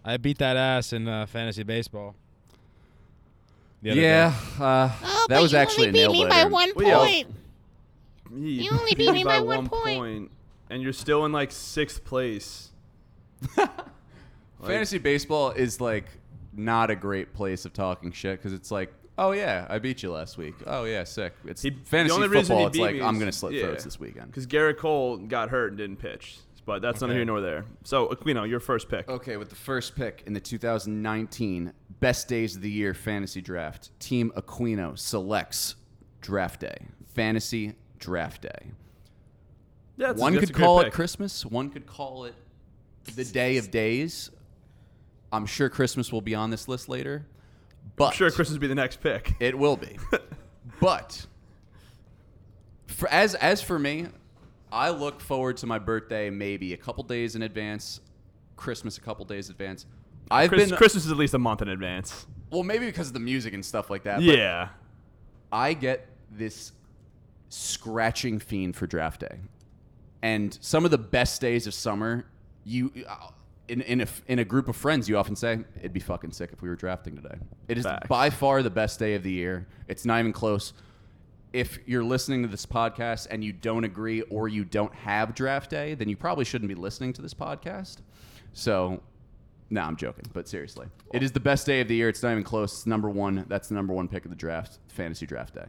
I 0.06 0.18
beat 0.18 0.38
that 0.40 0.58
ass 0.58 0.94
in 0.94 1.08
uh, 1.08 1.26
fantasy 1.26 1.64
baseball. 1.64 2.16
the 3.82 3.92
other 3.92 4.02
Yeah, 4.02 4.30
day. 4.30 4.36
uh, 4.64 4.90
Oh, 5.04 5.26
that 5.30 5.36
but 5.38 5.42
was 5.42 5.52
you 5.52 5.58
actually 5.58 5.88
only 5.88 6.04
a 6.04 6.08
beat 6.10 6.14
nail 6.14 6.24
me 6.24 6.30
by 6.30 6.44
biter. 6.44 6.50
one 6.50 6.72
Well, 6.76 6.88
yeah. 7.08 7.24
point. 7.24 7.36
You, 8.36 8.48
You 8.48 8.72
only 8.80 8.96
beat 8.96 9.12
me 9.12 9.24
by 9.24 9.40
one 9.42 9.68
point. 9.68 10.00
point, 10.00 10.32
and 10.70 10.82
you're 10.82 10.94
still 10.94 11.26
in 11.26 11.32
like 11.32 11.52
sixth 11.52 12.04
place. 12.04 12.72
Fantasy 14.64 14.98
baseball 14.98 15.52
is 15.52 15.82
like 15.82 16.06
not 16.54 16.90
a 16.90 16.96
great 16.96 17.34
place 17.34 17.66
of 17.66 17.74
talking 17.74 18.12
shit 18.14 18.40
because 18.40 18.54
it's 18.54 18.72
like, 18.72 18.94
oh 19.17 19.32
yeah, 19.32 19.65
I 19.69 19.80
beat 19.80 20.04
you 20.04 20.12
last 20.12 20.38
week. 20.38 20.56
Oh 20.65 20.84
yeah, 20.86 21.04
sick. 21.04 21.34
It's 21.45 21.62
He- 21.62 21.71
fantasy 21.71 22.10
the 22.10 22.15
only 22.15 22.28
reason 22.28 22.56
football. 22.58 22.60
he 22.60 22.65
It's 22.67 22.78
like 22.78 22.95
me 22.95 23.02
I'm 23.02 23.15
is- 23.15 23.19
gonna 23.19 23.32
slit 23.32 23.54
yeah. 23.54 23.63
throats 23.65 23.84
this 23.84 23.99
weekend. 23.99 24.28
Because 24.28 24.47
Gerrit 24.47 24.78
Cole 24.78 25.17
got 25.17 25.49
hurt 25.49 25.69
and 25.69 25.78
didn't 25.78 25.97
pitch, 25.97 26.38
but 26.65 26.82
that's 26.82 27.02
neither 27.02 27.13
here 27.13 27.26
nor 27.26 27.41
there. 27.41 27.65
So 27.84 28.08
uh, 28.08 28.15
Aquino, 28.15 28.47
your 28.49 28.60
first 28.60 28.89
pick. 28.89 29.08
Okay, 29.10 29.38
with 29.38 29.49
the 29.49 29.56
first 29.56 29.95
pick 29.95 30.23
in 30.26 30.34
the 30.34 30.39
2019 30.39 31.73
Best 31.99 32.28
Days 32.28 32.56
of 32.56 32.62
the 32.62 32.69
Year 32.71 32.93
Fantasy 32.93 33.41
Draft, 33.41 33.97
Team 33.99 34.32
Aquino 34.36 34.97
selects 34.97 35.76
Draft 36.21 36.60
Day. 36.62 36.78
Fantasy 37.13 37.76
Draft 37.99 38.41
Day. 38.41 38.71
Yeah, 39.95 40.08
that's- 40.08 40.19
one 40.19 40.34
that's 40.34 40.47
could 40.47 40.56
a 40.56 40.60
call 40.60 40.80
it 40.82 40.86
pick. 40.86 40.93
Christmas. 40.93 41.45
One 41.45 41.69
could 41.69 41.86
call 41.86 42.26
it 42.26 42.34
the 43.15 43.23
Day 43.26 43.58
of 43.58 43.69
Days. 43.69 44.32
I'm 45.32 45.45
sure 45.45 45.69
Christmas 45.69 46.12
will 46.12 46.21
be 46.21 46.36
on 46.36 46.49
this 46.49 46.67
list 46.67 46.89
later, 46.89 47.26
but 47.95 48.06
I'm 48.08 48.13
sure 48.13 48.29
Christmas 48.32 48.51
will 48.56 48.62
be 48.62 48.67
the 48.67 48.75
next 48.75 49.01
pick. 49.01 49.36
it 49.39 49.58
will 49.58 49.77
be. 49.77 49.97
but 50.79 51.25
for 52.88 53.08
as 53.10 53.36
as 53.36 53.62
for 53.62 53.77
me, 53.79 54.08
I 54.71 54.89
look 54.89 55.19
forward 55.21 55.58
to 55.58 55.67
my 55.67 55.79
birthday 55.79 56.29
maybe 56.29 56.73
a 56.73 56.77
couple 56.77 57.03
days 57.03 57.36
in 57.36 57.41
advance, 57.43 58.01
Christmas 58.56 58.97
a 58.97 59.01
couple 59.01 59.25
days 59.25 59.47
in 59.49 59.53
advance. 59.53 59.86
I've 60.32 60.49
Chris- 60.49 60.69
been 60.69 60.77
Christmas 60.77 61.06
is 61.06 61.12
at 61.12 61.17
least 61.17 61.34
a 61.34 61.39
month 61.39 61.62
in 61.62 61.67
advance. 61.69 62.25
well, 62.49 62.63
maybe 62.63 62.86
because 62.86 63.08
of 63.08 63.13
the 63.13 63.19
music 63.19 63.53
and 63.53 63.63
stuff 63.65 63.89
like 63.89 64.03
that. 64.03 64.15
but 64.17 64.23
Yeah. 64.23 64.69
I 65.51 65.73
get 65.73 66.08
this 66.32 66.71
scratching 67.49 68.39
fiend 68.39 68.75
for 68.75 68.88
draft 68.88 69.19
day, 69.21 69.38
and 70.23 70.58
some 70.62 70.86
of 70.86 70.91
the 70.91 70.97
best 70.97 71.41
days 71.41 71.67
of 71.67 71.73
summer. 71.73 72.25
You 72.65 72.91
uh, 73.08 73.27
in 73.67 73.82
in 73.82 74.02
a, 74.02 74.08
in 74.28 74.39
a 74.39 74.45
group 74.45 74.67
of 74.67 74.76
friends, 74.76 75.08
you 75.08 75.17
often 75.17 75.36
say 75.36 75.60
it'd 75.80 75.93
be 75.93 75.99
fucking 75.99 76.32
sick 76.32 76.52
if 76.54 76.62
we 76.62 76.69
were 76.69 76.76
drafting 76.76 77.15
today. 77.15 77.36
It 77.67 77.78
is 77.78 77.86
Facts. 77.86 78.08
by 78.08 78.30
far 78.30 78.62
the 78.63 78.69
best 78.69 78.99
day 78.99 79.15
of 79.15 79.23
the 79.23 79.32
year. 79.32 79.67
It's 79.88 80.06
not 80.06 80.19
even 80.19 80.34
close. 80.34 80.73
If 81.54 81.78
you're 81.86 82.04
listening 82.04 82.41
to 82.41 82.47
this 82.47 82.65
podcast 82.65 83.28
and 83.30 83.43
you 83.43 83.54
don't 83.54 83.84
agree 83.84 84.21
or 84.23 84.47
you 84.47 84.65
don't 84.65 84.93
have 84.95 85.36
draft 85.36 85.69
day, 85.69 85.93
then 85.93 86.10
you 86.10 86.17
probably 86.17 86.45
shouldn't 86.45 86.67
be 86.67 86.76
listening 86.76 87.13
to 87.13 87.21
this 87.21 87.34
podcast. 87.34 87.97
So, 88.54 89.02
no, 89.69 89.82
I'm 89.82 89.95
joking, 89.95 90.26
but 90.34 90.47
seriously, 90.47 90.88
it 91.13 91.21
is 91.21 91.32
the 91.32 91.39
best 91.39 91.67
day 91.67 91.80
of 91.82 91.88
the 91.88 91.95
year. 91.95 92.10
It's 92.10 92.23
not 92.23 92.32
even 92.32 92.43
close. 92.43 92.73
It's 92.73 92.88
number 92.88 93.10
one. 93.10 93.45
That's 93.47 93.67
the 93.67 93.76
number 93.76 93.93
one 93.93 94.08
pick 94.08 94.26
of 94.26 94.32
the 94.32 94.36
draft, 94.36 94.80
fantasy 94.88 95.28
draft 95.28 95.54
day. 95.54 95.65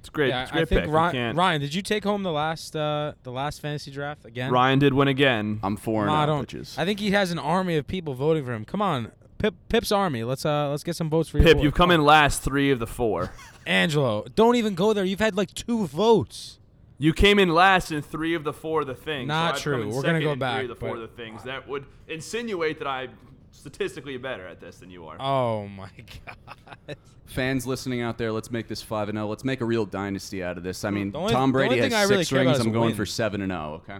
It's 0.00 0.08
great. 0.08 0.28
Yeah, 0.30 0.42
it's 0.42 0.50
great 0.50 0.62
I 0.62 0.64
think 0.64 0.80
pick. 0.84 0.90
Ryan, 0.90 1.36
Ryan, 1.36 1.60
did 1.60 1.74
you 1.74 1.82
take 1.82 2.04
home 2.04 2.22
the 2.22 2.32
last 2.32 2.74
uh, 2.74 3.12
the 3.22 3.30
last 3.30 3.60
fantasy 3.60 3.90
draft 3.90 4.24
again? 4.24 4.50
Ryan 4.50 4.78
did 4.78 4.94
win 4.94 5.08
again. 5.08 5.60
I'm 5.62 5.76
four 5.76 6.06
No, 6.06 6.12
and 6.12 6.20
I 6.22 6.26
don't. 6.26 6.48
bitches. 6.48 6.78
I 6.78 6.84
think 6.84 7.00
he 7.00 7.10
has 7.12 7.30
an 7.30 7.38
army 7.38 7.76
of 7.76 7.86
people 7.86 8.14
voting 8.14 8.44
for 8.44 8.52
him. 8.52 8.64
Come 8.64 8.80
on, 8.80 9.12
Pip, 9.38 9.54
Pip's 9.68 9.92
army. 9.92 10.24
Let's 10.24 10.44
uh 10.46 10.70
let's 10.70 10.82
get 10.84 10.96
some 10.96 11.10
votes 11.10 11.28
for 11.28 11.38
you. 11.38 11.44
Pip, 11.44 11.58
boy. 11.58 11.62
you've 11.64 11.74
come 11.74 11.90
in 11.90 12.02
last 12.02 12.42
three 12.42 12.70
of 12.70 12.78
the 12.78 12.86
four. 12.86 13.30
Angelo, 13.66 14.24
don't 14.34 14.56
even 14.56 14.74
go 14.74 14.92
there. 14.94 15.04
You've 15.04 15.20
had 15.20 15.36
like 15.36 15.52
two 15.54 15.86
votes. 15.86 16.58
You 16.96 17.12
came 17.14 17.38
in 17.38 17.48
last 17.50 17.92
in 17.92 18.02
three 18.02 18.34
of 18.34 18.44
the 18.44 18.52
four 18.52 18.82
of 18.82 18.86
the 18.86 18.94
things. 18.94 19.28
Not 19.28 19.56
so 19.56 19.62
true. 19.62 19.90
We're 19.94 20.02
gonna 20.02 20.20
go 20.20 20.34
back, 20.36 20.56
Three 20.60 20.64
of 20.64 20.68
the 20.70 20.74
four 20.76 20.96
but- 20.96 21.02
of 21.02 21.10
the 21.10 21.16
things 21.16 21.44
that 21.44 21.68
would 21.68 21.84
insinuate 22.08 22.78
that 22.78 22.88
I'm 22.88 23.10
statistically 23.52 24.16
better 24.16 24.46
at 24.46 24.60
this 24.60 24.78
than 24.78 24.90
you 24.90 25.06
are. 25.06 25.16
Oh 25.20 25.68
my 25.68 25.90
god. 26.26 26.96
Fans 27.26 27.66
listening 27.66 28.00
out 28.00 28.18
there, 28.18 28.32
let's 28.32 28.50
make 28.50 28.66
this 28.68 28.82
five 28.82 29.08
and 29.08 29.16
zero. 29.16 29.28
Let's 29.28 29.44
make 29.44 29.60
a 29.60 29.64
real 29.64 29.86
dynasty 29.86 30.42
out 30.42 30.56
of 30.56 30.64
this. 30.64 30.84
I 30.84 30.90
mean, 30.90 31.12
only- 31.14 31.32
Tom 31.32 31.52
Brady 31.52 31.74
only 31.76 31.82
thing 31.82 31.94
I 31.94 32.00
has 32.00 32.10
really 32.10 32.24
six 32.24 32.30
care 32.30 32.44
rings. 32.44 32.58
I'm 32.58 32.72
going 32.72 32.94
for 32.94 33.06
seven 33.06 33.40
and 33.42 33.52
zero. 33.52 33.82
Okay. 33.88 33.98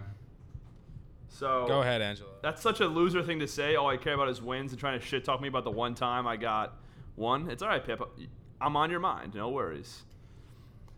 so 1.28 1.64
Go 1.68 1.80
ahead, 1.80 2.02
Angelo. 2.02 2.30
That's 2.42 2.60
such 2.62 2.80
a 2.80 2.86
loser 2.86 3.22
thing 3.22 3.38
to 3.40 3.46
say. 3.46 3.76
All 3.76 3.88
I 3.88 3.96
care 3.96 4.14
about 4.14 4.28
is 4.28 4.42
wins 4.42 4.72
and 4.72 4.80
trying 4.80 4.98
to 4.98 5.04
shit 5.04 5.24
talk 5.24 5.40
me 5.40 5.48
about 5.48 5.64
the 5.64 5.70
one 5.70 5.94
time 5.94 6.26
I 6.26 6.36
got 6.36 6.76
one. 7.16 7.50
It's 7.50 7.62
all 7.62 7.68
right, 7.68 7.84
Pip. 7.84 8.00
I'm 8.60 8.76
on 8.76 8.90
your 8.90 9.00
mind. 9.00 9.34
No 9.34 9.48
worries. 9.50 10.02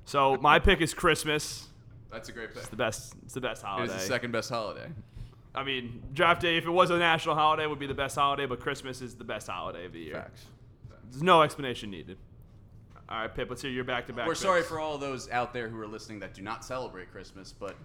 So 0.04 0.36
my 0.40 0.58
pick 0.58 0.80
is 0.80 0.94
Christmas. 0.94 1.68
That's 2.10 2.28
a 2.28 2.32
great 2.32 2.48
pick. 2.48 2.58
It's 2.58 2.68
the 2.68 2.76
best. 2.76 3.14
It's 3.24 3.34
the 3.34 3.40
best 3.40 3.62
holiday. 3.62 3.94
is 3.94 4.02
the 4.02 4.06
second 4.06 4.32
best 4.32 4.48
holiday. 4.50 4.86
I 5.54 5.64
mean, 5.64 6.02
draft 6.14 6.40
day. 6.40 6.56
If 6.56 6.64
it 6.64 6.70
was 6.70 6.90
a 6.90 6.98
national 6.98 7.34
holiday, 7.34 7.66
would 7.66 7.78
be 7.78 7.86
the 7.86 7.94
best 7.94 8.16
holiday. 8.16 8.46
But 8.46 8.60
Christmas 8.60 9.00
is 9.02 9.14
the 9.14 9.24
best 9.24 9.48
holiday 9.48 9.84
of 9.86 9.92
the 9.92 10.00
year. 10.00 10.14
Facts. 10.14 10.46
There's 11.10 11.22
no 11.22 11.42
explanation 11.42 11.90
needed. 11.90 12.16
All 13.08 13.18
right, 13.20 13.34
Pip. 13.34 13.50
Let's 13.50 13.60
hear 13.60 13.70
your 13.70 13.84
back-to-back. 13.84 14.26
We're 14.26 14.34
sorry 14.34 14.62
for 14.62 14.80
all 14.80 14.96
those 14.96 15.28
out 15.30 15.52
there 15.52 15.68
who 15.68 15.78
are 15.78 15.86
listening 15.86 16.20
that 16.20 16.32
do 16.32 16.40
not 16.40 16.64
celebrate 16.64 17.12
Christmas, 17.12 17.52
but 17.52 17.76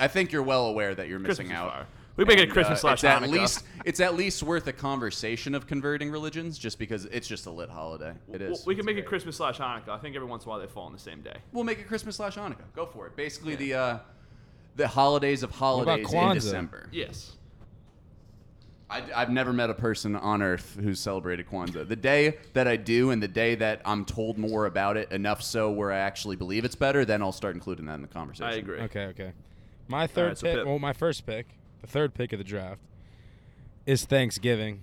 I 0.00 0.08
think 0.08 0.32
you're 0.32 0.42
well 0.42 0.66
aware 0.66 0.94
that 0.94 1.08
you're 1.08 1.18
missing 1.18 1.48
Christmas 1.48 1.58
out. 1.58 1.72
fire. 1.72 1.86
We 2.16 2.24
make 2.24 2.38
it 2.38 2.44
And, 2.44 2.52
Christmas 2.52 2.78
uh, 2.78 2.80
slash 2.80 2.98
it's 2.98 3.04
at 3.04 3.22
Hanukkah. 3.22 3.30
least 3.32 3.64
it's 3.84 4.00
at 4.00 4.14
least 4.14 4.42
worth 4.42 4.66
a 4.66 4.72
conversation 4.72 5.54
of 5.54 5.66
converting 5.66 6.10
religions, 6.10 6.58
just 6.58 6.78
because 6.78 7.04
it's 7.06 7.28
just 7.28 7.44
a 7.46 7.50
lit 7.50 7.68
holiday. 7.68 8.14
It 8.32 8.40
is. 8.40 8.50
Well, 8.50 8.62
we 8.66 8.74
can 8.74 8.80
It's 8.80 8.86
make 8.86 8.96
it 8.96 9.00
great. 9.00 9.08
Christmas 9.08 9.36
slash 9.36 9.58
Hanukkah. 9.58 9.90
I 9.90 9.98
think 9.98 10.16
every 10.16 10.28
once 10.28 10.44
in 10.44 10.48
a 10.48 10.50
while 10.50 10.60
they 10.60 10.66
fall 10.66 10.84
on 10.86 10.92
the 10.92 10.98
same 10.98 11.20
day. 11.20 11.36
We'll 11.52 11.64
make 11.64 11.78
it 11.78 11.86
Christmas 11.88 12.16
slash 12.16 12.36
Hanukkah. 12.36 12.64
Go 12.74 12.86
for 12.86 13.06
it. 13.06 13.16
Basically, 13.16 13.56
the 13.56 13.74
uh, 13.74 13.98
the 14.76 14.88
holidays 14.88 15.42
of 15.42 15.50
holidays 15.50 16.06
in 16.12 16.18
Kwanzaa? 16.18 16.34
December. 16.34 16.88
Yes. 16.92 17.32
I, 18.90 19.02
I've 19.14 19.30
never 19.30 19.54
met 19.54 19.70
a 19.70 19.74
person 19.74 20.16
on 20.16 20.42
earth 20.42 20.76
who's 20.80 21.00
celebrated 21.00 21.46
Kwanzaa. 21.48 21.88
The 21.88 21.96
day 21.96 22.36
that 22.52 22.68
I 22.68 22.76
do, 22.76 23.10
and 23.10 23.22
the 23.22 23.28
day 23.28 23.54
that 23.54 23.80
I'm 23.86 24.04
told 24.04 24.36
more 24.36 24.66
about 24.66 24.98
it, 24.98 25.10
enough 25.10 25.42
so 25.42 25.70
where 25.70 25.90
I 25.90 25.98
actually 25.98 26.36
believe 26.36 26.64
it's 26.66 26.74
better, 26.74 27.04
then 27.04 27.22
I'll 27.22 27.32
start 27.32 27.54
including 27.54 27.86
that 27.86 27.94
in 27.94 28.02
the 28.02 28.08
conversation. 28.08 28.52
I 28.52 28.56
agree. 28.56 28.80
Okay, 28.80 29.04
okay. 29.06 29.32
My 29.88 30.06
third 30.06 30.28
right, 30.28 30.38
so 30.38 30.46
pick, 30.46 30.56
Pip. 30.56 30.66
well, 30.66 30.78
my 30.78 30.92
first 30.92 31.24
pick, 31.24 31.46
the 31.80 31.86
third 31.86 32.12
pick 32.14 32.32
of 32.32 32.38
the 32.38 32.44
draft, 32.44 32.80
is 33.86 34.04
Thanksgiving. 34.04 34.80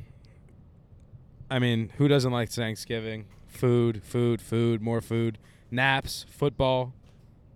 I 1.52 1.60
mean, 1.60 1.92
who 1.98 2.08
doesn't 2.08 2.32
like 2.32 2.50
Thanksgiving? 2.50 3.26
Food, 3.48 4.04
food, 4.04 4.42
food, 4.42 4.82
more 4.82 5.02
food, 5.02 5.38
naps, 5.72 6.26
football, 6.30 6.94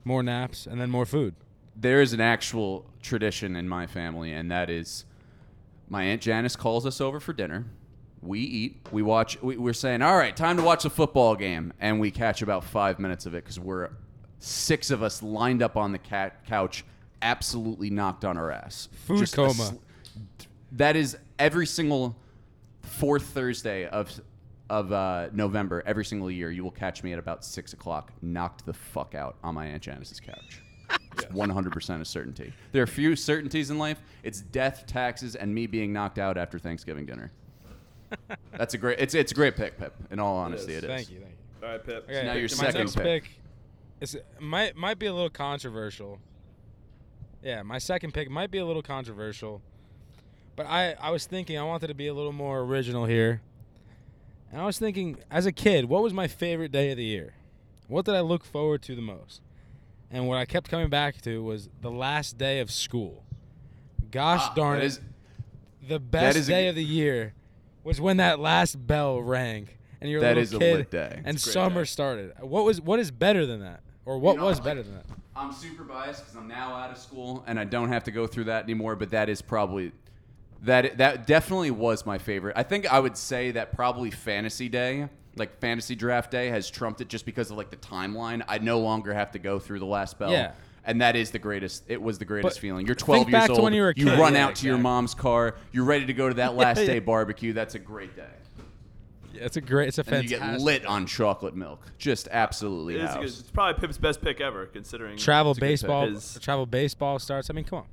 more 0.04 0.24
naps, 0.24 0.66
and 0.66 0.80
then 0.80 0.90
more 0.90 1.06
food. 1.06 1.36
There 1.76 2.02
is 2.02 2.14
an 2.14 2.22
actual 2.22 2.86
tradition 3.02 3.56
in 3.56 3.68
my 3.68 3.88
family, 3.88 4.32
and 4.34 4.52
that 4.52 4.70
is 4.70 5.06
my 5.90 6.04
Aunt 6.04 6.22
Janice 6.22 6.56
calls 6.56 6.86
us 6.86 7.02
over 7.02 7.20
for 7.20 7.34
dinner. 7.34 7.66
We 8.22 8.40
eat. 8.40 8.88
We 8.92 9.02
watch. 9.02 9.42
We, 9.42 9.58
we're 9.58 9.74
saying, 9.74 10.02
all 10.02 10.18
right, 10.18 10.36
time 10.36 10.58
to 10.58 10.64
watch 10.64 10.86
a 10.86 10.90
football 10.90 11.36
game, 11.36 11.74
and 11.80 12.00
we 12.00 12.10
catch 12.12 12.42
about 12.42 12.64
five 12.64 13.00
minutes 13.00 13.26
of 13.26 13.34
it 13.34 13.44
because 13.44 13.60
we're 13.60 13.90
six 14.40 14.92
of 14.92 15.04
us 15.04 15.22
lined 15.22 15.62
up 15.62 15.76
on 15.78 15.92
the 15.92 15.98
cat 15.98 16.46
couch, 16.48 16.86
absolutely 17.22 17.90
knocked 17.90 18.24
on 18.26 18.38
our 18.38 18.52
ass. 18.52 18.88
Food 19.06 19.20
Just 19.20 19.36
coma. 19.36 19.54
sl- 19.54 19.76
that 20.74 20.96
is 20.96 21.18
every 21.38 21.66
single 21.66 22.16
fourth 22.82 23.24
Thursday 23.26 23.86
of 23.88 24.12
of 24.70 24.92
uh, 24.92 25.28
November, 25.34 25.84
every 25.86 26.06
single 26.06 26.32
year. 26.32 26.50
You 26.50 26.64
will 26.64 26.72
catch 26.72 27.04
me 27.04 27.14
at 27.14 27.20
about 27.20 27.44
six 27.44 27.74
o'clock, 27.74 28.12
knocked 28.22 28.66
the 28.66 28.74
fuck 28.74 29.14
out 29.14 29.36
on 29.44 29.54
my 29.54 29.66
aunt 29.68 29.84
Janice's 29.84 30.20
couch. 30.20 30.63
It's 31.14 31.26
100% 31.26 32.02
a 32.02 32.06
certainty. 32.06 32.54
There 32.72 32.84
are 32.84 32.88
few 32.88 33.16
certainties 33.16 33.70
in 33.70 33.78
life. 33.78 34.02
It's 34.24 34.42
death, 34.42 34.86
taxes, 34.88 35.36
and 35.36 35.54
me 35.54 35.68
being 35.68 35.94
knocked 35.94 36.20
out 36.20 36.38
after 36.38 36.58
Thanksgiving 36.58 37.06
dinner. 37.06 37.32
That's 38.58 38.74
a 38.74 38.78
great. 38.78 39.00
It's 39.00 39.14
it's 39.14 39.32
a 39.32 39.36
great 39.36 39.56
pick, 39.56 39.78
Pip. 39.78 39.94
In 40.12 40.20
all 40.20 40.38
honesty, 40.38 40.74
it 40.74 40.84
is. 40.84 40.90
Thank 40.90 41.10
you. 41.10 41.20
Thank 41.20 41.32
you. 41.32 41.68
All 41.68 41.74
right, 41.74 41.84
Pip. 41.84 42.04
Okay, 42.10 42.26
now 42.26 42.34
your 42.34 42.44
my 42.44 42.48
second 42.48 42.82
next 42.82 42.96
pick. 42.96 43.32
It's, 44.02 44.16
might 44.40 44.76
might 44.76 45.00
be 45.00 45.06
a 45.08 45.14
little 45.14 45.30
controversial. 45.30 46.20
Yeah, 47.42 47.64
my 47.64 47.78
second 47.78 48.14
pick 48.14 48.30
might 48.30 48.52
be 48.52 48.58
a 48.58 48.66
little 48.66 48.82
controversial, 48.82 49.62
but 50.56 50.66
I 50.66 50.94
I 51.00 51.12
was 51.12 51.26
thinking 51.26 51.58
I 51.58 51.64
wanted 51.64 51.88
to 51.88 51.94
be 51.94 52.08
a 52.08 52.14
little 52.14 52.32
more 52.32 52.62
original 52.62 53.06
here, 53.06 53.42
and 54.52 54.62
I 54.62 54.66
was 54.66 54.78
thinking 54.78 55.18
as 55.32 55.46
a 55.46 55.52
kid, 55.52 55.86
what 55.86 56.04
was 56.04 56.14
my 56.14 56.28
favorite 56.28 56.72
day 56.72 56.92
of 56.92 56.98
the 56.98 57.06
year? 57.06 57.34
What 57.88 58.06
did 58.06 58.16
I 58.16 58.22
look 58.22 58.44
forward 58.44 58.82
to 58.84 58.96
the 58.96 59.02
most? 59.02 59.42
And 60.14 60.28
what 60.28 60.38
I 60.38 60.46
kept 60.46 60.70
coming 60.70 60.90
back 60.90 61.22
to 61.24 61.44
was 61.44 61.68
the 61.82 61.90
last 61.92 62.38
day 62.38 62.60
of 62.60 62.70
school. 62.72 63.24
Gosh 64.12 64.42
Ah, 64.44 64.54
darn 64.56 64.78
it! 64.80 64.86
is- 64.86 65.02
the 65.86 66.00
best 66.00 66.38
is 66.38 66.48
a 66.48 66.52
day 66.52 66.68
of 66.70 66.76
the 66.76 66.84
year 66.84 67.34
was 67.84 68.00
when 68.00 68.18
that 68.18 68.40
last 68.40 68.76
bell 68.88 69.22
rang 69.22 69.68
and 70.00 70.10
you're 70.10 70.20
a 70.20 70.22
That 70.22 70.38
little 70.38 70.44
is 70.44 70.54
a 70.54 70.60
kid 70.60 70.78
lit 70.78 70.92
day. 70.92 71.22
and 71.26 71.36
It's 71.36 71.44
a 71.44 71.48
great 71.48 71.54
summer 71.54 71.82
day. 71.82 71.86
started. 71.88 72.34
What 72.40 72.64
was 72.64 72.80
what 72.80 73.00
is 73.00 73.10
better 73.12 73.46
than 73.46 73.60
that, 73.62 73.82
or 74.06 74.18
what 74.20 74.38
know, 74.38 74.46
was 74.46 74.60
like- 74.60 74.66
better 74.66 74.84
than 74.84 74.94
that? 74.94 75.06
I'm 75.36 75.52
super 75.52 75.84
biased 75.84 76.22
because 76.22 76.36
I'm 76.36 76.48
now 76.48 76.76
out 76.76 76.92
of 76.92 76.98
school 77.00 77.44
and 77.48 77.60
I 77.60 77.64
don't 77.66 77.90
have 77.90 78.04
to 78.04 78.12
go 78.12 78.28
through 78.28 78.44
that 78.46 78.64
anymore. 78.66 78.96
But 78.96 79.10
that 79.10 79.30
is 79.30 79.42
probably 79.42 79.92
that 80.62 81.00
that 81.00 81.26
definitely 81.26 81.72
was 81.72 82.06
my 82.06 82.20
favorite. 82.20 82.54
I 82.56 82.62
think 82.64 82.86
I 82.94 83.00
would 83.00 83.18
say 83.18 83.50
that 83.52 83.74
probably 83.74 84.12
Fantasy 84.12 84.70
Day, 84.70 85.10
like 85.36 85.60
Fantasy 85.60 85.96
Draft 85.96 86.32
Day, 86.32 86.50
has 86.50 86.70
trumped 86.70 87.02
it 87.02 87.08
just 87.08 87.26
because 87.26 87.50
of 87.52 87.58
like 87.58 87.70
the 87.70 87.78
timeline. 87.78 88.44
I 88.48 88.58
no 88.60 88.80
longer 88.80 89.14
have 89.14 89.32
to 89.32 89.40
go 89.40 89.60
through 89.60 89.80
the 89.80 89.86
last 89.86 90.20
bell. 90.20 90.32
Yeah. 90.32 90.52
And 90.86 91.02
that 91.02 91.16
is 91.16 91.32
the 91.32 91.40
greatest. 91.40 91.84
It 91.88 92.02
was 92.02 92.20
the 92.20 92.26
greatest 92.26 92.56
But 92.58 92.62
feeling. 92.62 92.86
You're 92.86 92.96
12 92.96 93.22
think 93.26 93.32
years 93.32 93.42
back 93.42 93.48
to 93.48 93.54
old. 93.54 93.64
when 93.64 93.74
you 93.74 93.82
were 93.84 93.90
a 93.90 93.94
kid. 93.94 94.06
run 94.20 94.34
Yeah, 94.34 94.48
out 94.48 94.56
to 94.58 94.66
your 94.66 94.76
exactly. 94.76 94.82
mom's 94.84 95.14
car. 95.16 95.56
You're 95.72 95.86
ready 95.86 96.06
to 96.08 96.14
go 96.14 96.28
to 96.28 96.36
that 96.36 96.56
last 96.58 96.80
Yeah. 96.82 96.86
day 96.88 97.00
barbecue. 97.00 97.54
That's 97.54 97.76
a 97.76 97.80
great 97.80 98.16
day. 98.18 98.26
Yeah, 99.34 99.46
it's 99.46 99.58
a 99.58 99.62
great, 99.62 99.88
it's 99.88 99.98
a 99.98 100.02
And 100.02 100.10
then 100.10 100.24
you 100.26 100.30
fantastic. 100.32 100.58
get 100.60 100.64
lit 100.66 100.86
on 100.86 101.08
chocolate 101.08 101.56
milk. 101.56 101.88
Just 101.98 102.28
absolutely 102.32 102.96
It 102.96 102.98
is 102.98 103.04
a 103.12 103.14
good, 103.14 103.22
house. 103.24 103.40
it's 103.40 103.50
probably 103.52 103.80
Pip's 103.82 103.98
best 103.98 104.22
pick 104.22 104.42
ever, 104.42 104.66
considering 104.68 105.18
travel 105.18 105.52
It's 105.54 105.58
a 105.58 105.62
good 105.62 105.66
pick. 105.66 105.72
baseball. 105.72 106.08
His- 106.10 106.38
Travel 106.42 106.66
baseball 106.66 107.18
starts. 107.18 107.50
I 107.50 107.54
mean, 107.54 107.64
come 107.66 107.80
on. 107.80 107.86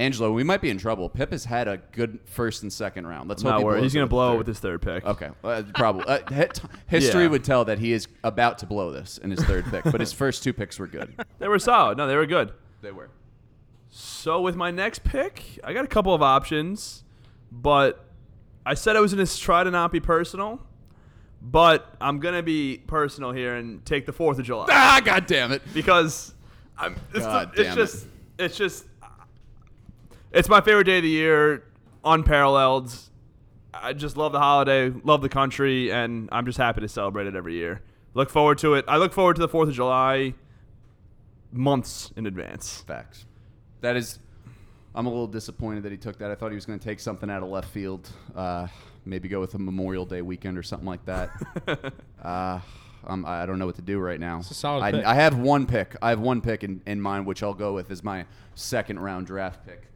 Angelo, 0.00 0.32
we 0.32 0.42
might 0.42 0.60
be 0.60 0.70
in 0.70 0.78
trouble. 0.78 1.08
Pip 1.08 1.30
has 1.30 1.44
had 1.44 1.68
a 1.68 1.76
good 1.92 2.18
first 2.24 2.62
and 2.62 2.72
second 2.72 3.06
round. 3.06 3.28
Let's 3.28 3.42
hope 3.42 3.50
Not 3.52 3.58
he 3.58 3.64
worried. 3.64 3.74
blows 3.80 3.92
He's 3.92 3.94
gonna 3.94 4.06
blow 4.06 4.30
third. 4.32 4.38
with 4.38 4.46
his 4.46 4.58
third 4.58 4.82
pick. 4.82 5.04
Okay, 5.04 5.28
uh, 5.44 5.62
probably. 5.74 6.04
Uh, 6.06 6.18
hit- 6.32 6.60
history 6.88 7.24
Yeah. 7.24 7.28
would 7.30 7.44
tell 7.44 7.64
that 7.66 7.78
he 7.78 7.92
is 7.92 8.08
about 8.24 8.58
to 8.58 8.66
blow 8.66 8.90
this 8.90 9.18
in 9.18 9.30
his 9.30 9.44
third 9.44 9.66
pick, 9.66 9.84
but 9.84 10.00
his 10.00 10.12
first 10.14 10.42
two 10.42 10.52
picks 10.52 10.78
were 10.78 10.86
good. 10.86 11.14
They 11.38 11.48
were 11.48 11.58
solid. 11.58 11.98
No, 11.98 12.06
they 12.06 12.16
were 12.16 12.26
good. 12.26 12.52
They 12.82 12.92
were. 12.92 13.10
So 13.90 14.40
with 14.40 14.56
my 14.56 14.70
next 14.70 15.04
pick, 15.04 15.58
I 15.64 15.72
got 15.72 15.84
a 15.84 15.88
couple 15.88 16.14
of 16.14 16.22
options, 16.22 17.02
but 17.52 18.04
I 18.64 18.74
said 18.74 18.96
I 18.96 19.00
was 19.00 19.12
going 19.12 19.26
to 19.26 19.38
try 19.38 19.64
to 19.64 19.70
not 19.70 19.90
be 19.92 20.00
personal, 20.00 20.60
but 21.42 21.94
I'm 22.00 22.20
going 22.20 22.34
to 22.36 22.42
be 22.42 22.78
personal 22.86 23.32
here 23.32 23.56
and 23.56 23.84
take 23.84 24.06
the 24.06 24.12
4th 24.12 24.38
of 24.38 24.44
July 24.44 24.66
Ah, 24.70 25.00
god 25.04 25.26
damn 25.26 25.50
it! 25.52 25.62
because 25.74 26.34
I'm 26.78 26.94
it's, 27.14 27.18
God 27.26 27.52
the- 27.54 27.60
it's 27.62 27.68
damn 27.68 27.76
just 27.76 28.06
it's 28.38 28.56
just 28.56 28.84
it's 30.32 30.48
my 30.48 30.60
favorite 30.60 30.84
day 30.84 30.98
of 30.98 31.02
the 31.02 31.08
year, 31.08 31.64
unparalleled. 32.04 32.94
I 33.72 33.92
just 33.92 34.16
love 34.16 34.32
the 34.32 34.38
holiday, 34.40 34.90
love 35.04 35.22
the 35.22 35.28
country, 35.28 35.92
and 35.92 36.28
I'm 36.32 36.46
just 36.46 36.58
happy 36.58 36.80
to 36.80 36.88
celebrate 36.88 37.26
it 37.26 37.36
every 37.36 37.54
year. 37.54 37.82
Look 38.14 38.30
forward 38.30 38.58
to 38.58 38.74
it. 38.74 38.84
I 38.88 38.96
look 38.96 39.12
forward 39.12 39.36
to 39.36 39.40
the 39.40 39.48
4th 39.48 39.68
of 39.68 39.74
July 39.74 40.34
months 41.52 42.12
in 42.16 42.26
advance. 42.26 42.82
Facts. 42.86 43.26
That 43.80 43.96
is. 43.96 44.18
I'm 44.92 45.06
a 45.06 45.08
little 45.08 45.28
disappointed 45.28 45.84
that 45.84 45.92
he 45.92 45.98
took 45.98 46.18
that. 46.18 46.32
I 46.32 46.34
thought 46.34 46.50
he 46.50 46.56
was 46.56 46.66
going 46.66 46.78
to 46.78 46.84
take 46.84 46.98
something 46.98 47.30
out 47.30 47.44
of 47.44 47.48
left 47.48 47.68
field. 47.68 48.10
Uh, 48.34 48.66
maybe 49.04 49.28
go 49.28 49.38
with 49.38 49.54
a 49.54 49.58
Memorial 49.58 50.04
Day 50.04 50.20
weekend 50.20 50.58
or 50.58 50.64
something 50.64 50.86
like 50.86 51.04
that. 51.06 51.30
uh, 52.22 52.58
I'm, 53.04 53.24
I 53.24 53.46
don't 53.46 53.60
know 53.60 53.66
what 53.66 53.76
to 53.76 53.82
do 53.82 53.98
right 54.00 54.18
now. 54.18 54.40
a 54.40 54.42
solid 54.42 54.82
I, 54.82 54.90
pick. 54.90 55.04
I 55.04 55.14
have 55.14 55.38
one 55.38 55.66
pick. 55.66 55.94
I 56.02 56.10
have 56.10 56.20
one 56.20 56.40
pick 56.40 56.64
in, 56.64 56.82
in 56.86 57.00
mind, 57.00 57.24
which 57.24 57.42
I'll 57.44 57.54
go 57.54 57.72
with 57.72 57.90
as 57.92 58.02
my 58.02 58.26
second 58.56 58.98
round 58.98 59.28
draft 59.28 59.64
pick. 59.64 59.89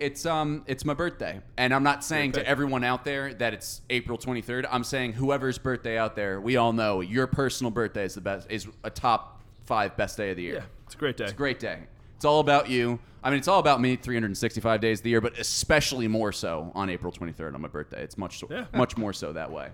It's 0.00 0.24
um 0.24 0.64
it's 0.66 0.84
my 0.86 0.94
birthday, 0.94 1.40
and 1.58 1.74
I'm 1.74 1.82
not 1.82 2.02
saying 2.02 2.32
to 2.32 2.46
everyone 2.48 2.82
out 2.84 3.04
there 3.04 3.34
that 3.34 3.52
it's 3.52 3.82
April 3.90 4.16
23rd. 4.16 4.66
I'm 4.70 4.82
saying 4.82 5.12
whoever's 5.12 5.58
birthday 5.58 5.98
out 5.98 6.16
there, 6.16 6.40
we 6.40 6.56
all 6.56 6.72
know 6.72 7.02
your 7.02 7.26
personal 7.26 7.70
birthday 7.70 8.04
is 8.06 8.14
the 8.14 8.22
best, 8.22 8.50
is 8.50 8.66
a 8.82 8.88
top 8.88 9.42
five 9.66 9.96
best 9.98 10.16
day 10.16 10.30
of 10.30 10.36
the 10.38 10.42
year. 10.42 10.54
Yeah, 10.54 10.62
it's 10.86 10.94
a 10.94 10.98
great 10.98 11.18
day. 11.18 11.24
It's 11.24 11.32
a 11.34 11.36
great 11.36 11.60
day. 11.60 11.80
It's 12.16 12.24
all 12.24 12.40
about 12.40 12.70
you. 12.70 12.98
I 13.22 13.28
mean, 13.28 13.38
it's 13.38 13.48
all 13.48 13.60
about 13.60 13.82
me 13.82 13.96
365 13.96 14.80
days 14.80 15.00
of 15.00 15.04
the 15.04 15.10
year, 15.10 15.20
but 15.20 15.38
especially 15.38 16.08
more 16.08 16.32
so 16.32 16.72
on 16.74 16.88
April 16.88 17.12
23rd 17.12 17.54
on 17.54 17.60
my 17.60 17.68
birthday. 17.68 18.02
It's 18.02 18.16
much 18.16 18.42
Yeah. 18.50 18.64
much 18.74 18.96
more 18.96 19.12
so 19.12 19.34
that 19.34 19.52
way. 19.52 19.68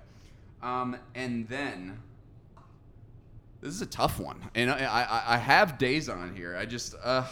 Um, 0.60 0.96
and 1.14 1.48
then 1.48 2.02
this 3.60 3.72
is 3.72 3.80
a 3.82 3.86
tough 3.86 4.18
one, 4.18 4.40
and 4.56 4.72
I, 4.72 4.78
I, 4.84 5.34
I 5.34 5.38
have 5.38 5.78
days 5.78 6.08
on 6.08 6.34
here. 6.34 6.56
I 6.56 6.66
just 6.66 6.96
uh, 7.04 7.24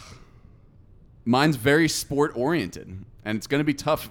mine's 1.25 1.57
very 1.57 1.89
sport 1.89 2.33
oriented, 2.37 3.05
and 3.25 3.37
it's 3.37 3.47
going 3.47 3.61
to 3.61 3.65
be 3.65 3.75
tough 3.75 4.11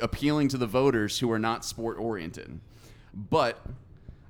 appealing 0.00 0.48
to 0.48 0.58
the 0.58 0.66
voters 0.66 1.18
who 1.18 1.30
are 1.30 1.38
not 1.38 1.64
sport 1.64 1.98
oriented. 1.98 2.60
But 3.14 3.58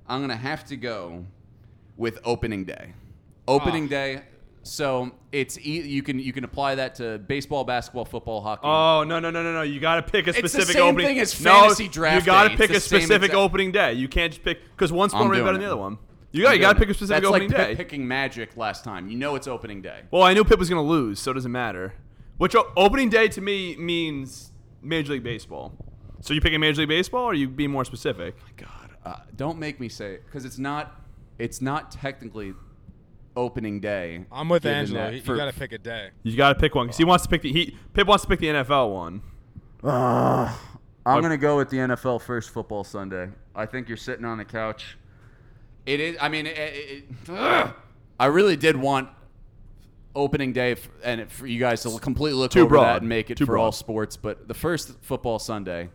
I'm 0.08 0.20
going 0.20 0.30
to 0.30 0.36
have 0.36 0.64
to 0.66 0.76
go 0.76 1.24
with 1.96 2.18
opening 2.24 2.64
day. 2.64 2.94
Opening 3.46 3.84
Ah. 3.86 3.88
day. 3.88 4.22
So 4.64 5.10
it's 5.32 5.58
e- 5.58 5.80
you 5.82 6.04
can 6.04 6.20
you 6.20 6.32
can 6.32 6.44
apply 6.44 6.76
that 6.76 6.94
to 6.96 7.18
baseball, 7.18 7.64
basketball, 7.64 8.04
football, 8.04 8.40
hockey. 8.40 8.60
Oh 8.62 9.02
no 9.02 9.18
no 9.18 9.28
no 9.30 9.42
no 9.42 9.52
no! 9.52 9.62
You 9.62 9.80
got 9.80 9.96
to 9.96 10.02
pick 10.02 10.28
a 10.28 10.32
specific 10.32 10.60
it's 10.60 10.66
the 10.68 10.72
same 10.74 10.82
opening. 10.84 11.06
thing 11.08 11.18
as 11.18 11.44
no, 11.44 11.50
fantasy 11.62 11.88
draft 11.88 12.20
You 12.24 12.26
got 12.26 12.48
to 12.48 12.56
pick 12.56 12.70
a 12.70 12.78
specific 12.78 13.16
exact- 13.30 13.34
opening 13.34 13.72
day. 13.72 13.94
You 13.94 14.06
can't 14.06 14.32
just 14.32 14.44
pick 14.44 14.60
because 14.70 14.92
one's 14.92 15.12
more 15.14 15.28
better 15.30 15.42
than 15.50 15.60
the 15.60 15.66
other 15.66 15.76
one. 15.76 15.98
You 16.30 16.44
got 16.44 16.54
you 16.54 16.60
got 16.60 16.74
to 16.74 16.78
pick 16.78 16.88
a 16.90 16.94
specific 16.94 17.24
That's 17.24 17.26
opening 17.34 17.50
like 17.50 17.58
day. 17.70 17.74
Picking 17.74 18.06
Magic 18.06 18.56
last 18.56 18.84
time. 18.84 19.08
You 19.10 19.18
know 19.18 19.34
it's 19.34 19.48
opening 19.48 19.82
day. 19.82 20.02
well, 20.12 20.22
I 20.22 20.32
knew 20.32 20.44
Pip 20.44 20.60
was 20.60 20.70
going 20.70 20.82
to 20.82 20.88
lose, 20.88 21.18
so 21.18 21.32
it 21.32 21.34
doesn't 21.34 21.50
matter. 21.50 21.94
Which 22.38 22.56
opening 22.76 23.08
day 23.08 23.28
to 23.28 23.40
me 23.40 23.76
means 23.76 24.52
Major 24.82 25.12
League 25.12 25.22
Baseball. 25.22 25.72
So 26.20 26.34
you 26.34 26.40
picking 26.40 26.60
Major 26.60 26.80
League 26.82 26.88
Baseball, 26.88 27.24
or 27.24 27.30
are 27.30 27.34
you 27.34 27.48
be 27.48 27.66
more 27.66 27.84
specific? 27.84 28.36
God, 28.56 28.90
uh, 29.04 29.16
don't 29.36 29.58
make 29.58 29.80
me 29.80 29.88
say 29.88 30.14
it 30.14 30.24
because 30.26 30.44
it's 30.44 30.58
not. 30.58 31.00
It's 31.38 31.60
not 31.60 31.90
technically 31.90 32.54
opening 33.36 33.80
day. 33.80 34.24
I'm 34.30 34.48
with 34.48 34.62
given 34.62 34.78
Angelo. 34.78 35.10
that 35.10 35.14
You, 35.14 35.36
got 35.36 35.46
to 35.46 35.58
pick 35.58 35.72
a 35.72 35.78
day. 35.78 36.10
You 36.22 36.36
got 36.36 36.50
to 36.50 36.54
pick 36.54 36.74
one 36.74 36.86
because 36.86 36.98
he 36.98 37.04
wants 37.04 37.24
to 37.24 37.30
pick 37.30 37.42
the 37.42 37.52
he 37.52 37.76
Pip 37.94 38.06
wants 38.06 38.22
to 38.22 38.28
pick 38.28 38.40
the 38.40 38.46
NFL 38.46 38.92
one. 38.92 39.22
I'm 41.04 41.20
gonna 41.20 41.36
go 41.36 41.56
with 41.56 41.70
the 41.70 41.78
NFL 41.78 42.22
first 42.22 42.50
football 42.50 42.84
Sunday. 42.84 43.28
I 43.54 43.66
think 43.66 43.88
you're 43.88 43.96
sitting 43.96 44.24
on 44.24 44.38
the 44.38 44.44
couch. 44.44 44.96
It 45.84 45.98
is. 45.98 46.16
I 46.20 46.28
mean, 46.28 46.46
it, 46.46 46.56
it, 46.56 47.04
ugh. 47.28 47.74
I 48.20 48.26
really 48.26 48.56
did 48.56 48.76
want 48.76 49.08
opening 50.14 50.52
day 50.52 50.72
f- 50.72 50.88
and 51.02 51.30
for 51.30 51.46
you 51.46 51.58
guys 51.58 51.82
to 51.82 51.98
completely 51.98 52.38
look 52.38 52.50
Too 52.50 52.60
over 52.60 52.70
broad. 52.70 52.84
that 52.84 52.96
and 52.98 53.08
make 53.08 53.30
it 53.30 53.38
Too 53.38 53.46
for 53.46 53.58
all 53.58 53.72
sports. 53.72 54.16
But 54.16 54.48
the 54.48 54.54
first 54.54 54.96
football 55.02 55.38
Sunday, 55.38 55.90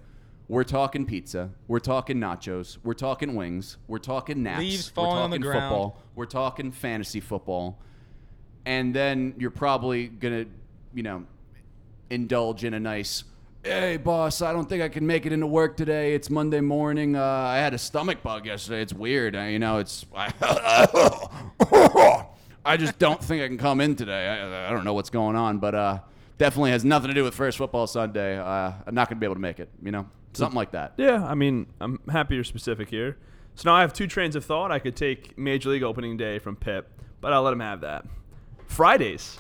we're 0.47 0.63
talking 0.63 1.05
pizza, 1.05 1.51
we're 1.68 1.80
talking 1.80 2.18
nachos, 2.18 2.78
we're 2.84 2.93
talking 2.93 3.36
wings, 3.36 3.78
we're 3.88 3.97
talking 3.99 4.43
naps, 4.43 4.59
Leaves 4.59 4.91
we're 4.95 5.03
falling 5.03 5.18
on 5.18 5.30
talking 5.30 5.41
the 5.41 5.47
ground. 5.47 5.63
football, 5.63 6.01
we're 6.15 6.26
talking 6.26 6.72
fantasy 6.72 7.20
football, 7.20 7.80
and 8.65 8.93
then 8.93 9.36
you're 9.38 9.51
probably 9.51 10.07
gonna, 10.07 10.45
you 10.93 11.03
know, 11.03 11.26
indulge 12.09 12.63
in 12.63 12.74
a 12.74 12.80
nice 12.80 13.24
hey 13.63 13.97
boss 13.97 14.41
i 14.41 14.53
don't 14.53 14.70
think 14.70 14.82
i 14.82 14.88
can 14.88 15.05
make 15.05 15.26
it 15.26 15.34
into 15.34 15.47
work 15.47 15.76
today 15.76 16.13
it's 16.13 16.30
monday 16.30 16.61
morning 16.61 17.18
uh, 17.18 17.22
i 17.22 17.57
had 17.57 17.74
a 17.74 17.78
stomach 17.78 18.24
bug 18.24 18.45
yesterday 18.45 18.82
it's 18.82 18.93
weird 18.93 19.36
uh, 19.36 19.41
you 19.41 19.59
know 19.59 19.80
it's 19.80 20.05
i 22.68 22.78
just 22.78 22.99
don't 22.99 23.24
think 23.24 23.41
i 23.41 23.47
can 23.47 23.57
come 23.57 23.82
in 23.82 23.95
today 23.95 24.28
i, 24.28 24.68
I 24.68 24.70
don't 24.72 24.84
know 24.84 24.93
what's 24.93 25.09
going 25.09 25.36
on 25.36 25.57
but 25.59 25.74
uh, 25.76 25.99
definitely 26.38 26.72
has 26.72 26.86
nothing 26.86 27.07
to 27.07 27.13
do 27.13 27.24
with 27.24 27.34
first 27.34 27.57
football 27.57 27.88
sunday 27.88 28.38
uh, 28.38 28.72
i'm 28.86 28.93
not 28.95 29.09
going 29.09 29.18
to 29.18 29.20
be 29.20 29.26
able 29.26 29.36
to 29.36 29.41
make 29.41 29.59
it 29.59 29.70
you 29.84 29.91
know 29.91 30.07
something 30.34 30.55
like 30.55 30.72
that 30.72 30.93
Yeah, 30.97 31.26
I 31.26 31.34
mean, 31.34 31.65
I'm 31.82 31.99
happy 32.09 32.36
you're 32.36 32.43
specific 32.43 32.89
here. 32.89 33.18
So 33.55 33.70
now 33.72 33.76
I 33.76 33.82
have 33.82 33.91
two 33.91 34.05
trains 34.05 34.36
of 34.36 34.45
thought. 34.45 34.72
I 34.72 34.78
could 34.78 34.95
take 34.95 35.36
Major 35.36 35.70
League 35.70 35.82
opening 35.82 36.15
day 36.15 36.38
from 36.38 36.55
Pip, 36.55 36.88
but 37.22 37.34
I'll 37.34 37.41
let 37.41 37.53
him 37.53 37.59
have 37.61 37.82
that. 37.82 38.05
Fridays. 38.68 39.39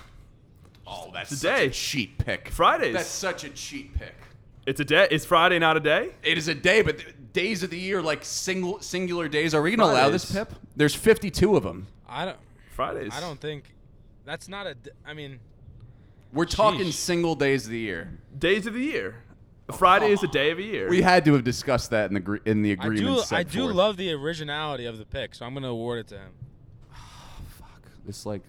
oh 0.87 1.11
that's 1.13 1.31
It's 1.31 1.43
a 1.43 1.47
such 1.47 1.55
day. 1.59 1.65
a 1.65 1.69
cheat 1.69 2.17
pick 2.17 2.49
Fridays. 2.49 2.93
that's 2.95 3.09
such 3.09 3.43
a 3.43 3.49
cheat 3.49 3.93
pick 3.93 4.15
It's 4.65 4.79
a 4.79 4.85
day. 4.85 5.07
It's 5.11 5.25
Friday, 5.25 5.59
not 5.59 5.77
a 5.77 5.79
day. 5.79 6.09
it 6.23 6.37
is 6.37 6.47
a 6.47 6.55
day 6.55 6.81
but 6.81 6.99
days 7.33 7.61
of 7.61 7.69
the 7.69 7.77
year, 7.77 8.01
like 8.01 8.25
single 8.25 8.81
singular 8.81 9.27
days. 9.27 9.53
Are 9.53 9.61
we 9.61 9.75
going 9.75 9.87
to 9.87 9.93
allow 9.93 10.09
this, 10.09 10.31
Pip? 10.31 10.51
There's 10.75 10.95
52 10.95 11.55
of 11.55 11.61
them. 11.63 11.85
I 12.09 12.25
don't. 12.25 12.37
Fridays. 12.77 13.11
I 13.11 13.19
don't 13.19 13.39
think 13.41 13.73
that's 14.23 14.47
not 14.47 14.67
a. 14.67 14.75
d- 14.75 14.91
I 15.03 15.13
mean, 15.15 15.39
We're 16.31 16.45
talking 16.45 16.81
Sheesh. 16.87 16.93
single 16.93 17.33
days 17.33 17.65
of 17.65 17.71
the 17.71 17.79
year. 17.79 18.19
Days 18.37 18.67
of 18.67 18.75
the 18.75 18.79
year. 18.83 19.15
Oh, 19.67 19.73
Friday 19.73 20.11
is 20.11 20.21
a 20.23 20.27
day 20.27 20.51
of 20.51 20.57
the 20.57 20.63
year. 20.63 20.87
We 20.87 21.01
had 21.01 21.25
to 21.25 21.33
have 21.33 21.43
discussed 21.43 21.89
that 21.89 22.09
in 22.09 22.13
the 22.13 22.19
gre- 22.19 22.37
in 22.45 22.61
the 22.61 22.69
I 22.69 22.73
agreement. 22.73 23.17
do. 23.17 23.21
set 23.23 23.35
I 23.39 23.43
do 23.43 23.63
forth. 23.63 23.75
love 23.75 23.97
the 23.97 24.13
originality 24.13 24.85
of 24.85 24.99
the 24.99 25.05
pick, 25.05 25.33
so 25.33 25.43
I'm 25.45 25.53
going 25.53 25.63
to 25.63 25.69
award 25.69 25.99
it 26.01 26.07
to 26.09 26.19
him. 26.19 26.31
this. 28.05 28.25
Like, 28.27 28.43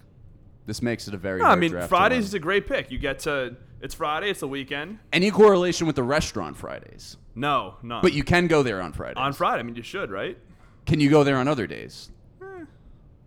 this 0.66 0.82
makes 0.82 1.08
it 1.08 1.14
a 1.14 1.16
very. 1.16 1.38
No, 1.38 1.46
I 1.46 1.48
hard 1.48 1.60
mean, 1.60 1.70
draft 1.70 1.84
to 1.86 1.88
Fridays 1.88 2.16
win. 2.18 2.24
is 2.24 2.34
a 2.34 2.38
great 2.38 2.66
pick. 2.66 2.90
You 2.90 2.98
get 2.98 3.20
to. 3.20 3.56
It's 3.80 3.94
Friday. 3.94 4.28
It's 4.28 4.40
the 4.40 4.48
weekend. 4.48 4.98
any 5.12 5.30
correlation 5.30 5.86
with 5.86 5.96
the 5.96 6.02
restaurant 6.02 6.56
Fridays, 6.56 7.16
No, 7.34 7.76
none. 7.82 8.02
but 8.02 8.12
you 8.12 8.24
can 8.24 8.46
go 8.48 8.62
there 8.62 8.82
on 8.82 8.92
Friday. 8.92 9.18
on 9.18 9.32
Friday. 9.32 9.60
I 9.60 9.62
mean, 9.62 9.76
you 9.76 9.82
should, 9.82 10.10
right? 10.10 10.36
Can 10.84 11.00
you 11.00 11.08
go 11.08 11.22
there 11.24 11.36
on 11.36 11.46
other 11.48 11.66
days? 11.66 12.10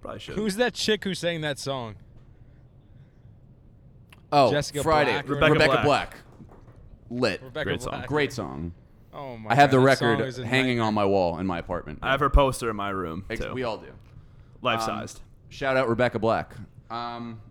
Probably 0.01 0.19
should. 0.19 0.35
Who's 0.35 0.55
that 0.55 0.73
chick 0.73 1.03
who 1.03 1.13
sang 1.13 1.41
that 1.41 1.59
song? 1.59 1.95
Oh, 4.31 4.51
Jessica 4.51 4.81
Friday. 4.83 5.11
Black 5.11 5.25
or 5.29 5.33
Rebecca, 5.35 5.53
Rebecca 5.53 5.71
Black. 5.71 5.85
Black. 5.85 6.15
Lit. 7.09 7.41
Rebecca 7.43 7.63
Great 7.65 7.79
Black. 7.81 7.93
song. 7.95 8.05
Great 8.07 8.33
song. 8.33 8.73
Oh 9.13 9.37
my. 9.37 9.51
I 9.51 9.55
have 9.55 9.71
the 9.71 9.77
God, 9.77 9.87
that 9.87 9.97
song 9.97 10.07
record 10.11 10.27
is 10.27 10.39
a 10.39 10.45
hanging 10.45 10.77
nightmare. 10.77 10.87
on 10.87 10.93
my 10.93 11.05
wall 11.05 11.37
in 11.39 11.45
my 11.45 11.59
apartment. 11.59 11.99
I 12.01 12.11
have 12.11 12.21
her 12.21 12.29
poster 12.29 12.69
in 12.69 12.75
my 12.77 12.89
room 12.89 13.25
Ex- 13.29 13.41
too. 13.41 13.53
We 13.53 13.63
all 13.63 13.77
do. 13.77 13.87
Life 14.61 14.79
Um, 14.81 14.85
sized. 14.85 15.21
Shout 15.49 15.75
out 15.75 15.89
Rebecca 15.89 16.17
Black. 16.17 16.55
Um, 16.89 17.41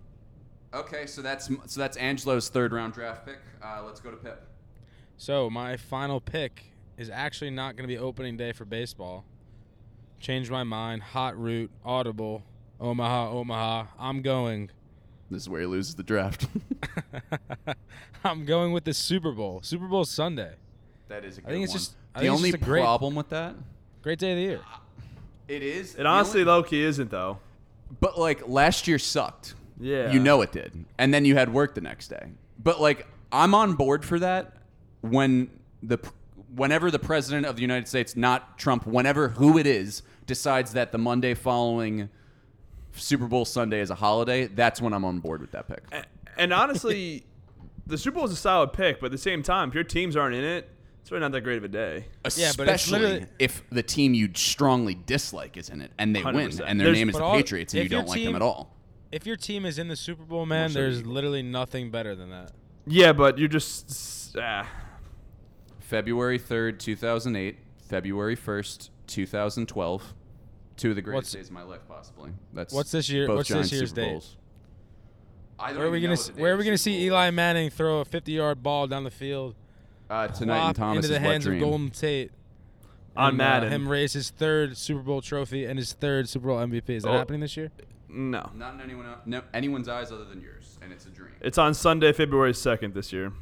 okay, 0.72 1.05
so 1.07 1.20
that's 1.20 1.51
so 1.66 1.80
that's 1.80 1.98
Angelo's 1.98 2.48
third 2.48 2.72
round 2.72 2.94
draft 2.94 3.26
pick. 3.26 3.38
Uh, 3.62 3.82
let's 3.84 4.01
go 4.01 4.11
to 4.11 4.16
Pip. 4.16 4.46
So 5.18 5.51
my 5.51 5.76
final 5.76 6.18
pick 6.18 6.64
is 6.96 7.11
actually 7.11 7.51
not 7.51 7.76
going 7.76 7.86
to 7.86 7.94
be 7.94 7.98
opening 7.98 8.38
day 8.38 8.53
for 8.53 8.64
baseball. 8.64 9.26
Changed 10.20 10.50
my 10.50 10.64
mind. 10.64 11.02
Hot 11.02 11.40
route. 11.40 11.70
Audible. 11.84 12.42
Omaha. 12.80 13.30
Omaha. 13.30 13.86
I'm 13.98 14.22
going. 14.22 14.70
This 15.30 15.42
is 15.42 15.48
where 15.48 15.60
he 15.60 15.66
loses 15.66 15.94
the 15.94 16.02
draft. 16.02 16.46
I'm 18.24 18.44
going 18.44 18.72
with 18.72 18.84
the 18.84 18.92
Super 18.94 19.32
Bowl. 19.32 19.60
Super 19.62 19.86
Bowl 19.86 20.04
Sunday. 20.04 20.52
that 21.08 21.24
is 21.24 21.38
a 21.38 21.40
I 21.40 21.44
good 21.44 21.50
think 21.52 21.64
it's 21.64 21.72
one. 21.72 21.78
just- 21.78 21.94
I 22.14 22.18
the 22.18 22.24
think 22.24 22.32
it's 22.32 22.38
only 22.40 22.50
just 22.50 22.62
a 22.62 22.66
great- 22.66 22.82
problem 22.82 23.14
with 23.14 23.28
that, 23.28 23.54
Great 24.02 24.18
day 24.18 24.32
of 24.32 24.36
the 24.36 24.42
year. 24.42 24.60
Uh, 24.74 24.78
it 25.46 25.62
is. 25.62 25.94
It 25.94 26.06
honestly, 26.06 26.40
only- 26.40 26.52
low 26.52 26.62
key, 26.64 26.82
isn't 26.82 27.10
though. 27.10 27.38
But 28.00 28.18
like 28.18 28.48
last 28.48 28.88
year 28.88 28.98
sucked. 28.98 29.54
Yeah. 29.78 30.10
You 30.10 30.18
know 30.20 30.42
it 30.42 30.50
did. 30.52 30.84
And 30.98 31.12
then 31.14 31.24
you 31.24 31.36
had 31.36 31.52
work 31.52 31.74
the 31.74 31.80
next 31.80 32.08
day. 32.08 32.30
But 32.62 32.80
like 32.80 33.06
I'm 33.30 33.54
on 33.54 33.74
board 33.74 34.04
for 34.04 34.18
that 34.18 34.56
when 35.02 35.50
the 35.82 35.98
whenever 36.54 36.90
the 36.90 36.98
president 36.98 37.46
of 37.46 37.54
the 37.56 37.62
United 37.62 37.86
States, 37.88 38.16
not 38.16 38.58
Trump, 38.58 38.86
whenever 38.86 39.28
who 39.28 39.56
it 39.58 39.66
is 39.66 40.02
decides 40.30 40.74
that 40.74 40.92
the 40.92 40.98
Monday 40.98 41.34
following 41.34 42.08
Super 42.92 43.26
Bowl 43.26 43.44
Sunday 43.44 43.80
is 43.80 43.90
a 43.90 43.96
holiday, 43.96 44.46
that's 44.46 44.80
when 44.80 44.92
I'm 44.92 45.04
on 45.04 45.18
board 45.18 45.40
with 45.40 45.50
that 45.50 45.66
pick. 45.66 45.82
A- 45.90 46.04
And 46.38 46.52
honestly, 46.52 47.24
the 47.88 47.98
Super 47.98 48.14
Bowl 48.16 48.24
is 48.26 48.30
a 48.32 48.36
solid 48.36 48.72
pick, 48.72 49.00
but 49.00 49.06
at 49.06 49.12
the 49.12 49.18
same 49.18 49.42
time, 49.42 49.70
if 49.70 49.74
your 49.74 49.82
teams 49.82 50.14
aren't 50.16 50.36
in 50.36 50.44
it, 50.44 50.70
it's 51.00 51.10
really 51.10 51.20
not 51.22 51.32
that 51.32 51.40
great 51.40 51.58
of 51.58 51.64
a 51.64 51.68
day. 51.68 52.04
Yeah, 52.36 52.52
but 52.56 52.68
Especially 52.68 53.00
literally- 53.00 53.26
if 53.40 53.68
the 53.70 53.82
team 53.82 54.14
you 54.14 54.28
strongly 54.34 54.94
dislike 54.94 55.56
is 55.56 55.68
in 55.68 55.80
it 55.80 55.90
and 55.98 56.14
they 56.14 56.22
win 56.22 56.34
100%. 56.50 56.62
and 56.64 56.78
their 56.78 56.86
There's- 56.86 56.96
name 56.96 57.08
is 57.08 57.16
the 57.16 57.24
all- 57.24 57.34
Patriots 57.34 57.74
and 57.74 57.82
you 57.82 57.88
don't 57.88 58.06
your 58.06 58.08
like 58.14 58.24
them 58.24 58.36
at 58.36 58.42
all. 58.42 58.76
If 59.10 59.26
your 59.26 59.36
team 59.36 59.66
is 59.66 59.78
in 59.80 59.88
the 59.88 59.96
Super 59.96 60.22
Bowl, 60.22 60.46
man, 60.46 60.70
sure 60.70 60.82
there's 60.82 61.04
literally 61.04 61.42
nothing 61.42 61.90
better 61.90 62.14
than 62.14 62.30
that. 62.30 62.52
Yeah, 62.86 63.12
but 63.12 63.38
you're 63.38 63.48
just 63.48 64.36
ah. 64.40 64.68
February 65.80 66.38
3rd, 66.38 66.78
2008, 66.78 67.56
February 67.88 68.36
1st, 68.36 68.90
2012. 69.08 70.14
Two 70.80 70.90
of 70.90 70.96
the 70.96 71.02
greatest 71.02 71.14
What's- 71.26 71.32
days 71.34 71.46
of 71.48 71.52
my 71.52 71.62
life, 71.62 71.82
possibly. 71.86 72.30
That's 72.54 72.72
What's 72.72 72.90
this 72.90 73.10
year- 73.10 73.26
Both 73.26 73.36
what's 73.36 73.48
this 73.50 73.54
Giants 73.56 73.72
year's 73.72 73.88
Super 73.90 74.00
date? 74.00 74.10
Bowls. 74.12 74.36
I 75.58 75.68
don't 75.68 75.78
Where 75.78 75.86
are 75.88 75.90
we 75.90 75.98
even 75.98 76.08
gonna 76.08 76.14
know 76.16 76.20
s- 76.20 76.28
what 76.28 76.36
the 76.36 76.42
Where 76.42 76.52
are 76.52 76.56
we 76.56 76.60
of 76.62 76.64
gonna 76.64 76.78
Super 76.78 76.94
see 76.94 77.08
Bowl 77.10 77.16
Eli 77.18 77.28
is. 77.28 77.34
Manning 77.34 77.70
throw 77.70 78.00
a 78.00 78.04
50-yard 78.06 78.62
ball 78.62 78.86
down 78.86 79.04
the 79.04 79.10
field, 79.10 79.54
Uh, 80.08 80.28
tonight 80.28 80.56
in 80.56 80.62
flop 80.62 80.76
Thomas' 80.76 80.96
into 81.04 81.08
the 81.08 81.14
wet 81.20 81.30
hands 81.30 81.46
of. 81.46 81.58
Golden 81.58 81.90
Tate? 81.90 82.32
On 83.16 83.28
and, 83.28 83.36
Madden. 83.38 83.68
uh, 83.68 83.72
him 83.74 83.88
raise 83.88 84.14
his 84.14 84.30
third 84.30 84.76
Super 84.78 85.02
Bowl 85.02 85.20
trophy 85.20 85.66
and 85.66 85.78
his 85.78 85.92
third 85.92 86.28
Super 86.30 86.46
Bowl 86.48 86.58
MVP. 86.60 86.94
Is 86.96 87.02
that 87.02 87.10
Oh. 87.10 87.18
happening 87.18 87.40
this 87.40 87.56
year? 87.58 87.70
no. 88.08 88.50
Not 88.56 88.74
in 88.74 88.80
anyone 88.80 89.04
else, 89.06 89.18
no, 89.26 89.42
anyone's 89.52 89.86
eyes 89.88 90.10
other 90.10 90.24
than 90.24 90.40
yours, 90.40 90.78
and 90.82 90.92
it's 90.92 91.04
a 91.06 91.10
dream. 91.10 91.34
It's 91.42 91.58
on 91.58 91.74
Sunday, 91.74 92.12
February 92.12 92.54
second 92.54 92.94
this 92.94 93.12
year. 93.12 93.32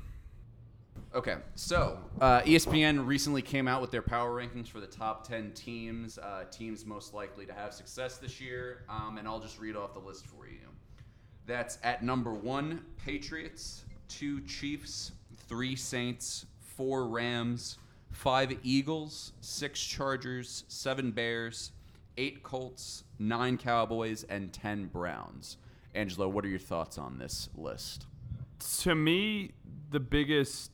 Okay, 1.15 1.37
so 1.55 1.99
uh, 2.21 2.43
ESPN 2.43 3.07
recently 3.07 3.41
came 3.41 3.67
out 3.67 3.81
with 3.81 3.91
their 3.91 4.03
power 4.03 4.31
rankings 4.31 4.69
for 4.69 4.79
the 4.79 4.87
top 4.87 5.27
10 5.27 5.53
teams, 5.53 6.19
uh, 6.19 6.45
teams 6.51 6.85
most 6.85 7.15
likely 7.15 7.47
to 7.47 7.53
have 7.55 7.73
success 7.73 8.19
this 8.19 8.43
year, 8.43 8.85
um, 8.91 9.17
and 9.17 9.27
I'll 9.27 9.41
just 9.41 9.59
read 9.59 9.75
off 9.75 9.95
the 9.95 10.01
list 10.01 10.27
for 10.27 10.47
you. 10.47 10.69
That's 11.47 11.79
at 11.83 12.05
number 12.05 12.35
one, 12.35 12.83
Patriots, 13.03 13.87
two 14.09 14.43
Chiefs, 14.43 15.13
three 15.49 15.77
Saints, 15.77 16.45
four 16.61 17.07
Rams, 17.07 17.79
five 18.11 18.59
Eagles, 18.63 19.33
six 19.41 19.83
Chargers, 19.83 20.65
seven 20.69 21.11
Bears, 21.11 21.73
eight 22.19 22.43
Colts, 22.43 23.05
nine 23.19 23.57
Cowboys, 23.57 24.25
and 24.25 24.53
10 24.53 24.87
Browns. 24.87 25.57
Angelo, 25.95 26.29
what 26.29 26.45
are 26.45 26.49
your 26.49 26.59
thoughts 26.59 26.99
on 26.99 27.17
this 27.17 27.49
list? 27.57 28.05
To 28.83 28.95
me, 28.95 29.53
the 29.91 30.01
biggest 30.01 30.71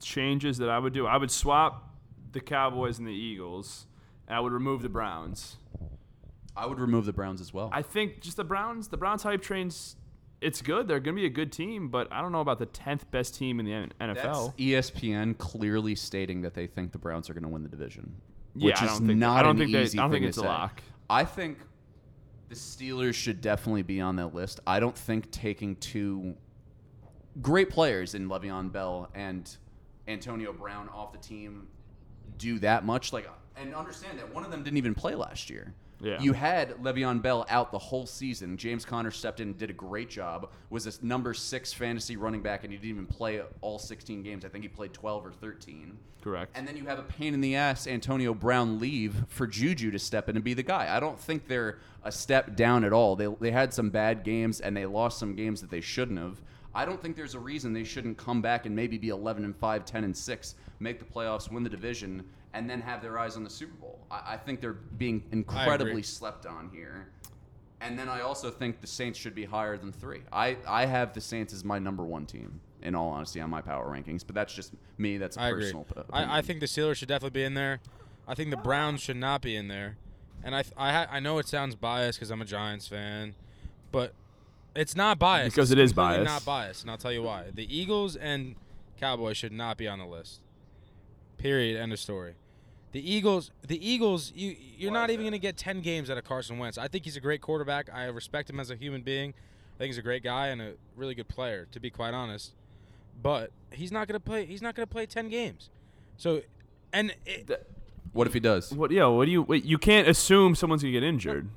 changes 0.00 0.58
that 0.58 0.68
I 0.70 0.78
would 0.78 0.92
do, 0.92 1.06
I 1.06 1.16
would 1.16 1.30
swap 1.30 1.94
the 2.32 2.40
Cowboys 2.40 2.98
and 2.98 3.06
the 3.06 3.12
Eagles, 3.12 3.86
and 4.26 4.36
I 4.36 4.40
would 4.40 4.52
remove 4.52 4.82
the 4.82 4.88
Browns. 4.88 5.56
I 6.56 6.66
would 6.66 6.78
remove 6.80 7.06
the 7.06 7.12
Browns 7.12 7.40
as 7.40 7.54
well. 7.54 7.70
I 7.72 7.82
think 7.82 8.20
just 8.20 8.36
the 8.36 8.44
Browns, 8.44 8.88
the 8.88 8.96
Browns 8.96 9.22
hype 9.22 9.40
trains, 9.42 9.96
it's 10.40 10.62
good. 10.62 10.88
They're 10.88 11.00
going 11.00 11.14
to 11.16 11.20
be 11.20 11.26
a 11.26 11.30
good 11.30 11.52
team, 11.52 11.88
but 11.88 12.08
I 12.12 12.20
don't 12.22 12.32
know 12.32 12.40
about 12.40 12.58
the 12.58 12.66
tenth 12.66 13.10
best 13.10 13.34
team 13.34 13.60
in 13.60 13.66
the 13.66 13.88
That's 13.98 14.20
NFL. 14.20 14.54
E 14.58 14.70
ESPN 14.72 15.38
clearly 15.38 15.94
stating 15.94 16.42
that 16.42 16.54
they 16.54 16.66
think 16.66 16.92
the 16.92 16.98
Browns 16.98 17.30
are 17.30 17.34
going 17.34 17.42
to 17.44 17.48
win 17.48 17.62
the 17.62 17.68
division, 17.68 18.14
Yeah, 18.54 18.66
which 18.66 18.82
I 18.82 18.86
is 18.92 19.00
not 19.00 19.38
I 19.38 19.42
don't 19.42 19.52
an 19.52 19.58
think 19.58 19.72
they- 19.72 19.82
easy 19.82 19.98
I 19.98 20.02
don't 20.02 20.10
thing 20.10 20.22
think 20.22 20.24
to 20.24 20.28
it's 20.28 20.38
a 20.38 20.42
say. 20.42 20.46
lock. 20.48 20.82
I 21.08 21.24
think 21.24 21.58
the 22.48 22.54
Steelers 22.54 23.14
should 23.14 23.40
definitely 23.40 23.82
be 23.82 24.00
on 24.00 24.16
that 24.16 24.34
list. 24.34 24.60
I 24.66 24.80
don't 24.80 24.96
think 24.96 25.30
taking 25.30 25.76
two 25.76 26.34
great 27.40 27.70
players 27.70 28.14
in 28.14 28.28
Le'Veon 28.28 28.72
Bell 28.72 29.08
and 29.14 29.56
Antonio 30.10 30.52
Brown 30.52 30.88
off 30.90 31.12
the 31.12 31.18
team 31.18 31.68
do 32.38 32.58
that 32.60 32.84
much. 32.84 33.12
Like, 33.12 33.28
and 33.56 33.74
understand 33.74 34.18
that 34.18 34.32
one 34.32 34.44
of 34.44 34.50
them 34.50 34.62
didn't 34.62 34.78
even 34.78 34.94
play 34.94 35.14
last 35.14 35.50
year. 35.50 35.74
Yeah. 36.02 36.20
You 36.20 36.32
had 36.32 36.70
Le'Veon 36.82 37.20
Bell 37.20 37.44
out 37.50 37.72
the 37.72 37.78
whole 37.78 38.06
season. 38.06 38.56
James 38.56 38.84
Conner 38.86 39.10
stepped 39.10 39.40
in 39.40 39.48
and 39.48 39.58
did 39.58 39.68
a 39.68 39.74
great 39.74 40.08
job. 40.08 40.50
Was 40.70 40.84
this 40.84 41.02
number 41.02 41.34
six 41.34 41.72
fantasy 41.72 42.16
running 42.16 42.40
back, 42.40 42.64
and 42.64 42.72
he 42.72 42.78
didn't 42.78 42.90
even 42.90 43.06
play 43.06 43.42
all 43.60 43.78
16 43.78 44.22
games. 44.22 44.44
I 44.44 44.48
think 44.48 44.64
he 44.64 44.68
played 44.68 44.94
12 44.94 45.26
or 45.26 45.32
13. 45.32 45.98
Correct. 46.22 46.56
And 46.56 46.66
then 46.66 46.76
you 46.76 46.86
have 46.86 46.98
a 46.98 47.02
pain 47.02 47.34
in 47.34 47.40
the 47.40 47.56
ass 47.56 47.86
Antonio 47.86 48.34
Brown 48.34 48.78
leave 48.78 49.24
for 49.28 49.46
Juju 49.46 49.90
to 49.90 49.98
step 49.98 50.28
in 50.28 50.36
and 50.36 50.44
be 50.44 50.54
the 50.54 50.62
guy. 50.62 50.94
I 50.94 51.00
don't 51.00 51.18
think 51.18 51.48
they're 51.48 51.78
a 52.02 52.12
step 52.12 52.56
down 52.56 52.84
at 52.84 52.92
all. 52.92 53.16
They, 53.16 53.26
they 53.26 53.50
had 53.50 53.72
some 53.72 53.90
bad 53.90 54.22
games 54.24 54.60
and 54.60 54.76
they 54.76 54.86
lost 54.86 55.18
some 55.18 55.34
games 55.34 55.60
that 55.60 55.70
they 55.70 55.80
shouldn't 55.80 56.18
have. 56.18 56.40
I 56.74 56.84
don't 56.84 57.00
think 57.02 57.16
there's 57.16 57.34
a 57.34 57.38
reason 57.38 57.72
they 57.72 57.84
shouldn't 57.84 58.16
come 58.16 58.40
back 58.40 58.66
and 58.66 58.74
maybe 58.74 58.96
be 58.96 59.08
11 59.08 59.44
and 59.44 59.56
5, 59.56 59.84
10 59.84 60.04
and 60.04 60.16
6, 60.16 60.54
make 60.78 60.98
the 60.98 61.04
playoffs, 61.04 61.50
win 61.50 61.64
the 61.64 61.70
division, 61.70 62.24
and 62.54 62.68
then 62.70 62.80
have 62.80 63.02
their 63.02 63.18
eyes 63.18 63.36
on 63.36 63.44
the 63.44 63.50
Super 63.50 63.74
Bowl. 63.74 63.98
I, 64.10 64.34
I 64.34 64.36
think 64.36 64.60
they're 64.60 64.74
being 64.74 65.22
incredibly 65.32 66.02
slept 66.02 66.46
on 66.46 66.70
here. 66.72 67.08
And 67.80 67.98
then 67.98 68.08
I 68.08 68.20
also 68.20 68.50
think 68.50 68.80
the 68.80 68.86
Saints 68.86 69.18
should 69.18 69.34
be 69.34 69.44
higher 69.44 69.76
than 69.78 69.90
three. 69.90 70.20
I, 70.32 70.58
I 70.68 70.86
have 70.86 71.12
the 71.14 71.20
Saints 71.20 71.52
as 71.52 71.64
my 71.64 71.78
number 71.78 72.04
one 72.04 72.26
team, 72.26 72.60
in 72.82 72.94
all 72.94 73.08
honesty, 73.08 73.40
on 73.40 73.50
my 73.50 73.62
power 73.62 73.86
rankings. 73.86 74.22
But 74.24 74.34
that's 74.34 74.54
just 74.54 74.72
me. 74.98 75.16
That's 75.16 75.36
a 75.36 75.40
I 75.40 75.48
agree. 75.48 75.62
personal 75.62 75.84
p- 75.84 76.02
I, 76.12 76.38
I 76.38 76.42
think 76.42 76.60
the 76.60 76.66
Steelers 76.66 76.96
should 76.96 77.08
definitely 77.08 77.40
be 77.40 77.44
in 77.44 77.54
there. 77.54 77.80
I 78.28 78.34
think 78.34 78.50
the 78.50 78.58
Browns 78.58 79.00
should 79.00 79.16
not 79.16 79.40
be 79.40 79.56
in 79.56 79.68
there. 79.68 79.96
And 80.44 80.54
I 80.54 80.64
I, 80.76 80.92
ha- 80.92 81.06
I 81.10 81.20
know 81.20 81.38
it 81.38 81.48
sounds 81.48 81.74
biased 81.74 82.18
because 82.18 82.30
I'm 82.30 82.40
a 82.40 82.46
Giants 82.46 82.86
fan, 82.86 83.34
but 83.92 84.12
it's 84.74 84.94
not 84.96 85.18
biased. 85.18 85.54
Because 85.56 85.70
It's 85.70 85.78
it 85.80 85.82
is 85.82 85.92
completely 85.92 86.24
biased. 86.24 86.32
Not 86.32 86.44
biased, 86.44 86.82
and 86.82 86.90
I'll 86.90 86.98
tell 86.98 87.12
you 87.12 87.22
why. 87.22 87.44
The 87.52 87.66
Eagles 87.76 88.16
and 88.16 88.54
Cowboys 88.98 89.36
should 89.36 89.52
not 89.52 89.76
be 89.76 89.88
on 89.88 89.98
the 89.98 90.06
list. 90.06 90.40
Period. 91.38 91.80
End 91.80 91.92
of 91.92 91.98
story. 91.98 92.34
The 92.92 93.08
Eagles, 93.08 93.50
the 93.66 93.84
Eagles, 93.88 94.32
you 94.34 94.56
you're 94.76 94.90
Why 94.90 94.98
not 95.00 95.10
even 95.10 95.22
going 95.24 95.32
to 95.32 95.38
get 95.38 95.56
10 95.56 95.80
games 95.80 96.10
out 96.10 96.18
of 96.18 96.24
Carson 96.24 96.58
Wentz. 96.58 96.76
I 96.76 96.88
think 96.88 97.04
he's 97.04 97.16
a 97.16 97.20
great 97.20 97.40
quarterback. 97.40 97.88
I 97.94 98.06
respect 98.06 98.50
him 98.50 98.58
as 98.58 98.70
a 98.70 98.74
human 98.76 99.02
being. 99.02 99.30
I 99.30 99.78
think 99.78 99.88
he's 99.90 99.98
a 99.98 100.02
great 100.02 100.22
guy 100.24 100.48
and 100.48 100.60
a 100.60 100.72
really 100.96 101.14
good 101.14 101.28
player, 101.28 101.66
to 101.72 101.78
be 101.80 101.88
quite 101.90 102.14
honest. 102.14 102.52
But 103.22 103.52
he's 103.70 103.92
not 103.92 104.08
going 104.08 104.14
to 104.18 104.24
play. 104.24 104.44
He's 104.44 104.60
not 104.60 104.74
going 104.74 104.86
to 104.88 104.90
play 104.92 105.06
10 105.06 105.28
games. 105.28 105.70
So, 106.16 106.42
and 106.92 107.14
it, 107.24 107.46
Th- 107.46 107.60
What 108.12 108.26
if 108.26 108.34
he 108.34 108.40
does? 108.40 108.72
what? 108.72 108.90
Yeah. 108.90 109.06
What 109.06 109.26
do 109.26 109.30
you? 109.30 109.42
Wait, 109.42 109.64
you 109.64 109.78
can't 109.78 110.08
assume 110.08 110.54
someone's 110.56 110.82
gonna 110.82 110.92
get 110.92 111.02
injured. 111.04 111.48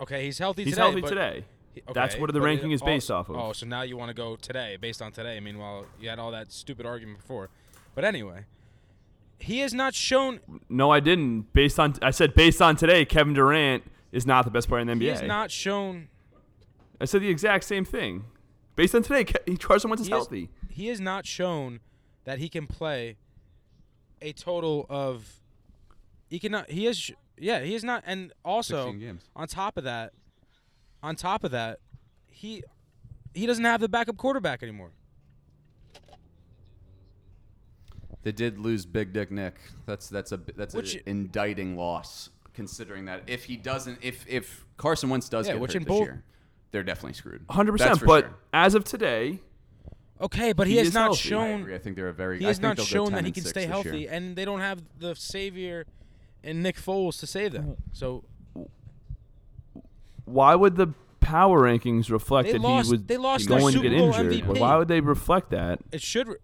okay, 0.00 0.24
he's 0.26 0.38
healthy 0.38 0.64
He's 0.64 0.74
today. 0.74 0.82
healthy 0.82 1.00
but- 1.00 1.08
today. 1.08 1.44
He- 1.74 1.82
That's 1.92 2.16
what 2.16 2.26
the 2.32 2.40
but 2.40 2.44
ranking 2.44 2.70
it 2.70 2.74
is 2.74 2.82
based 2.82 3.10
also- 3.10 3.32
off 3.32 3.36
of. 3.38 3.50
Oh, 3.50 3.52
so 3.52 3.66
now 3.66 3.82
you 3.82 3.96
want 3.96 4.08
to 4.10 4.14
go 4.14 4.36
today 4.36 4.76
based 4.80 5.00
on 5.02 5.12
today. 5.12 5.38
Meanwhile, 5.40 5.86
you 6.00 6.08
had 6.08 6.18
all 6.18 6.30
that 6.32 6.50
stupid 6.52 6.86
argument 6.86 7.18
before. 7.20 7.48
But 7.94 8.04
anyway, 8.04 8.44
he 9.38 9.58
has 9.60 9.72
not 9.74 9.94
shown. 9.94 10.40
No, 10.68 10.90
I 10.90 11.00
didn't. 11.00 11.52
Based 11.52 11.78
on 11.78 11.94
I 12.02 12.10
said 12.10 12.34
based 12.34 12.60
on 12.60 12.76
today, 12.76 13.04
Kevin 13.04 13.34
Durant 13.34 13.84
is 14.12 14.26
not 14.26 14.44
the 14.44 14.50
best 14.50 14.68
player 14.68 14.80
in 14.80 14.86
the 14.88 14.94
NBA. 14.94 15.00
He 15.02 15.08
has 15.08 15.22
not 15.22 15.50
shown. 15.50 16.08
I 17.00 17.04
said 17.06 17.22
the 17.22 17.28
exact 17.28 17.64
same 17.64 17.84
thing. 17.84 18.24
Based 18.76 18.94
on 18.94 19.02
today, 19.02 19.24
Ke- 19.24 19.58
Carson 19.60 19.90
Wentz 19.90 20.02
is 20.02 20.06
He 20.08 20.12
has, 20.12 20.20
healthy. 20.22 20.48
he 20.68 20.86
has 20.88 21.00
not 21.00 21.26
shown 21.26 21.80
that 22.24 22.38
he 22.38 22.48
can 22.48 22.66
play 22.66 23.16
a 24.22 24.32
total 24.32 24.86
of. 24.88 25.40
He 26.28 26.38
cannot. 26.38 26.70
He 26.70 26.84
has. 26.84 26.98
sh- 26.98 27.12
Yeah, 27.38 27.60
he 27.60 27.74
is 27.74 27.82
not. 27.82 28.02
And 28.06 28.32
also, 28.44 28.94
on 29.34 29.48
top 29.48 29.76
of 29.78 29.84
that, 29.84 30.12
on 31.02 31.16
top 31.16 31.44
of 31.44 31.50
that, 31.52 31.78
he 32.26 32.62
he 33.34 33.46
doesn't 33.46 33.64
have 33.64 33.80
the 33.80 33.88
backup 33.88 34.16
quarterback 34.16 34.62
anymore. 34.62 34.90
They 38.22 38.32
did 38.32 38.58
lose 38.58 38.84
Big 38.84 39.12
Dick 39.12 39.30
Nick. 39.30 39.56
That's 39.86 40.08
that's 40.08 40.32
a 40.32 40.36
that's 40.56 40.74
Which- 40.74 40.96
an 40.96 41.02
indicting 41.06 41.76
loss, 41.76 42.30
considering 42.52 43.06
that 43.06 43.22
if 43.26 43.44
he 43.44 43.56
doesn't, 43.56 43.98
if 44.02 44.26
if 44.28 44.66
Carson 44.76 45.08
Wentz 45.08 45.28
does 45.28 45.46
Yeah, 45.46 45.54
get 45.54 45.60
which 45.62 45.72
hurt 45.72 45.76
in 45.76 45.82
this 45.84 45.88
both- 45.88 46.02
year, 46.06 46.22
they're 46.70 46.82
definitely 46.82 47.14
screwed. 47.14 47.46
100%, 47.48 48.04
But 48.06 48.24
sure. 48.24 48.34
as 48.52 48.74
of 48.74 48.84
today, 48.84 49.40
Okay, 50.22 50.52
but 50.52 50.66
he, 50.66 50.74
He 50.74 50.78
has 50.80 50.88
is 50.88 50.94
not 50.94 51.04
healthy. 51.04 51.18
I 51.18 51.30
shown. 51.30 51.60
agree. 51.62 51.74
I 51.74 51.78
think 51.78 51.96
they're 51.96 52.08
a 52.08 52.12
very. 52.12 52.38
He 52.40 52.44
I 52.44 52.48
has 52.48 52.58
think 52.58 52.76
not 52.76 52.86
shown 52.86 53.12
that 53.12 53.24
he 53.24 53.32
can 53.32 53.42
stay 53.42 53.64
healthy, 53.64 54.00
year. 54.00 54.10
and 54.12 54.36
they 54.36 54.44
don't 54.44 54.60
have 54.60 54.82
the 54.98 55.14
savior 55.16 55.86
in 56.42 56.60
Nick 56.62 56.76
Foles 56.76 57.18
to 57.20 57.26
save 57.26 57.52
them. 57.52 57.64
Mm. 57.68 57.76
So 57.92 58.24
why 60.30 60.54
would 60.54 60.76
the 60.76 60.88
power 61.20 61.60
rankings 61.60 62.10
reflect 62.10 62.46
They 62.46 62.52
that 62.52 62.60
lost- 62.60 62.86
he 62.86 62.92
was 62.92 63.02
they 63.04 63.16
lost 63.16 63.48
their 63.48 63.58
going 63.58 63.74
to 63.74 63.80
get 63.82 63.96
Bowl 63.96 64.12
injured? 64.14 64.32
MVP. 64.44 64.58
Why 64.60 64.76
would 64.76 64.88
they 64.88 65.00
reflect 65.00 65.50
that? 65.50 65.80
it 65.92 66.00
should. 66.02 66.28
Re- 66.28 66.36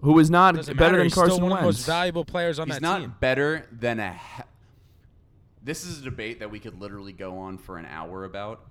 Who 0.00 0.18
is 0.18 0.30
not 0.30 0.54
doesn't 0.54 0.76
better 0.76 0.84
matter. 0.92 0.96
than 0.98 1.06
He's 1.06 1.14
Carson 1.14 1.34
still 1.36 1.44
one 1.48 1.52
of 1.52 1.58
the 1.58 1.64
most 1.64 1.86
valuable 1.86 2.24
players 2.24 2.58
on 2.58 2.66
He's 2.66 2.76
that 2.76 2.82
not 2.82 3.00
team. 3.00 3.14
better 3.20 3.66
than 3.72 4.00
a. 4.00 4.12
Ha- 4.12 4.44
this 5.62 5.84
is 5.84 6.00
a 6.00 6.02
debate 6.02 6.40
that 6.40 6.50
we 6.50 6.58
could 6.60 6.78
literally 6.80 7.12
go 7.12 7.38
on 7.38 7.56
for 7.58 7.78
an 7.78 7.86
hour 7.86 8.24
about. 8.24 8.66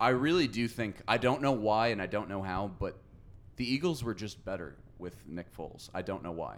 I 0.00 0.08
really 0.10 0.48
do 0.48 0.66
think 0.68 0.96
I 1.06 1.18
don't 1.18 1.42
know 1.42 1.52
why 1.52 1.88
and 1.88 2.00
I 2.00 2.06
don't 2.06 2.28
know 2.28 2.42
how, 2.42 2.70
but 2.78 2.96
the 3.56 3.70
Eagles 3.70 4.02
were 4.02 4.14
just 4.14 4.44
better 4.44 4.74
with 4.98 5.14
Nick 5.28 5.54
Foles. 5.56 5.90
I 5.94 6.02
don't 6.02 6.22
know 6.22 6.32
why. 6.32 6.56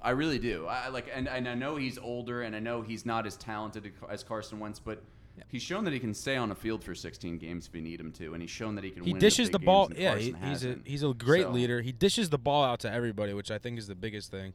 I 0.00 0.10
really 0.10 0.38
do. 0.38 0.66
I 0.66 0.86
I 0.86 0.88
like, 0.88 1.08
and, 1.14 1.28
and 1.28 1.48
I 1.48 1.54
know 1.54 1.76
he's 1.76 1.98
older, 1.98 2.42
and 2.42 2.54
I 2.56 2.58
know 2.60 2.82
he's 2.82 3.04
not 3.06 3.26
as 3.26 3.36
talented 3.36 3.92
as 4.08 4.22
Carson 4.24 4.58
Wentz, 4.58 4.78
but 4.78 5.02
he's 5.48 5.62
shown 5.62 5.84
that 5.84 5.92
he 5.92 5.98
can 6.00 6.14
stay 6.14 6.36
on 6.36 6.50
a 6.50 6.54
field 6.54 6.82
for 6.84 6.94
16 6.94 7.38
games 7.38 7.66
if 7.66 7.74
you 7.74 7.82
need 7.82 8.00
him 8.00 8.12
to, 8.12 8.32
and 8.34 8.42
he's 8.42 8.50
shown 8.50 8.74
that 8.76 8.84
he 8.84 8.90
can. 8.90 9.02
He 9.04 9.12
win 9.12 9.20
dishes 9.20 9.48
the, 9.50 9.58
the 9.58 9.64
ball. 9.64 9.90
Yeah, 9.96 10.16
he, 10.16 10.34
he's 10.44 10.64
a 10.64 10.78
he's 10.84 11.02
a 11.02 11.12
great 11.14 11.44
So- 11.44 11.50
leader. 11.50 11.80
He 11.82 11.92
dishes 11.92 12.30
the 12.30 12.38
ball 12.38 12.64
out 12.64 12.80
to 12.80 12.92
everybody, 12.92 13.32
which 13.34 13.50
I 13.50 13.58
think 13.58 13.78
is 13.78 13.86
the 13.86 13.94
biggest 13.94 14.30
thing. 14.30 14.52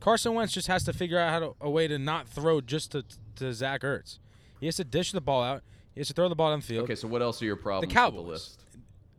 Carson 0.00 0.34
Wentz 0.34 0.52
just 0.52 0.68
has 0.68 0.84
to 0.84 0.92
figure 0.92 1.18
out 1.18 1.30
how 1.30 1.38
to, 1.40 1.54
a 1.60 1.68
way 1.70 1.88
to 1.88 1.98
not 1.98 2.28
throw 2.28 2.60
just 2.60 2.92
to 2.92 3.04
to 3.36 3.52
Zach 3.52 3.82
Ertz. 3.82 4.18
He 4.60 4.66
has 4.66 4.76
to 4.76 4.84
dish 4.84 5.12
the 5.12 5.20
ball 5.20 5.42
out. 5.42 5.62
He 5.94 6.00
has 6.00 6.08
to 6.08 6.14
throw 6.14 6.28
the 6.28 6.36
ball 6.36 6.56
downfield. 6.56 6.82
Okay, 6.82 6.94
so 6.94 7.08
what 7.08 7.22
else 7.22 7.42
are 7.42 7.44
your 7.44 7.56
problems? 7.56 7.92
Cowboys. 7.92 8.16
With 8.18 8.26
the 8.26 8.32
list? 8.32 8.60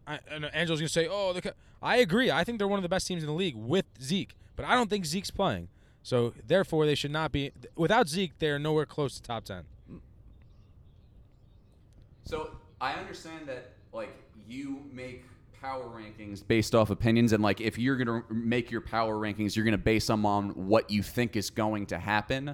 I, 0.08 0.20
and 0.32 0.46
Angel's 0.56 0.80
gonna 0.80 0.90
say, 0.90 1.08
"Oh, 1.10 1.34
the." 1.34 1.42
Cow-" 1.42 1.54
I 1.82 1.98
agree. 1.98 2.30
I 2.32 2.44
think 2.44 2.58
they're 2.58 2.68
one 2.68 2.80
of 2.80 2.84
the 2.84 2.90
best 2.90 3.08
teams 3.08 3.24
in 3.24 3.28
the 3.28 3.34
league 3.34 3.56
with 3.56 3.86
Zeke, 4.02 4.36
but 4.56 4.66
I 4.66 4.76
don't 4.76 4.90
think 4.90 5.06
Zeke's 5.06 5.32
playing. 5.32 5.70
So 6.04 6.34
therefore, 6.48 6.86
they 6.86 6.96
should 6.96 7.12
not 7.12 7.32
be. 7.32 7.52
Without 7.76 8.08
Zeke, 8.10 8.38
they 8.40 8.50
are 8.50 8.60
nowhere 8.60 8.86
close 8.86 9.16
to 9.16 9.22
top 9.22 9.44
ten. 9.46 9.64
So 12.30 12.52
I 12.80 12.94
understand 12.94 13.48
that 13.48 13.72
like 13.92 14.16
you 14.48 14.84
make 14.94 15.24
power 15.60 15.86
rankings 15.86 16.46
based 16.48 16.76
off 16.76 16.92
opinions, 16.92 17.34
and 17.34 17.42
like 17.42 17.60
if 17.60 17.80
you're 17.80 17.98
gonna 17.98 18.24
make 18.30 18.70
your 18.70 18.82
power 18.82 19.16
rankings, 19.16 19.56
you're 19.56 19.66
gonna 19.66 19.80
base 19.80 20.06
them 20.06 20.28
on 20.28 20.50
what 20.68 20.92
you 20.92 21.02
think 21.02 21.36
is 21.36 21.50
going 21.50 21.88
to 21.88 21.98
happen. 21.98 22.54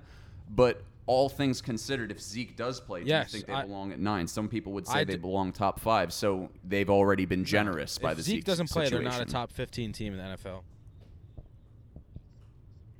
But 0.49 0.81
all 1.07 1.27
things 1.27 1.61
considered, 1.61 2.09
if 2.09 2.21
Zeke 2.21 2.55
does 2.55 2.79
play, 2.79 3.03
do 3.03 3.09
Yes, 3.09 3.27
you 3.33 3.39
think 3.39 3.47
they 3.47 3.53
I- 3.53 3.63
belong 3.65 3.91
at 3.91 3.99
nine? 3.99 4.27
Some 4.27 4.47
people 4.47 4.71
would 4.71 4.87
say 4.87 4.99
I 4.99 5.03
they 5.03 5.15
d- 5.15 5.19
belong 5.19 5.51
top 5.51 5.81
five, 5.81 6.13
so 6.13 6.49
they've 6.63 6.89
already 6.89 7.25
been 7.25 7.43
generous 7.43 7.97
by 7.97 8.11
if 8.11 8.17
the 8.17 8.23
Zeke 8.23 8.45
doesn't 8.45 8.69
play, 8.69 8.87
they're 8.89 9.01
not 9.01 9.19
a 9.19 9.25
top 9.25 9.51
fifteen 9.51 9.91
team 9.91 10.13
in 10.13 10.19
the 10.19 10.23
NFL. 10.37 10.63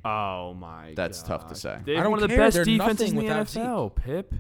Oh 0.03 0.53
my! 0.53 0.93
That's 0.93 1.23
tough 1.23 1.47
to 1.47 1.55
say. 1.55 1.79
They 1.85 1.93
I 1.93 1.95
have 1.95 2.03
don't 2.03 2.11
one 2.11 2.23
of 2.23 2.29
the 2.29 2.35
best 2.35 2.55
They're 2.55 2.65
defenses 2.65 3.09
in 3.11 3.15
nothing 3.15 3.15
the 3.15 3.23
without 3.23 3.49
Zeke. 3.49 3.63
NFL. 3.63 3.95
Pip. 3.95 4.33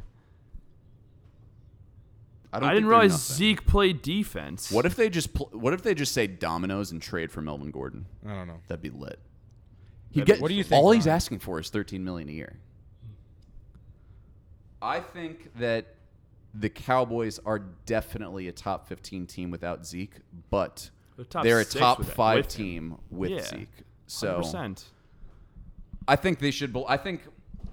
I, 2.55 2.57
I, 2.57 2.59
don't 2.61 2.73
didn't 2.75 2.89
realize 2.89 3.11
nothing. 3.11 3.35
Zeke 3.35 3.65
played 3.65 4.01
defense. 4.01 4.71
What 4.71 4.85
if 4.85 4.95
they 4.95 5.09
just 5.09 5.33
pl- 5.33 5.49
what 5.51 5.73
if 5.73 5.81
they 5.81 5.93
just 5.93 6.13
say 6.13 6.27
dominoes 6.27 6.91
and 6.91 7.01
trade 7.01 7.31
for 7.31 7.41
Melvin 7.41 7.71
Gordon? 7.71 8.05
I 8.25 8.33
don't 8.33 8.47
know. 8.47 8.59
That'd 8.67 8.81
be 8.81 8.89
lit. 8.89 9.19
He 10.11 10.21
get 10.21 10.39
what 10.41 10.47
do 10.47 10.53
you 10.53 10.63
think, 10.63 10.81
All 10.81 10.91
he's 10.91 11.07
asking 11.07 11.39
for 11.39 11.59
is 11.59 11.69
thirteen 11.69 12.03
million 12.03 12.29
a 12.29 12.31
year. 12.31 12.57
I 14.81 14.99
think 14.99 15.51
that 15.57 15.95
the 16.53 16.69
Cowboys 16.69 17.39
are 17.45 17.59
definitely 17.85 18.47
a 18.47 18.51
top 18.51 18.87
fifteen 18.87 19.27
team 19.27 19.51
without 19.51 19.85
Zeke, 19.85 20.15
but 20.49 20.89
They're 21.17 21.43
they're 21.43 21.59
a 21.59 21.65
top 21.65 21.99
with 21.99 22.13
five 22.13 22.37
with 22.37 22.47
team 22.47 22.97
with 23.09 23.31
Yeah. 23.31 23.41
Zeke. 23.41 23.69
So 24.07 24.41
100%. 24.41 24.83
I 26.07 26.15
think 26.15 26.39
they 26.39 26.51
should. 26.51 26.71
Be- 26.71 26.85
I 26.87 26.97
think 26.97 27.21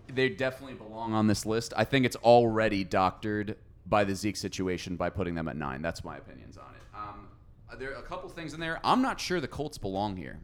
they 0.08 0.28
definitely 0.30 0.74
belong 0.74 1.12
on 1.12 1.26
this 1.26 1.44
list. 1.44 1.74
I 1.76 1.84
think 1.84 2.06
it's 2.06 2.16
already 2.16 2.84
doctored 2.84 3.56
by 3.92 4.04
the 4.04 4.14
Zeke 4.14 4.38
situation 4.38 4.96
by 4.96 5.10
putting 5.10 5.34
them 5.34 5.48
at 5.48 5.56
nine. 5.56 5.82
That's 5.82 6.02
my 6.02 6.16
opinions 6.16 6.56
on 6.56 6.74
it. 6.74 6.82
Um, 6.96 7.28
there 7.78 7.90
are 7.90 7.98
a 7.98 8.02
couple 8.02 8.26
things 8.30 8.54
in 8.54 8.58
there. 8.58 8.80
I'm 8.82 9.02
not 9.02 9.20
sure 9.20 9.38
the 9.38 9.46
Colts 9.46 9.76
belong 9.76 10.16
here. 10.16 10.40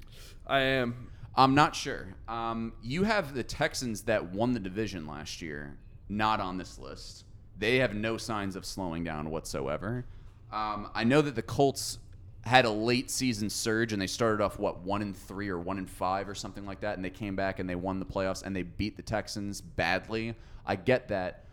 I 0.46 0.60
am. 0.60 1.08
I'm 1.34 1.54
not 1.54 1.74
sure. 1.74 2.14
Um, 2.28 2.74
you 2.82 3.04
have 3.04 3.32
the 3.32 3.42
Texans 3.42 4.02
that 4.02 4.32
won 4.32 4.52
the 4.52 4.60
division 4.60 5.06
last 5.06 5.40
year, 5.40 5.78
not 6.10 6.40
on 6.40 6.58
this 6.58 6.78
list. 6.78 7.24
They 7.58 7.76
have 7.76 7.94
no 7.94 8.18
signs 8.18 8.54
of 8.54 8.66
slowing 8.66 9.02
down 9.02 9.30
whatsoever. 9.30 10.04
Um, 10.52 10.90
I 10.94 11.04
know 11.04 11.22
that 11.22 11.34
the 11.34 11.42
Colts 11.42 12.00
had 12.42 12.66
a 12.66 12.70
late 12.70 13.10
season 13.10 13.48
surge 13.48 13.94
and 13.94 14.02
they 14.02 14.06
started 14.06 14.44
off 14.44 14.58
what 14.58 14.80
one 14.80 15.00
and 15.00 15.16
three 15.16 15.48
or 15.48 15.58
one 15.58 15.78
and 15.78 15.88
five 15.88 16.28
or 16.28 16.34
something 16.34 16.66
like 16.66 16.80
that, 16.80 16.96
and 16.96 17.04
they 17.04 17.10
came 17.10 17.34
back 17.34 17.60
and 17.60 17.68
they 17.68 17.76
won 17.76 17.98
the 17.98 18.06
playoffs 18.06 18.42
and 18.42 18.54
they 18.54 18.62
beat 18.62 18.98
the 18.98 19.02
Texans 19.02 19.62
badly. 19.62 20.34
I 20.66 20.76
get 20.76 21.08
that, 21.08 21.46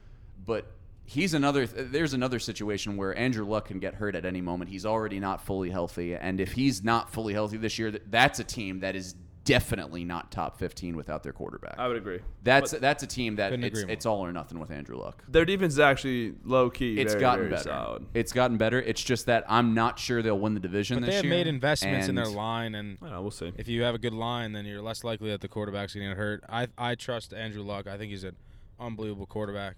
but 0.46 0.75
he's 1.06 1.34
another. 1.34 1.66
There's 1.68 2.14
another 2.14 2.40
situation 2.40 2.98
where 2.98 3.18
Andrew 3.18 3.46
Luck 3.46 3.68
can 3.68 3.80
get 3.80 3.96
hurt 3.96 4.16
at 4.16 4.26
any 4.26 4.42
moment. 4.42 4.70
He's 4.70 4.86
already 4.86 5.20
not 5.20 5.42
fully 5.46 5.70
healthy, 5.70 6.16
and 6.16 6.40
if 6.40 6.54
he's 6.54 6.84
not 6.84 7.12
fully 7.12 7.34
healthy 7.34 7.58
this 7.58 7.78
year, 7.80 7.92
that's 7.92 8.40
a 8.40 8.44
team 8.44 8.80
that 8.82 8.96
is 8.96 9.16
definitely 9.46 10.04
not 10.04 10.32
top 10.32 10.58
15 10.58 10.96
without 10.98 11.22
their 11.22 11.32
quarterback. 11.32 11.76
I 11.78 11.88
would 11.88 11.98
agree. 11.98 12.20
That's 12.44 12.72
that's 12.72 13.04
a 13.04 13.08
team 13.08 13.36
that 13.36 13.54
it's, 13.54 13.80
it's 13.82 14.06
all 14.08 14.26
or 14.26 14.34
nothing 14.34 14.60
with 14.60 14.72
Andrew 14.72 14.98
Luck. 14.98 15.24
Their 15.28 15.46
defense 15.46 15.74
is 15.74 15.80
actually 15.80 16.34
low 16.44 16.72
key. 16.72 17.00
It's 17.00 17.14
very, 17.14 17.22
gotten 17.22 17.40
very 17.46 17.52
better. 17.52 17.70
Solid. 17.70 18.06
It's 18.16 18.34
gotten 18.34 18.58
better. 18.58 18.82
It's 18.82 19.04
just 19.04 19.28
that 19.28 19.46
I'm 19.48 19.76
not 19.76 20.00
sure 20.00 20.24
they'll 20.24 20.40
win 20.40 20.56
the 20.56 20.60
division 20.60 20.98
But 20.98 21.06
this 21.06 21.10
they 21.12 21.16
have 21.18 21.26
year. 21.26 21.34
made 21.34 21.48
investments 21.48 22.08
in 22.08 22.16
their 22.16 22.26
line, 22.26 22.74
and 22.74 22.98
I 23.04 23.12
know, 23.12 23.22
we'll 23.22 23.30
see. 23.32 23.54
if 23.56 23.68
you 23.68 23.84
have 23.84 23.94
a 23.94 24.00
good 24.00 24.14
line, 24.16 24.52
then 24.54 24.66
you're 24.66 24.82
less 24.82 25.04
likely 25.04 25.30
that 25.30 25.42
the 25.42 25.48
quarterback's 25.48 25.94
going 25.94 26.08
to 26.10 26.16
get 26.16 26.18
hurt. 26.18 26.44
I 26.50 26.68
I 26.78 26.96
trust 26.96 27.32
Andrew 27.32 27.62
Luck. 27.62 27.86
I 27.86 27.98
think 27.98 28.10
he's 28.10 28.24
an 28.24 28.36
unbelievable 28.80 29.28
quarterback. 29.28 29.76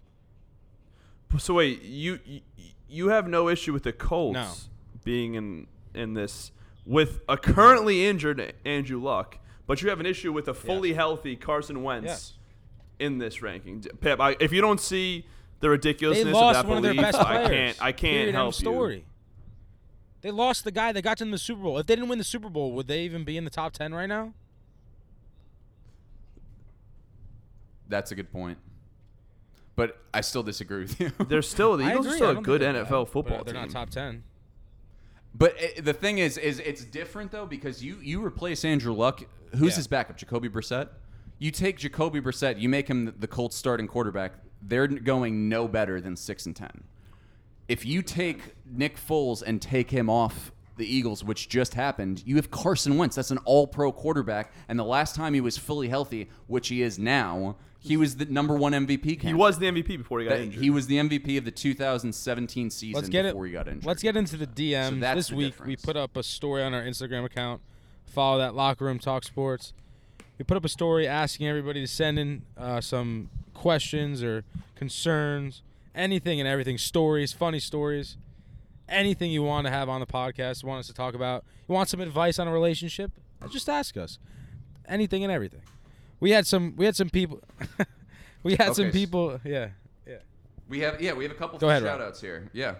So 1.37 1.53
wait, 1.55 1.81
you 1.83 2.19
you, 2.25 2.41
you 2.87 3.07
have 3.09 3.27
no 3.27 3.49
issue 3.49 3.73
with 3.73 3.83
the 3.83 3.93
Colts 3.93 4.33
No. 4.35 4.51
being 5.03 5.35
in 5.35 5.67
in 5.93 6.13
this 6.13 6.51
with 6.85 7.19
a 7.27 7.37
currently 7.37 8.05
injured 8.07 8.53
Andrew 8.65 9.01
Luck, 9.01 9.37
but 9.67 9.81
you 9.81 9.89
have 9.89 9.99
an 9.99 10.05
issue 10.05 10.31
with 10.31 10.47
a 10.47 10.53
fully 10.53 10.93
healthy 10.93 11.35
Carson 11.35 11.83
Wentz 11.83 12.05
Yes. 12.07 12.33
in 12.99 13.17
this 13.17 13.41
ranking. 13.41 13.81
Pep, 13.99 14.19
I, 14.21 14.35
if 14.39 14.51
you 14.53 14.61
don't 14.61 14.79
see 14.79 15.25
the 15.59 15.69
ridiculousness 15.69 16.23
They 16.23 16.29
of 16.29 16.35
lost 16.35 16.61
that 16.61 16.67
one 16.67 16.77
of 16.77 16.83
their 16.83 16.93
belief, 16.93 17.11
best 17.11 17.19
I 17.19 17.23
players. 17.45 17.49
can't 17.49 17.81
I 17.83 17.91
can't 17.91 17.99
Period, 18.01 18.19
end 18.29 18.29
of 18.29 18.33
help 18.35 18.53
story. 18.53 18.95
you. 18.97 19.03
They 20.21 20.31
lost 20.31 20.63
the 20.63 20.71
guy 20.71 20.91
that 20.93 21.01
got 21.03 21.17
them 21.19 21.31
the 21.31 21.37
Super 21.37 21.61
Bowl. 21.61 21.77
If 21.77 21.85
they 21.87 21.95
didn't 21.95 22.09
win 22.09 22.17
the 22.17 22.23
Super 22.23 22.49
Bowl, 22.49 22.71
would 22.71 22.87
they 22.87 23.01
even 23.03 23.23
be 23.23 23.37
in 23.37 23.43
the 23.43 23.49
top 23.51 23.73
ten 23.73 23.93
right 23.93 24.07
now? 24.07 24.33
That's 27.89 28.11
a 28.11 28.15
good 28.15 28.31
point. 28.31 28.57
But 29.77 29.97
I 30.13 30.19
still 30.21 30.43
disagree 30.43 30.81
with 30.81 30.99
you. 30.99 31.11
They're 31.29 31.41
still 31.41 31.77
the 31.77 31.83
I 31.85 31.91
Eagles 31.91 32.07
agree. 32.07 32.15
are 32.15 32.17
still 32.17 32.29
a 32.31 32.33
don't 32.33 32.43
good 32.43 32.61
think 32.61 32.73
they're 32.73 32.83
NFL 32.83 33.05
bad, 33.05 33.11
football 33.13 33.43
They're 33.45 33.53
team. 33.53 33.61
not 33.63 33.69
top 33.69 33.89
ten. 33.91 34.23
But 35.33 35.55
uh, 35.61 35.81
the 35.83 35.93
thing 35.93 36.17
is, 36.17 36.37
is 36.37 36.59
it's 36.59 36.83
different 36.83 37.31
though 37.31 37.45
because 37.45 37.83
you 37.83 37.97
you 38.01 38.25
replace 38.25 38.65
Andrew 38.65 38.93
Luck. 38.93 39.21
Who's 39.51 39.73
Yeah. 39.73 39.75
his 39.77 39.87
backup? 39.87 40.17
Jacoby 40.17 40.49
Brissett. 40.49 40.89
You 41.39 41.51
take 41.51 41.77
Jacoby 41.77 42.19
Brissett. 42.19 42.59
You 42.59 42.67
make 42.67 42.87
him 42.89 43.05
the- 43.05 43.11
the 43.11 43.27
Colts 43.27 43.55
starting 43.55 43.87
quarterback. 43.87 44.33
They're 44.61 44.87
going 44.87 45.47
no 45.47 45.67
better 45.67 46.01
than 46.01 46.15
six 46.17 46.45
and 46.47 46.55
ten. 46.55 46.83
If 47.67 47.85
you 47.85 48.01
take 48.01 48.55
Nick 48.65 48.97
Foles 48.97 49.43
and 49.45 49.61
take 49.61 49.91
him 49.91 50.09
off 50.09 50.51
the 50.77 50.85
Eagles, 50.85 51.23
which 51.23 51.49
just 51.49 51.73
happened, 51.73 52.23
you 52.25 52.35
have 52.37 52.49
Carson 52.51 52.97
Wentz. 52.97 53.15
That's 53.15 53.31
an 53.31 53.39
All-Pro 53.39 53.91
quarterback, 53.91 54.51
and 54.69 54.77
the 54.79 54.83
last 54.85 55.15
time 55.15 55.33
he 55.33 55.41
was 55.41 55.57
fully 55.57 55.89
healthy, 55.89 56.29
which 56.47 56.67
he 56.69 56.81
is 56.81 56.97
now, 56.99 57.55
he 57.79 57.95
was 57.97 58.17
the 58.17 58.25
number 58.25 58.55
one 58.55 58.73
MVP. 58.73 59.21
He 59.21 59.33
was 59.33 59.59
the 59.59 59.67
MVP 59.67 59.97
before 59.97 60.19
he 60.19 60.25
got 60.25 60.35
That- 60.35 60.41
injured. 60.43 60.61
he 60.63 60.69
was 60.69 60.87
the 60.87 60.97
MVP 60.97 61.37
of 61.37 61.45
the 61.45 61.51
2017 61.51 62.69
season 62.69 62.95
Let's 62.95 63.09
get 63.09 63.23
before 63.23 63.45
it. 63.45 63.49
he 63.49 63.53
got 63.53 63.67
injured. 63.67 63.85
Let's 63.85 64.01
get 64.03 64.15
into 64.17 64.35
the 64.37 64.47
DMs. 64.47 64.99
that's 64.99 65.15
this 65.17 65.27
the 65.29 65.35
week 65.35 65.65
we 65.65 65.75
put 65.75 65.95
up 65.95 66.17
a 66.17 66.23
story 66.23 66.63
on 66.63 66.73
our 66.73 66.81
Instagram 66.83 67.23
account. 67.25 67.61
Follow 68.05 68.37
that 68.39 68.55
locker 68.55 68.85
room 68.85 68.99
talk 68.99 69.23
sports. 69.23 69.73
we 70.37 70.43
put 70.43 70.57
up 70.57 70.65
a 70.65 70.69
story 70.69 71.07
asking 71.07 71.47
everybody 71.47 71.81
to 71.81 71.87
send 71.87 72.17
in 72.19 72.41
uh, 72.57 72.79
some 72.81 73.29
questions 73.53 74.21
or 74.23 74.43
concerns, 74.75 75.61
anything 75.95 76.39
and 76.39 76.47
everything, 76.47 76.77
stories, 76.77 77.33
funny 77.33 77.59
stories, 77.59 78.17
anything 78.89 79.31
you 79.31 79.43
want 79.43 79.65
to 79.65 79.71
have 79.71 79.89
on 79.89 79.99
the 79.99 80.05
podcast, 80.05 80.63
want 80.63 80.79
us 80.79 80.87
to 80.87 80.93
talk 80.93 81.13
about. 81.13 81.43
You 81.67 81.73
want 81.73 81.89
some 81.89 81.99
advice 81.99 82.39
on 82.39 82.47
a 82.47 82.51
relationship? 82.51 83.11
Just 83.49 83.69
ask 83.69 83.97
us. 83.97 84.19
Anything 84.87 85.23
and 85.23 85.31
everything. 85.31 85.61
We 86.19 86.31
had 86.31 86.47
some. 86.47 86.75
We 86.75 86.85
had 86.85 86.95
some 86.95 87.09
people. 87.09 87.41
we 88.43 88.55
had 88.55 88.75
some 88.75 88.91
people. 88.91 89.39
Yeah. 89.43 89.69
Yeah. 90.07 90.15
We 90.69 90.79
have 90.79 91.01
yeah, 91.01 91.13
we 91.13 91.23
have 91.23 91.31
a 91.31 91.35
couple 91.35 91.59
Go 91.59 91.69
ahead, 91.69 91.83
Rob. 91.83 91.99
shout 91.99 92.01
outs 92.01 92.21
here. 92.21 92.49
Yeah. 92.53 92.75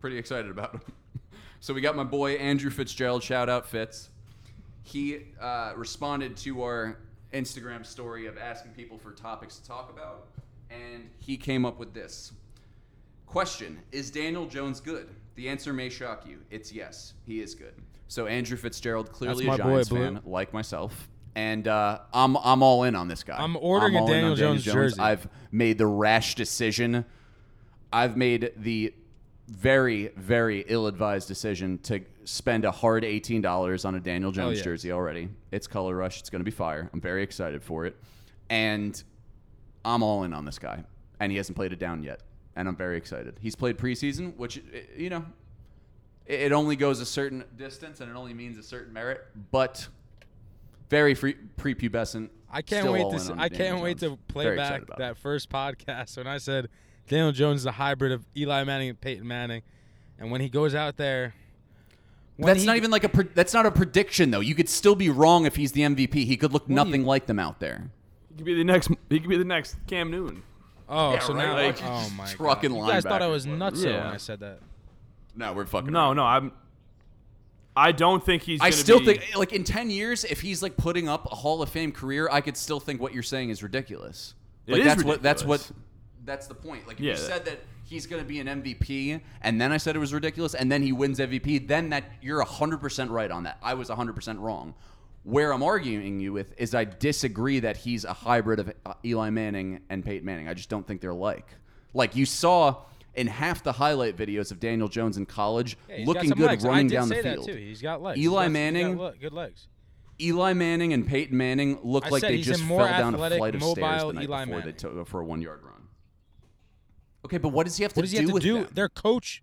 Pretty 0.00 0.18
excited 0.18 0.50
about 0.50 0.72
them. 0.72 0.82
so 1.60 1.74
we 1.74 1.80
got 1.80 1.96
my 1.96 2.04
boy 2.04 2.32
Andrew 2.34 2.70
Fitzgerald, 2.70 3.22
shout 3.22 3.48
out 3.48 3.66
Fitz. 3.66 4.10
He 4.82 5.26
uh, 5.40 5.72
responded 5.76 6.36
to 6.38 6.62
our 6.62 6.98
Instagram 7.32 7.84
story 7.84 8.26
of 8.26 8.38
asking 8.38 8.72
people 8.72 8.96
for 8.96 9.12
topics 9.12 9.58
to 9.58 9.66
talk 9.66 9.90
about, 9.90 10.28
and 10.70 11.10
he 11.18 11.36
came 11.36 11.66
up 11.66 11.78
with 11.78 11.92
this. 11.92 12.32
Question 13.28 13.78
Is 13.92 14.10
Daniel 14.10 14.46
Jones 14.46 14.80
good? 14.80 15.10
The 15.34 15.48
answer 15.48 15.72
may 15.72 15.90
shock 15.90 16.26
you. 16.26 16.38
It's 16.50 16.72
yes, 16.72 17.12
he 17.26 17.40
is 17.40 17.54
good. 17.54 17.74
So 18.08 18.26
Andrew 18.26 18.56
Fitzgerald, 18.56 19.12
clearly 19.12 19.44
That's 19.44 19.58
a 19.58 19.62
my 19.62 19.64
boy, 19.64 19.72
Giants 19.72 19.88
Blue. 19.90 19.98
fan, 19.98 20.20
like 20.24 20.54
myself. 20.54 21.08
And 21.34 21.68
uh, 21.68 22.00
I'm 22.12 22.36
I'm 22.38 22.62
all 22.62 22.84
in 22.84 22.96
on 22.96 23.06
this 23.06 23.22
guy. 23.22 23.36
I'm 23.38 23.56
ordering 23.56 23.96
a 23.96 24.00
all 24.00 24.06
in 24.06 24.12
Daniel 24.12 24.30
on 24.32 24.36
Jones 24.36 24.64
jersey. 24.64 24.98
I've 24.98 25.28
made 25.52 25.76
the 25.76 25.86
rash 25.86 26.36
decision. 26.36 27.04
I've 27.92 28.16
made 28.16 28.52
the 28.56 28.94
very 29.46 30.08
very 30.16 30.64
ill-advised 30.66 31.28
decision 31.28 31.78
to 31.80 32.00
spend 32.24 32.64
a 32.64 32.70
hard 32.70 33.04
$18 33.04 33.84
on 33.86 33.94
a 33.94 34.00
Daniel 34.00 34.32
Jones 34.32 34.58
yeah. 34.58 34.64
jersey 34.64 34.92
already. 34.92 35.28
It's 35.50 35.66
color 35.66 35.94
rush. 35.94 36.20
It's 36.20 36.30
going 36.30 36.40
to 36.40 36.44
be 36.44 36.50
fire. 36.50 36.90
I'm 36.92 37.00
very 37.00 37.22
excited 37.22 37.62
for 37.62 37.86
it. 37.86 37.96
And 38.50 39.02
I'm 39.84 40.02
all 40.02 40.24
in 40.24 40.32
on 40.32 40.44
this 40.44 40.58
guy. 40.58 40.84
And 41.20 41.30
he 41.30 41.38
hasn't 41.38 41.56
played 41.56 41.72
it 41.72 41.78
down 41.78 42.02
yet. 42.02 42.20
And 42.58 42.66
I'm 42.68 42.74
very 42.76 42.96
excited. 42.96 43.36
He's 43.40 43.54
played 43.54 43.78
preseason, 43.78 44.36
which 44.36 44.58
eh, 44.74 44.80
you 44.96 45.10
know, 45.10 45.24
it 46.26 46.40
it 46.40 46.52
only 46.52 46.74
goes 46.76 47.00
a 47.00 47.06
certain 47.06 47.44
distance 47.56 48.00
and 48.00 48.10
it 48.10 48.16
only 48.16 48.34
means 48.34 48.58
a 48.58 48.62
certain 48.64 48.92
merit, 48.92 49.24
but 49.52 49.86
very 50.90 51.14
free, 51.14 51.36
prepubescent. 51.56 52.30
I 52.50 52.62
can't 52.62 52.90
wait 52.90 53.02
to. 53.02 53.08
in 53.10 53.14
s- 53.14 53.30
on 53.30 53.38
I 53.38 53.48
Daniel 53.48 53.68
can't 53.74 53.82
wait 53.84 53.98
to 53.98 54.18
play 54.26 54.44
Very 54.46 54.56
back 54.56 54.82
that 54.98 55.12
it. 55.12 55.16
first 55.18 55.50
podcast 55.50 56.16
when 56.16 56.26
I 56.26 56.38
said 56.38 56.68
Daniel 57.06 57.30
Jones 57.30 57.60
is 57.60 57.66
a 57.66 57.70
hybrid 57.72 58.10
of 58.10 58.26
Eli 58.36 58.64
Manning 58.64 58.88
and 58.88 59.00
Peyton 59.00 59.26
Manning, 59.28 59.62
and 60.18 60.30
when 60.32 60.40
he 60.40 60.48
goes 60.48 60.74
out 60.74 60.96
there, 60.96 61.34
when 62.38 62.46
That's 62.48 62.60
he- 62.62 62.66
not 62.66 62.76
even 62.76 62.90
like 62.90 63.04
a. 63.04 63.24
That's 63.34 63.54
not 63.54 63.66
a 63.66 63.70
prediction 63.70 64.32
though. 64.32 64.40
You 64.40 64.56
could 64.56 64.68
still 64.68 64.96
be 64.96 65.10
wrong 65.10 65.46
if 65.46 65.54
he's 65.54 65.70
the 65.72 65.82
MVP. 65.82 66.24
He 66.24 66.36
could 66.36 66.52
look 66.52 66.66
do 66.66 66.72
you- 66.72 66.74
nothing 66.76 67.04
like 67.04 67.26
them 67.26 67.38
out 67.38 67.60
there. 67.60 67.90
He 68.30 68.34
could 68.36 68.46
be 68.46 68.54
the 68.54 68.64
next. 68.64 68.88
He 69.10 69.20
could 69.20 69.28
be 69.28 69.36
the 69.38 69.44
next 69.44 69.76
Cam 69.86 70.10
Newton. 70.10 70.42
Oh, 70.88 71.12
Yeah, 71.12 71.18
so 71.20 71.34
right, 71.34 71.46
now, 71.46 71.54
like, 71.54 71.78
oh 71.84 72.10
my 72.16 72.26
trucking 72.26 72.70
god! 72.72 72.86
You 72.86 72.92
guys 72.92 73.02
thought 73.02 73.20
I 73.22 73.26
linebacker. 73.26 73.30
was 73.30 73.46
nuts 73.46 73.82
though 73.82 73.88
when 73.92 73.94
Yeah. 73.96 74.10
I 74.12 74.16
said 74.16 74.40
that. 74.40 74.60
No, 75.36 75.52
we're 75.52 75.66
fucking. 75.66 75.92
No, 75.92 76.06
around. 76.06 76.16
no, 76.16 76.24
I'm. 76.24 76.52
I 77.76 77.92
don't 77.92 78.24
think 78.24 78.42
he's. 78.42 78.60
I 78.60 78.70
gonna 78.70 78.72
still 78.72 78.98
be- 79.00 79.18
think, 79.18 79.36
like 79.36 79.52
in 79.52 79.64
ten 79.64 79.90
years, 79.90 80.24
if 80.24 80.40
he's 80.40 80.62
like 80.62 80.76
putting 80.76 81.08
up 81.08 81.30
a 81.30 81.34
Hall 81.36 81.62
of 81.62 81.68
Fame 81.68 81.92
career, 81.92 82.28
I 82.30 82.40
could 82.40 82.56
still 82.56 82.80
think 82.80 83.00
what 83.00 83.12
you're 83.14 83.22
saying 83.22 83.50
is 83.50 83.62
ridiculous. 83.62 84.34
It 84.66 84.72
Like 84.72 84.80
is 84.80 84.86
that's 84.86 85.04
what 85.04 85.22
that's 85.22 85.44
what 85.44 85.60
ridiculous. 85.60 85.84
that's 86.24 86.46
the 86.48 86.54
point. 86.54 86.86
Like 86.88 86.96
if 86.98 87.04
Yeah, 87.04 87.12
you 87.12 87.18
that- 87.18 87.24
said 87.26 87.44
that 87.44 87.60
he's 87.84 88.06
going 88.06 88.20
to 88.22 88.28
be 88.28 88.40
an 88.40 88.48
MVP, 88.48 89.20
and 89.42 89.60
then 89.60 89.72
I 89.72 89.76
said 89.76 89.94
it 89.96 89.98
was 90.00 90.12
ridiculous, 90.12 90.54
and 90.54 90.70
then 90.72 90.82
he 90.82 90.92
wins 90.92 91.18
MVP, 91.20 91.58
then 91.68 91.90
that 91.90 92.04
you're 92.20 92.42
hundred 92.42 92.78
percent 92.80 93.10
right 93.10 93.30
on 93.30 93.44
that. 93.44 93.58
I 93.62 93.74
was 93.74 93.88
hundred 93.90 94.14
percent 94.16 94.40
wrong. 94.40 94.74
Where 95.24 95.52
I'm 95.52 95.62
arguing 95.62 96.20
you 96.20 96.32
with 96.32 96.54
is 96.58 96.74
I 96.74 96.84
disagree 96.84 97.60
that 97.60 97.76
he's 97.76 98.04
a 98.04 98.12
hybrid 98.12 98.60
of 98.60 98.72
uh, 98.86 98.94
Eli 99.04 99.30
Manning 99.30 99.80
and 99.90 100.04
Peyton 100.04 100.24
Manning. 100.24 100.48
I 100.48 100.54
just 100.54 100.68
don't 100.70 100.86
think 100.86 101.00
they're 101.00 101.10
alike. 101.10 101.46
Like 101.92 102.16
you 102.16 102.24
saw 102.24 102.82
in 103.14 103.26
half 103.26 103.62
the 103.62 103.72
highlight 103.72 104.16
videos 104.16 104.50
of 104.52 104.60
Daniel 104.60 104.88
Jones 104.88 105.16
in 105.16 105.26
college, 105.26 105.76
Yeah, 105.88 106.04
looking 106.06 106.30
good 106.30 106.46
legs. 106.46 106.64
running 106.64 106.86
I 106.86 106.88
did 106.88 106.94
down 106.94 107.08
say 107.08 107.16
the 107.16 107.22
that 107.22 107.34
field. 107.34 107.46
too. 107.48 107.54
He's 107.56 107.82
got 107.82 108.00
legs. 108.00 108.18
Eli 108.18 108.22
He's 108.22 108.28
got- 108.28 108.42
he's 108.42 108.46
got 108.46 108.52
Manning- 108.52 108.98
le- 108.98 109.14
good 109.16 109.32
legs. 109.32 109.68
Eli 110.20 110.52
Manning 110.52 110.92
and 110.94 111.06
Peyton 111.06 111.36
Manning 111.36 111.78
look 111.82 112.06
I 112.06 112.08
like 112.08 112.22
they 112.22 112.40
just 112.40 112.62
a 112.62 112.64
more 112.64 112.84
fell 112.86 112.98
down 112.98 113.14
a 113.14 113.18
flight 113.18 113.54
of 113.54 113.62
stairs 113.62 114.02
the 114.02 114.12
night 114.14 114.24
Eli 114.24 114.44
before 114.46 114.60
they 114.62 114.72
took 114.72 115.06
for 115.06 115.20
a 115.20 115.24
one 115.24 115.40
yard 115.42 115.60
run. 115.62 115.74
Okay, 117.24 117.38
but 117.38 117.50
what 117.50 117.64
does 117.66 117.76
he 117.76 117.82
have 117.84 117.92
to 117.92 118.00
What 118.00 118.02
does 118.02 118.10
do 118.12 118.16
he 118.16 118.22
have 118.22 118.28
to 118.30 118.34
with 118.34 118.42
do? 118.42 118.54
them? 118.64 118.68
Their 118.72 118.88
coach, 118.88 119.42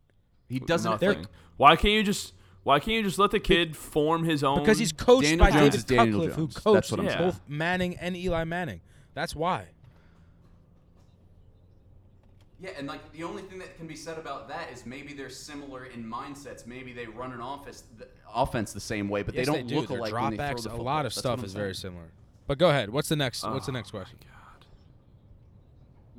He 0.50 0.60
doesn't. 0.60 0.90
Nothing. 0.92 1.28
Why 1.58 1.76
can't 1.76 1.94
you 1.94 2.04
just? 2.04 2.34
Why 2.66 2.80
can't 2.80 2.94
you 2.98 3.04
just 3.04 3.20
let 3.20 3.30
the 3.30 3.40
kid 3.40 3.78
form 3.78 4.24
his 4.24 4.44
own? 4.44 4.60
because 4.60 4.80
he's 4.80 4.92
coached 4.92 5.28
Daniel 5.30 5.46
by 5.46 5.52
Jones 5.52 5.62
David 5.62 5.76
is 5.76 5.84
Daniel 5.84 6.20
Cutcliffe, 6.22 6.36
who 6.36 6.42
Jones. 6.48 6.54
That's 6.56 6.64
coached 6.64 6.92
what 6.92 7.00
I'm 7.00 7.08
saying. 7.10 7.20
both 7.20 7.42
Manning 7.48 7.96
and 7.98 8.18
Eli 8.18 8.44
Manning. 8.44 8.82
That's 9.14 9.36
why. 9.36 9.66
Yeah, 12.60 12.72
and 12.78 12.88
like 12.88 13.12
the 13.12 13.24
only 13.24 13.44
thing 13.44 13.60
that 13.60 13.78
can 13.78 13.86
be 13.86 13.96
said 13.96 14.18
about 14.18 14.48
that 14.48 14.72
is 14.74 14.86
maybe 14.86 15.14
they're 15.14 15.30
similar 15.30 15.86
in 15.86 16.04
mindsets. 16.04 16.66
Maybe 16.66 16.92
they 16.94 17.06
run 17.06 17.32
an 17.34 17.42
office 17.42 17.84
the, 18.00 18.08
offense 18.34 18.74
the 18.74 18.80
same 18.80 19.10
way, 19.10 19.22
but 19.24 19.36
Yes, 19.36 19.46
they 19.46 19.54
don't 19.54 19.68
do. 19.68 19.76
look 19.76 19.90
Their 19.90 20.00
alike 20.00 20.14
when 20.14 20.32
they 20.32 20.38
throw 20.38 20.46
dropbacks, 20.46 20.64
the 20.64 20.70
a 20.70 20.72
football. 20.72 20.86
lot 20.86 21.00
of 21.06 21.12
That's 21.12 21.20
stuff 21.20 21.32
what 21.34 21.40
I'm 21.40 21.46
is 21.46 21.54
very 21.54 21.76
saying. 21.76 21.94
similar. 21.94 22.12
But 22.48 22.58
go 22.58 22.70
ahead. 22.70 22.90
What's 22.90 23.10
the 23.10 23.16
next? 23.16 23.44
What's 23.44 23.66
the 23.68 23.72
Oh 23.74 23.76
next 23.76 23.92
question? 23.92 24.18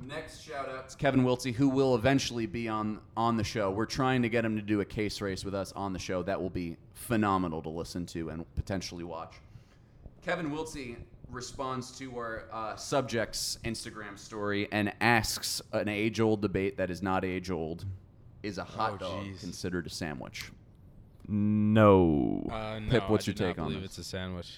Next 0.07 0.41
shout 0.41 0.69
out 0.69 0.87
to 0.89 0.97
Kevin 0.97 1.23
Wiltsey, 1.23 1.53
who 1.53 1.67
will 1.67 1.93
eventually 1.95 2.45
be 2.45 2.67
on 2.69 2.99
on 3.17 3.35
the 3.35 3.43
show. 3.43 3.69
We're 3.71 3.85
trying 3.85 4.21
to 4.21 4.29
get 4.29 4.45
him 4.45 4.55
to 4.55 4.61
do 4.61 4.79
a 4.79 4.85
case 4.85 5.19
race 5.19 5.43
with 5.43 5.53
us 5.53 5.73
on 5.73 5.91
the 5.91 5.99
show. 5.99 6.23
That 6.23 6.41
will 6.41 6.49
be 6.49 6.77
phenomenal 6.93 7.61
to 7.63 7.69
listen 7.69 8.05
to 8.07 8.29
and 8.29 8.45
potentially 8.55 9.03
watch. 9.03 9.35
Kevin 10.21 10.49
Wiltsey 10.51 10.95
responds 11.29 11.91
to 11.99 12.17
our 12.17 12.45
uh, 12.53 12.75
subject's 12.77 13.59
Instagram 13.65 14.17
story 14.17 14.69
and 14.71 14.93
asks 15.01 15.61
an 15.73 15.89
age 15.89 16.21
old 16.21 16.41
debate 16.41 16.77
that 16.77 16.89
is 16.89 17.01
not 17.01 17.25
age 17.25 17.51
old: 17.51 17.83
Is 18.43 18.57
a 18.57 18.63
hot 18.63 18.93
Oh, 18.93 18.97
dog 18.97 19.25
jeez. 19.25 19.39
considered 19.41 19.87
a 19.87 19.89
sandwich? 19.89 20.51
no. 21.27 22.47
Uh, 22.49 22.79
no, 22.79 22.89
Pip, 22.89 23.09
what's 23.09 23.27
I 23.27 23.31
your 23.31 23.35
do 23.35 23.43
not 23.43 23.49
take 23.49 23.59
on 23.59 23.65
believe 23.67 23.81
this? 23.81 23.91
It's 23.91 24.07
a 24.07 24.09
sandwich. 24.09 24.53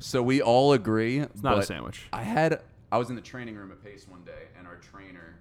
So 0.00 0.22
we 0.22 0.42
all 0.42 0.74
agree. 0.74 1.20
it's 1.20 1.42
not 1.42 1.58
a 1.58 1.62
sandwich. 1.62 2.02
I 2.12 2.22
had 2.22 2.60
I 2.90 2.98
was 2.98 3.10
in 3.10 3.16
the 3.16 3.22
training 3.22 3.56
room 3.56 3.70
at 3.70 3.82
Pace 3.82 4.06
one 4.08 4.22
day, 4.24 4.48
and 4.58 4.66
our 4.66 4.76
trainer, 4.76 5.36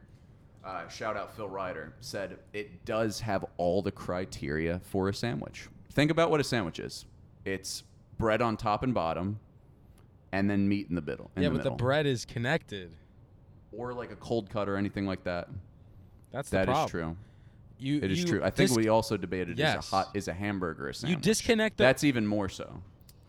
uh, 0.66 0.88
shout 0.90 1.16
out 1.16 1.36
Phil 1.36 1.48
Ryder, 1.48 1.94
said 2.02 2.38
it 2.54 2.84
does 2.86 3.20
have 3.22 3.46
all 3.58 3.82
the 3.82 3.92
criteria 3.92 4.80
for 4.84 5.08
a 5.10 5.14
sandwich. 5.14 5.68
Think 5.92 6.12
about 6.12 6.30
what 6.30 6.40
a 6.42 6.44
sandwich 6.44 6.80
is. 6.80 7.06
It's 7.46 7.84
bread 8.18 8.42
on 8.42 8.58
top 8.58 8.84
and 8.84 8.94
bottom, 8.94 9.40
and 10.32 10.50
then 10.50 10.68
meat 10.68 10.88
in 10.90 10.96
the 10.96 11.02
middle. 11.02 11.32
In 11.38 11.44
yeah, 11.44 11.50
the 11.50 11.56
but 11.56 11.64
the 11.64 11.72
bread 11.72 12.06
is 12.06 12.26
connected. 12.26 12.92
or 13.72 13.94
like 13.94 14.12
a 14.12 14.16
cold 14.16 14.50
cut 14.50 14.68
or 14.68 14.76
anything 14.76 15.06
like 15.06 15.24
that. 15.24 15.48
That's 16.32 16.50
the 16.50 16.58
That 16.66 16.70
is 16.86 16.90
true. 16.92 17.16
You, 17.80 17.98
It 18.02 18.12
is 18.12 18.20
you 18.22 18.26
true. 18.26 18.40
I 18.44 18.50
think 18.50 18.70
dis- 18.70 18.78
we 18.78 18.88
also 18.90 19.18
debated 19.18 19.52
is 19.52 19.60
Yes. 19.60 19.88
a 19.92 19.96
hot 19.96 20.10
is 20.16 20.28
a 20.28 20.34
hamburger 20.34 20.90
a 20.90 20.94
sandwich. 20.94 21.16
You 21.18 21.22
disconnect 21.22 21.78
the- 21.78 21.84
That's 21.84 22.04
even 22.04 22.26
more 22.26 22.50
so. 22.50 22.82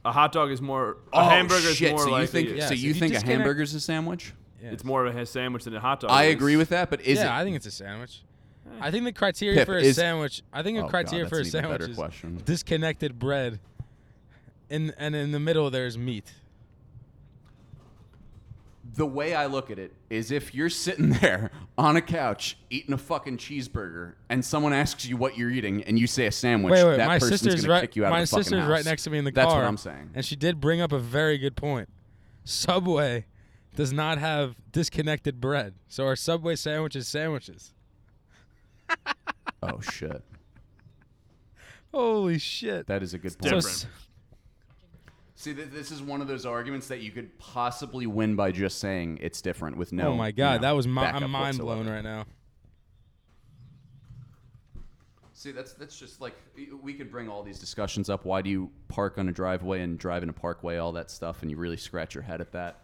A 0.05 0.13
hot 0.13 0.33
dog 0.33 0.51
is 0.51 0.63
more. 0.63 0.97
A 1.13 1.19
oh 1.19 1.29
hamburger 1.29 1.61
shit! 1.75 1.89
is 1.89 1.91
more 1.93 2.01
so 2.01 2.11
like. 2.11 2.21
you 2.23 2.27
think 2.29 2.49
Yeah, 2.51 2.63
so 2.63 2.69
so 2.69 2.75
you 2.75 2.91
if 2.91 2.95
you 2.97 3.01
think 3.01 3.13
a 3.13 3.15
disconnect- 3.17 3.39
hamburger's 3.39 3.75
a 3.75 3.81
sandwich? 3.81 4.33
Yeah. 4.63 4.71
it's 4.71 4.85
more 4.85 5.07
of 5.07 5.17
a 5.17 5.27
sandwich 5.27 5.65
than 5.65 5.75
a 5.77 5.81
hot 5.81 6.01
dog. 6.01 6.11
I 6.11 6.25
is. 6.25 6.35
agree 6.35 6.57
with 6.57 6.71
that, 6.71 6.91
but 6.91 7.01
is 7.03 7.19
yeah, 7.19 7.27
it? 7.37 7.41
I 7.41 7.45
think 7.45 7.57
it's 7.57 7.67
a 7.67 7.71
sandwich. 7.71 8.23
I 8.81 8.91
think 8.91 9.05
the 9.05 9.13
criteria 9.13 9.59
Pip, 9.59 9.67
for 9.67 9.77
a 9.77 9.83
is- 9.83 9.97
sandwich. 9.97 10.43
I 10.53 10.63
think 10.63 10.77
Oh, 10.77 10.81
a 10.81 10.83
God, 10.83 10.91
criteria 10.91 11.25
that's 11.25 11.31
for 11.31 11.37
a 11.37 11.41
an 11.41 11.47
even 11.47 11.63
better 11.63 11.71
sandwich 11.85 11.91
is 11.91 11.97
question. 11.97 12.43
disconnected 12.45 13.19
bread, 13.19 13.61
in 14.71 14.93
and 14.99 15.15
in 15.15 15.33
the 15.33 15.41
middle 15.41 15.71
there's 15.71 15.97
meat. 15.99 16.33
The 18.99 19.07
way 19.07 19.35
I 19.35 19.47
look 19.47 19.71
at 19.71 19.79
it 19.79 19.95
is 20.11 20.31
if 20.31 20.55
you're 20.55 20.69
sitting 20.69 21.11
there 21.23 21.51
on 21.79 21.97
a 21.97 22.03
couch 22.03 22.59
eating 22.69 22.93
a 22.93 22.99
fucking 22.99 23.39
cheeseburger 23.39 24.15
and 24.29 24.45
someone 24.45 24.73
asks 24.73 25.07
you 25.07 25.17
what 25.17 25.39
you're 25.39 25.51
eating 25.51 25.83
and 25.85 25.99
you 25.99 26.07
say 26.07 26.27
a 26.27 26.33
sandwich, 26.33 26.73
Wait, 26.73 26.85
wait, 26.85 26.97
that 26.97 27.07
my 27.07 27.19
person's 27.19 27.41
sister's 27.41 27.61
gonna 27.63 27.75
right. 27.75 27.81
kick 27.83 27.97
you 27.97 28.05
out 28.05 28.11
my 28.11 28.21
of 28.21 28.29
the 28.29 28.31
fucking 28.33 28.43
sister's 28.45 28.61
house. 28.63 28.71
right 28.71 28.85
next 28.85 29.05
to 29.05 29.11
me 29.11 29.19
in 29.19 29.25
the 29.25 29.33
car. 29.33 29.45
That's 29.45 29.53
car. 29.55 29.63
what 29.63 29.69
I'm 29.69 29.77
saying. 29.77 30.11
And 30.15 30.25
she 30.25 30.37
did 30.37 30.61
bring 30.61 30.81
up 30.81 30.93
a 30.93 30.99
very 30.99 31.39
good 31.39 31.57
point. 31.57 31.89
Subway 32.45 33.27
does 33.77 33.93
not 33.93 34.19
have 34.19 34.57
disconnected 34.73 35.41
bread, 35.41 35.75
so 35.87 36.05
our 36.05 36.17
Subway 36.17 36.57
sandwiches 36.57 37.07
sandwiches. 37.07 37.73
oh 39.63 39.81
shit, 39.81 40.23
Holy 41.95 42.39
shit! 42.39 42.87
that 42.89 43.03
is 43.03 43.15
a 43.15 43.19
good 43.19 43.33
So 43.33 43.39
point. 43.39 43.55
different. 43.55 43.87
S- 45.39 45.43
See, 45.43 45.55
th- 45.55 45.69
this 45.71 45.91
is 45.93 46.03
one 46.03 46.21
of 46.21 46.27
those 46.29 46.45
arguments 46.45 46.89
that 46.89 47.01
you 47.01 47.11
could 47.13 47.39
possibly 47.39 48.07
win 48.07 48.35
by 48.37 48.51
just 48.51 48.79
saying 48.79 49.19
it's 49.23 49.41
different 49.41 49.77
with 49.77 49.93
no. 49.93 50.09
oh 50.09 50.15
my 50.17 50.27
you 50.29 50.33
god, 50.33 50.61
know, 50.63 50.69
that 50.69 50.73
was 50.77 50.87
mi- 50.89 50.97
backup 50.97 51.23
I'm 51.23 51.31
mind 51.31 51.59
blown 51.59 51.89
right 51.89 52.03
now. 52.03 52.25
See, 55.33 55.53
that's 55.53 55.73
that's 55.75 55.97
just 55.97 56.21
like 56.21 56.35
we 56.83 56.95
could 56.95 57.13
bring 57.13 57.29
all 57.29 57.45
these 57.45 57.61
discussions 57.61 58.11
up. 58.11 58.25
Why 58.25 58.43
do 58.43 58.51
you 58.51 58.71
park 58.89 59.19
on 59.19 59.29
a 59.29 59.33
driveway 59.33 59.83
and 59.83 59.97
drive 59.97 60.25
in 60.25 60.29
a 60.29 60.33
parkway? 60.33 60.79
All 60.79 60.91
that 60.93 61.11
stuff, 61.13 61.43
and 61.43 61.51
you 61.51 61.57
really 61.57 61.77
scratch 61.77 62.13
your 62.15 62.23
head 62.23 62.41
at 62.41 62.51
that. 62.53 62.81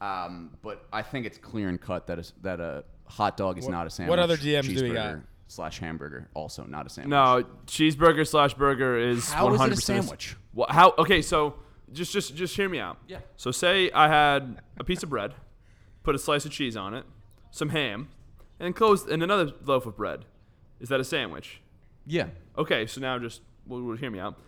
Um, 0.00 0.50
but 0.62 0.86
I 0.92 1.02
think 1.02 1.26
it's 1.26 1.38
clear 1.38 1.68
and 1.68 1.80
cut 1.80 2.06
that 2.06 2.20
a, 2.20 2.32
that 2.42 2.60
a 2.60 2.84
hot 3.06 3.36
dog 3.36 3.58
is 3.58 3.64
What- 3.64 3.72
not 3.72 3.86
a 3.88 3.90
sandwich. 3.90 4.10
what 4.10 4.20
other 4.20 4.36
DMs 4.36 4.76
do 4.76 4.84
we 4.84 4.92
got? 4.92 5.16
Slash 5.48 5.78
hamburger, 5.80 6.28
also 6.34 6.64
not 6.64 6.86
a 6.86 6.90
sandwich. 6.90 7.10
No, 7.10 7.42
cheeseburger 7.66 8.24
slash 8.28 8.54
burger 8.54 8.96
is 8.98 9.32
How 9.32 9.48
is 9.52 9.60
it 9.60 9.64
a 9.64 9.70
100% 9.74 9.82
sandwich? 9.82 10.36
Wha- 10.52 10.66
how? 10.70 10.94
Okay, 10.98 11.20
so 11.22 11.54
just 11.92 12.12
just 12.12 12.34
just 12.34 12.56
hear 12.56 12.68
me 12.68 12.78
out. 12.78 12.98
Yeah. 13.06 13.18
So 13.36 13.50
say 13.50 13.90
I 13.92 14.08
had 14.08 14.60
a 14.78 14.84
piece 14.84 15.02
of 15.02 15.10
bread, 15.10 15.34
put 16.02 16.14
a 16.14 16.18
slice 16.18 16.44
of 16.44 16.52
cheese 16.52 16.76
on 16.76 16.94
it, 16.94 17.04
some 17.50 17.70
ham, 17.70 18.08
and 18.60 18.74
closed 18.74 19.08
and 19.08 19.22
another 19.22 19.52
loaf 19.64 19.86
of 19.86 19.96
bread. 19.96 20.24
Is 20.80 20.88
that 20.88 21.00
a 21.00 21.04
sandwich? 21.04 21.60
Yeah. 22.06 22.28
Okay, 22.56 22.86
so 22.86 23.00
now 23.00 23.18
just 23.18 23.42
well, 23.66 23.82
well, 23.82 23.96
hear 23.96 24.10
me 24.10 24.18
out. 24.18 24.38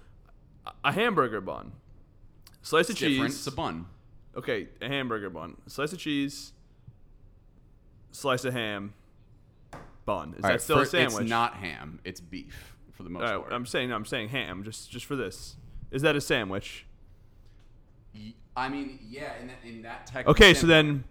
A- 0.84 0.92
hamburger 0.92 1.40
bun, 1.40 1.72
slice 2.62 2.88
of 2.90 2.96
cheese. 2.96 3.16
Different. 3.16 3.34
It's 3.34 3.46
a 3.46 3.52
bun. 3.52 3.86
Okay, 4.36 4.68
a 4.80 4.88
hamburger 4.88 5.30
bun, 5.30 5.56
slice 5.66 5.92
of 5.92 5.98
cheese, 5.98 6.52
slice 8.12 8.44
of 8.44 8.52
ham, 8.54 8.94
bun. 10.04 10.30
Is 10.30 10.36
All 10.36 10.42
that 10.42 10.48
right, 10.48 10.60
still 10.62 10.76
fir- 10.76 10.82
a 10.82 10.86
sandwich? 10.86 11.22
It's 11.22 11.30
not 11.30 11.54
ham. 11.54 12.00
It's 12.04 12.20
beef 12.20 12.76
for 12.92 13.02
the 13.02 13.10
most 13.10 13.22
All 13.22 13.28
right, 13.28 13.40
part. 13.40 13.52
I'm 13.52 13.66
saying 13.66 13.92
I'm 13.92 14.04
saying 14.04 14.28
ham. 14.28 14.62
Just 14.64 14.90
just 14.90 15.04
for 15.06 15.16
this, 15.16 15.56
is 15.90 16.02
that 16.02 16.16
a 16.16 16.20
sandwich? 16.20 16.86
I 18.56 18.68
mean, 18.68 18.98
yeah. 19.08 19.32
In 19.40 19.46
that, 19.48 19.56
in 19.64 19.82
that. 19.82 20.10
Okay, 20.26 20.54
so 20.54 20.66
then, 20.66 21.04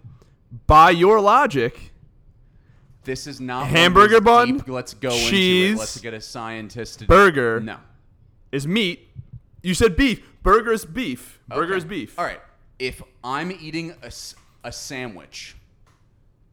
by 0.68 0.92
your 0.92 1.20
logic, 1.22 1.92
this 3.04 3.26
is 3.28 3.40
not 3.40 3.62
one 3.62 3.70
Hamburger 3.70 4.22
bun, 4.22 4.58
deep, 4.58 4.68
let's 4.68 4.94
go 4.94 5.10
into 5.12 5.30
cheese, 5.30 5.76
it. 5.76 5.80
Let's 5.80 6.00
get 6.02 6.14
a 6.14 6.22
scientist. 6.22 7.00
To 7.00 7.06
burger. 7.06 7.60
No. 7.60 7.78
is 8.52 8.68
meat. 8.68 9.08
You 9.64 9.74
said 9.74 9.96
beef. 9.96 10.22
Burger 10.44 10.72
is 10.74 10.86
beef. 10.86 11.40
Burger 11.48 11.74
Okay. 11.74 11.78
is 11.78 11.86
beef. 11.86 12.20
All 12.20 12.26
right. 12.26 12.42
If 12.78 13.02
I'm 13.24 13.52
eating 13.52 13.92
a, 14.04 14.08
s- 14.08 14.36
a 14.64 14.72
sandwich, 14.72 15.56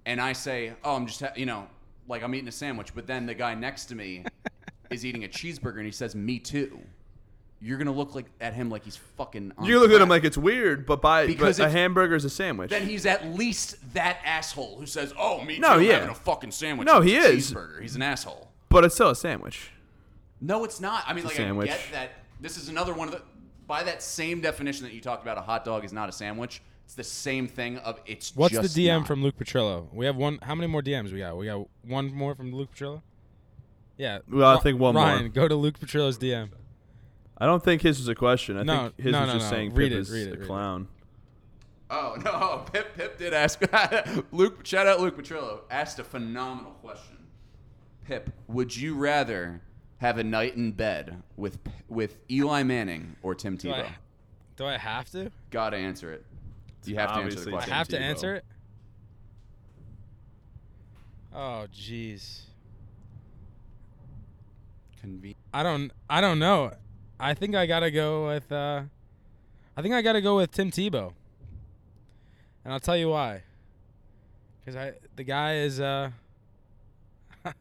and 0.06 0.20
I 0.20 0.32
say, 0.32 0.72
"Oh, 0.84 0.94
I'm 0.96 1.06
just 1.06 1.20
ha- 1.20 1.32
you 1.36 1.46
know, 1.46 1.66
like 2.08 2.22
I'm 2.22 2.34
eating 2.34 2.48
a 2.48 2.52
sandwich," 2.52 2.94
but 2.94 3.06
then 3.06 3.26
the 3.26 3.34
guy 3.34 3.54
next 3.54 3.86
to 3.86 3.94
me 3.94 4.24
is 4.90 5.04
eating 5.04 5.24
a 5.24 5.28
cheeseburger 5.28 5.76
and 5.76 5.84
he 5.86 5.92
says, 5.92 6.14
"Me 6.14 6.38
too," 6.38 6.80
you're 7.60 7.78
gonna 7.78 7.92
look 7.92 8.14
like 8.14 8.26
at 8.40 8.52
him 8.54 8.68
like 8.70 8.84
he's 8.84 8.96
fucking. 8.96 9.52
On 9.58 9.64
You 9.64 9.80
look 9.80 9.90
at 9.90 10.00
him 10.00 10.08
like 10.08 10.24
it's 10.24 10.36
weird, 10.38 10.84
but 10.86 11.00
by 11.00 11.26
Because 11.26 11.58
but 11.58 11.64
a 11.64 11.66
if- 11.68 11.72
hamburger 11.72 12.14
is 12.14 12.24
a 12.24 12.30
sandwich. 12.30 12.70
Then 12.70 12.86
he's 12.86 13.06
at 13.06 13.26
least 13.34 13.76
that 13.94 14.18
asshole 14.24 14.76
who 14.78 14.86
says, 14.86 15.12
"Oh, 15.18 15.42
me 15.42 15.58
No, 15.58 15.68
too." 15.68 15.74
I'm 15.74 15.82
yeah. 15.84 15.92
having 15.94 16.10
a 16.10 16.14
fucking 16.14 16.50
sandwich. 16.52 16.86
No, 16.86 16.98
with 16.98 17.08
he 17.08 17.16
a 17.16 17.20
is. 17.22 17.52
Cheeseburger. 17.52 17.80
He's 17.82 17.96
an 17.96 18.02
asshole. 18.02 18.50
but 18.68 18.84
it's 18.84 18.94
still 18.94 19.10
a 19.10 19.16
sandwich. 19.16 19.70
No, 20.40 20.64
it's 20.64 20.80
not. 20.80 21.04
I 21.06 21.12
mean, 21.14 21.24
It's 21.24 21.32
like 21.32 21.34
a 21.34 21.42
sandwich. 21.48 21.70
I 21.70 21.72
get 21.72 21.80
that. 21.92 22.10
This 22.40 22.58
is 22.58 22.68
another 22.68 22.92
one 22.92 23.08
of 23.08 23.14
the. 23.14 23.22
By 23.66 23.82
that 23.84 24.02
same 24.02 24.40
definition 24.42 24.84
that 24.84 24.92
you 24.92 25.00
talked 25.00 25.22
about, 25.22 25.38
a 25.38 25.40
hot 25.40 25.64
dog 25.64 25.84
is 25.84 25.92
not 25.92 26.08
a 26.08 26.12
sandwich. 26.12 26.60
It's 26.84 26.94
the 26.94 27.02
same 27.02 27.48
thing. 27.48 27.78
Of 27.78 28.00
it's. 28.06 28.36
What's 28.36 28.54
just 28.54 28.74
the 28.74 28.86
DM 28.86 28.98
not. 28.98 29.06
from 29.08 29.22
Luke 29.22 29.36
Petrillo? 29.38 29.92
We 29.92 30.04
have 30.06 30.14
one. 30.16 30.38
How 30.42 30.54
many 30.54 30.68
more 30.68 30.82
DMs 30.82 31.10
we 31.12 31.18
got? 31.20 31.36
We 31.36 31.46
got 31.46 31.66
one 31.82 32.12
more 32.12 32.34
from 32.36 32.52
Luke 32.54 32.68
Petrillo. 32.76 33.00
Yeah. 33.96 34.18
Well, 34.30 34.46
I 34.50 34.54
Ri- 34.56 34.60
think 34.60 34.78
one 34.78 34.94
more. 34.94 35.02
Ryan, 35.04 35.30
go 35.30 35.48
to 35.48 35.54
Luke 35.56 35.80
Petrillo's 35.80 36.18
DM. 36.18 36.50
I 37.38 37.46
don't 37.46 37.62
think 37.62 37.82
his 37.82 37.98
was 37.98 38.08
a 38.08 38.14
question. 38.14 38.56
I 38.56 38.62
No, 38.62 38.82
think 38.84 38.96
his 39.00 39.12
no, 39.12 39.20
was 39.20 39.28
no, 39.28 39.34
just 39.34 39.50
no. 39.50 39.56
saying 39.56 39.74
Read 39.74 39.90
Pip 39.90 39.96
it, 39.98 40.00
is 40.00 40.10
read 40.10 40.20
it, 40.22 40.26
a 40.28 40.30
read 40.32 40.40
it. 40.40 40.46
clown. 40.46 40.88
Oh 41.90 42.16
no, 42.24 42.64
Pip 42.72 42.94
Pip 42.96 43.18
did 43.18 43.32
ask. 43.34 43.60
Luke, 44.32 44.64
shout 44.66 44.86
out 44.86 45.00
Luke 45.00 45.16
Petrillo 45.16 45.60
asked 45.70 45.98
a 45.98 46.04
phenomenal 46.04 46.72
question. 46.72 47.18
Pip, 48.06 48.30
would 48.48 48.74
you 48.76 48.94
rather 48.96 49.60
have 49.98 50.18
a 50.18 50.24
night 50.24 50.56
in 50.56 50.72
bed 50.72 51.22
with 51.36 51.58
with 51.88 52.16
Eli 52.30 52.62
Manning 52.62 53.16
or 53.22 53.34
Tim 53.34 53.56
Do 53.56 53.68
Tebow? 53.68 53.84
I, 53.84 53.94
do 54.56 54.64
I 54.66 54.78
have 54.78 55.10
to? 55.10 55.30
Gotta 55.50 55.76
answer 55.76 56.12
it. 56.12 56.24
You 56.84 56.94
have 56.96 57.08
to 57.10 57.14
answer 57.16 57.26
obviously 57.26 57.44
the 57.52 57.56
I 57.56 57.60
question. 57.60 57.72
have 57.74 57.88
to 57.88 57.96
Tebow. 57.96 58.00
answer 58.00 58.34
it. 58.36 58.44
Oh, 61.34 61.66
jeez. 61.74 62.40
Conven- 65.04 65.36
I 65.52 65.62
don't. 65.62 65.92
I 66.08 66.20
don't 66.20 66.38
know. 66.38 66.72
I 67.18 67.34
think 67.34 67.54
I 67.54 67.66
gotta 67.66 67.90
go 67.90 68.28
with. 68.28 68.50
Uh, 68.50 68.82
I 69.76 69.82
think 69.82 69.94
I 69.94 70.02
gotta 70.02 70.20
go 70.20 70.36
with 70.36 70.52
Tim 70.52 70.70
Tebow. 70.70 71.12
And 72.64 72.72
I'll 72.72 72.80
tell 72.80 72.96
you 72.96 73.08
why. 73.10 73.42
Because 74.64 74.76
I, 74.76 74.92
the 75.14 75.24
guy 75.24 75.56
is. 75.58 75.80
Uh, 75.80 76.10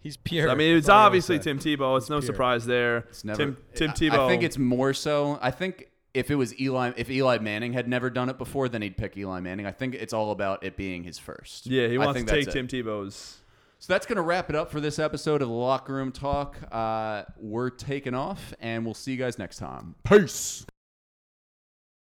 he's 0.00 0.16
pure. 0.16 0.48
I 0.48 0.54
mean, 0.54 0.76
it's 0.76 0.88
all 0.88 0.98
obviously. 0.98 1.38
Tim 1.38 1.58
Tebow. 1.58 1.96
It's 1.98 2.08
no 2.08 2.20
pure. 2.20 2.26
surprise 2.26 2.66
there. 2.66 2.98
It's 3.10 3.24
never. 3.24 3.36
Tim 3.36 3.56
Tim 3.74 3.90
Tebow. 3.90 4.26
I 4.26 4.28
think 4.28 4.42
it's 4.42 4.58
more 4.58 4.94
so. 4.94 5.38
I 5.42 5.50
think 5.50 5.88
if 6.14 6.30
it 6.30 6.36
was 6.36 6.58
Eli, 6.58 6.92
if 6.96 7.10
Eli 7.10 7.38
Manning 7.38 7.72
had 7.72 7.86
never 7.86 8.10
done 8.10 8.28
it 8.28 8.38
before, 8.38 8.68
then 8.68 8.82
he'd 8.82 8.96
pick 8.96 9.16
Eli 9.16 9.40
Manning. 9.40 9.66
I 9.66 9.72
think 9.72 9.94
it's 9.94 10.12
all 10.12 10.30
about 10.32 10.64
it 10.64 10.76
being 10.76 11.04
his 11.04 11.18
first. 11.18 11.66
yeah. 11.66 11.86
He 11.88 11.94
I 11.94 11.98
wants 11.98 12.16
think 12.16 12.28
to 12.28 12.34
take 12.34 12.44
that's 12.46 12.56
it. 12.56 12.68
Tim 12.68 12.84
Tebow's. 12.84 13.39
So 13.82 13.94
that's 13.94 14.04
going 14.04 14.16
to 14.16 14.22
wrap 14.22 14.50
it 14.50 14.56
up 14.56 14.70
for 14.70 14.78
this 14.78 14.98
episode 14.98 15.40
of 15.40 15.48
the 15.48 15.54
Locker 15.54 15.94
Room 15.94 16.12
Talk. 16.12 16.58
Uh, 16.70 17.22
we're 17.38 17.70
taking 17.70 18.12
off, 18.12 18.52
and 18.60 18.84
we'll 18.84 18.92
see 18.92 19.12
you 19.12 19.16
guys 19.16 19.38
next 19.38 19.56
time. 19.56 19.94
Peace. 20.04 20.66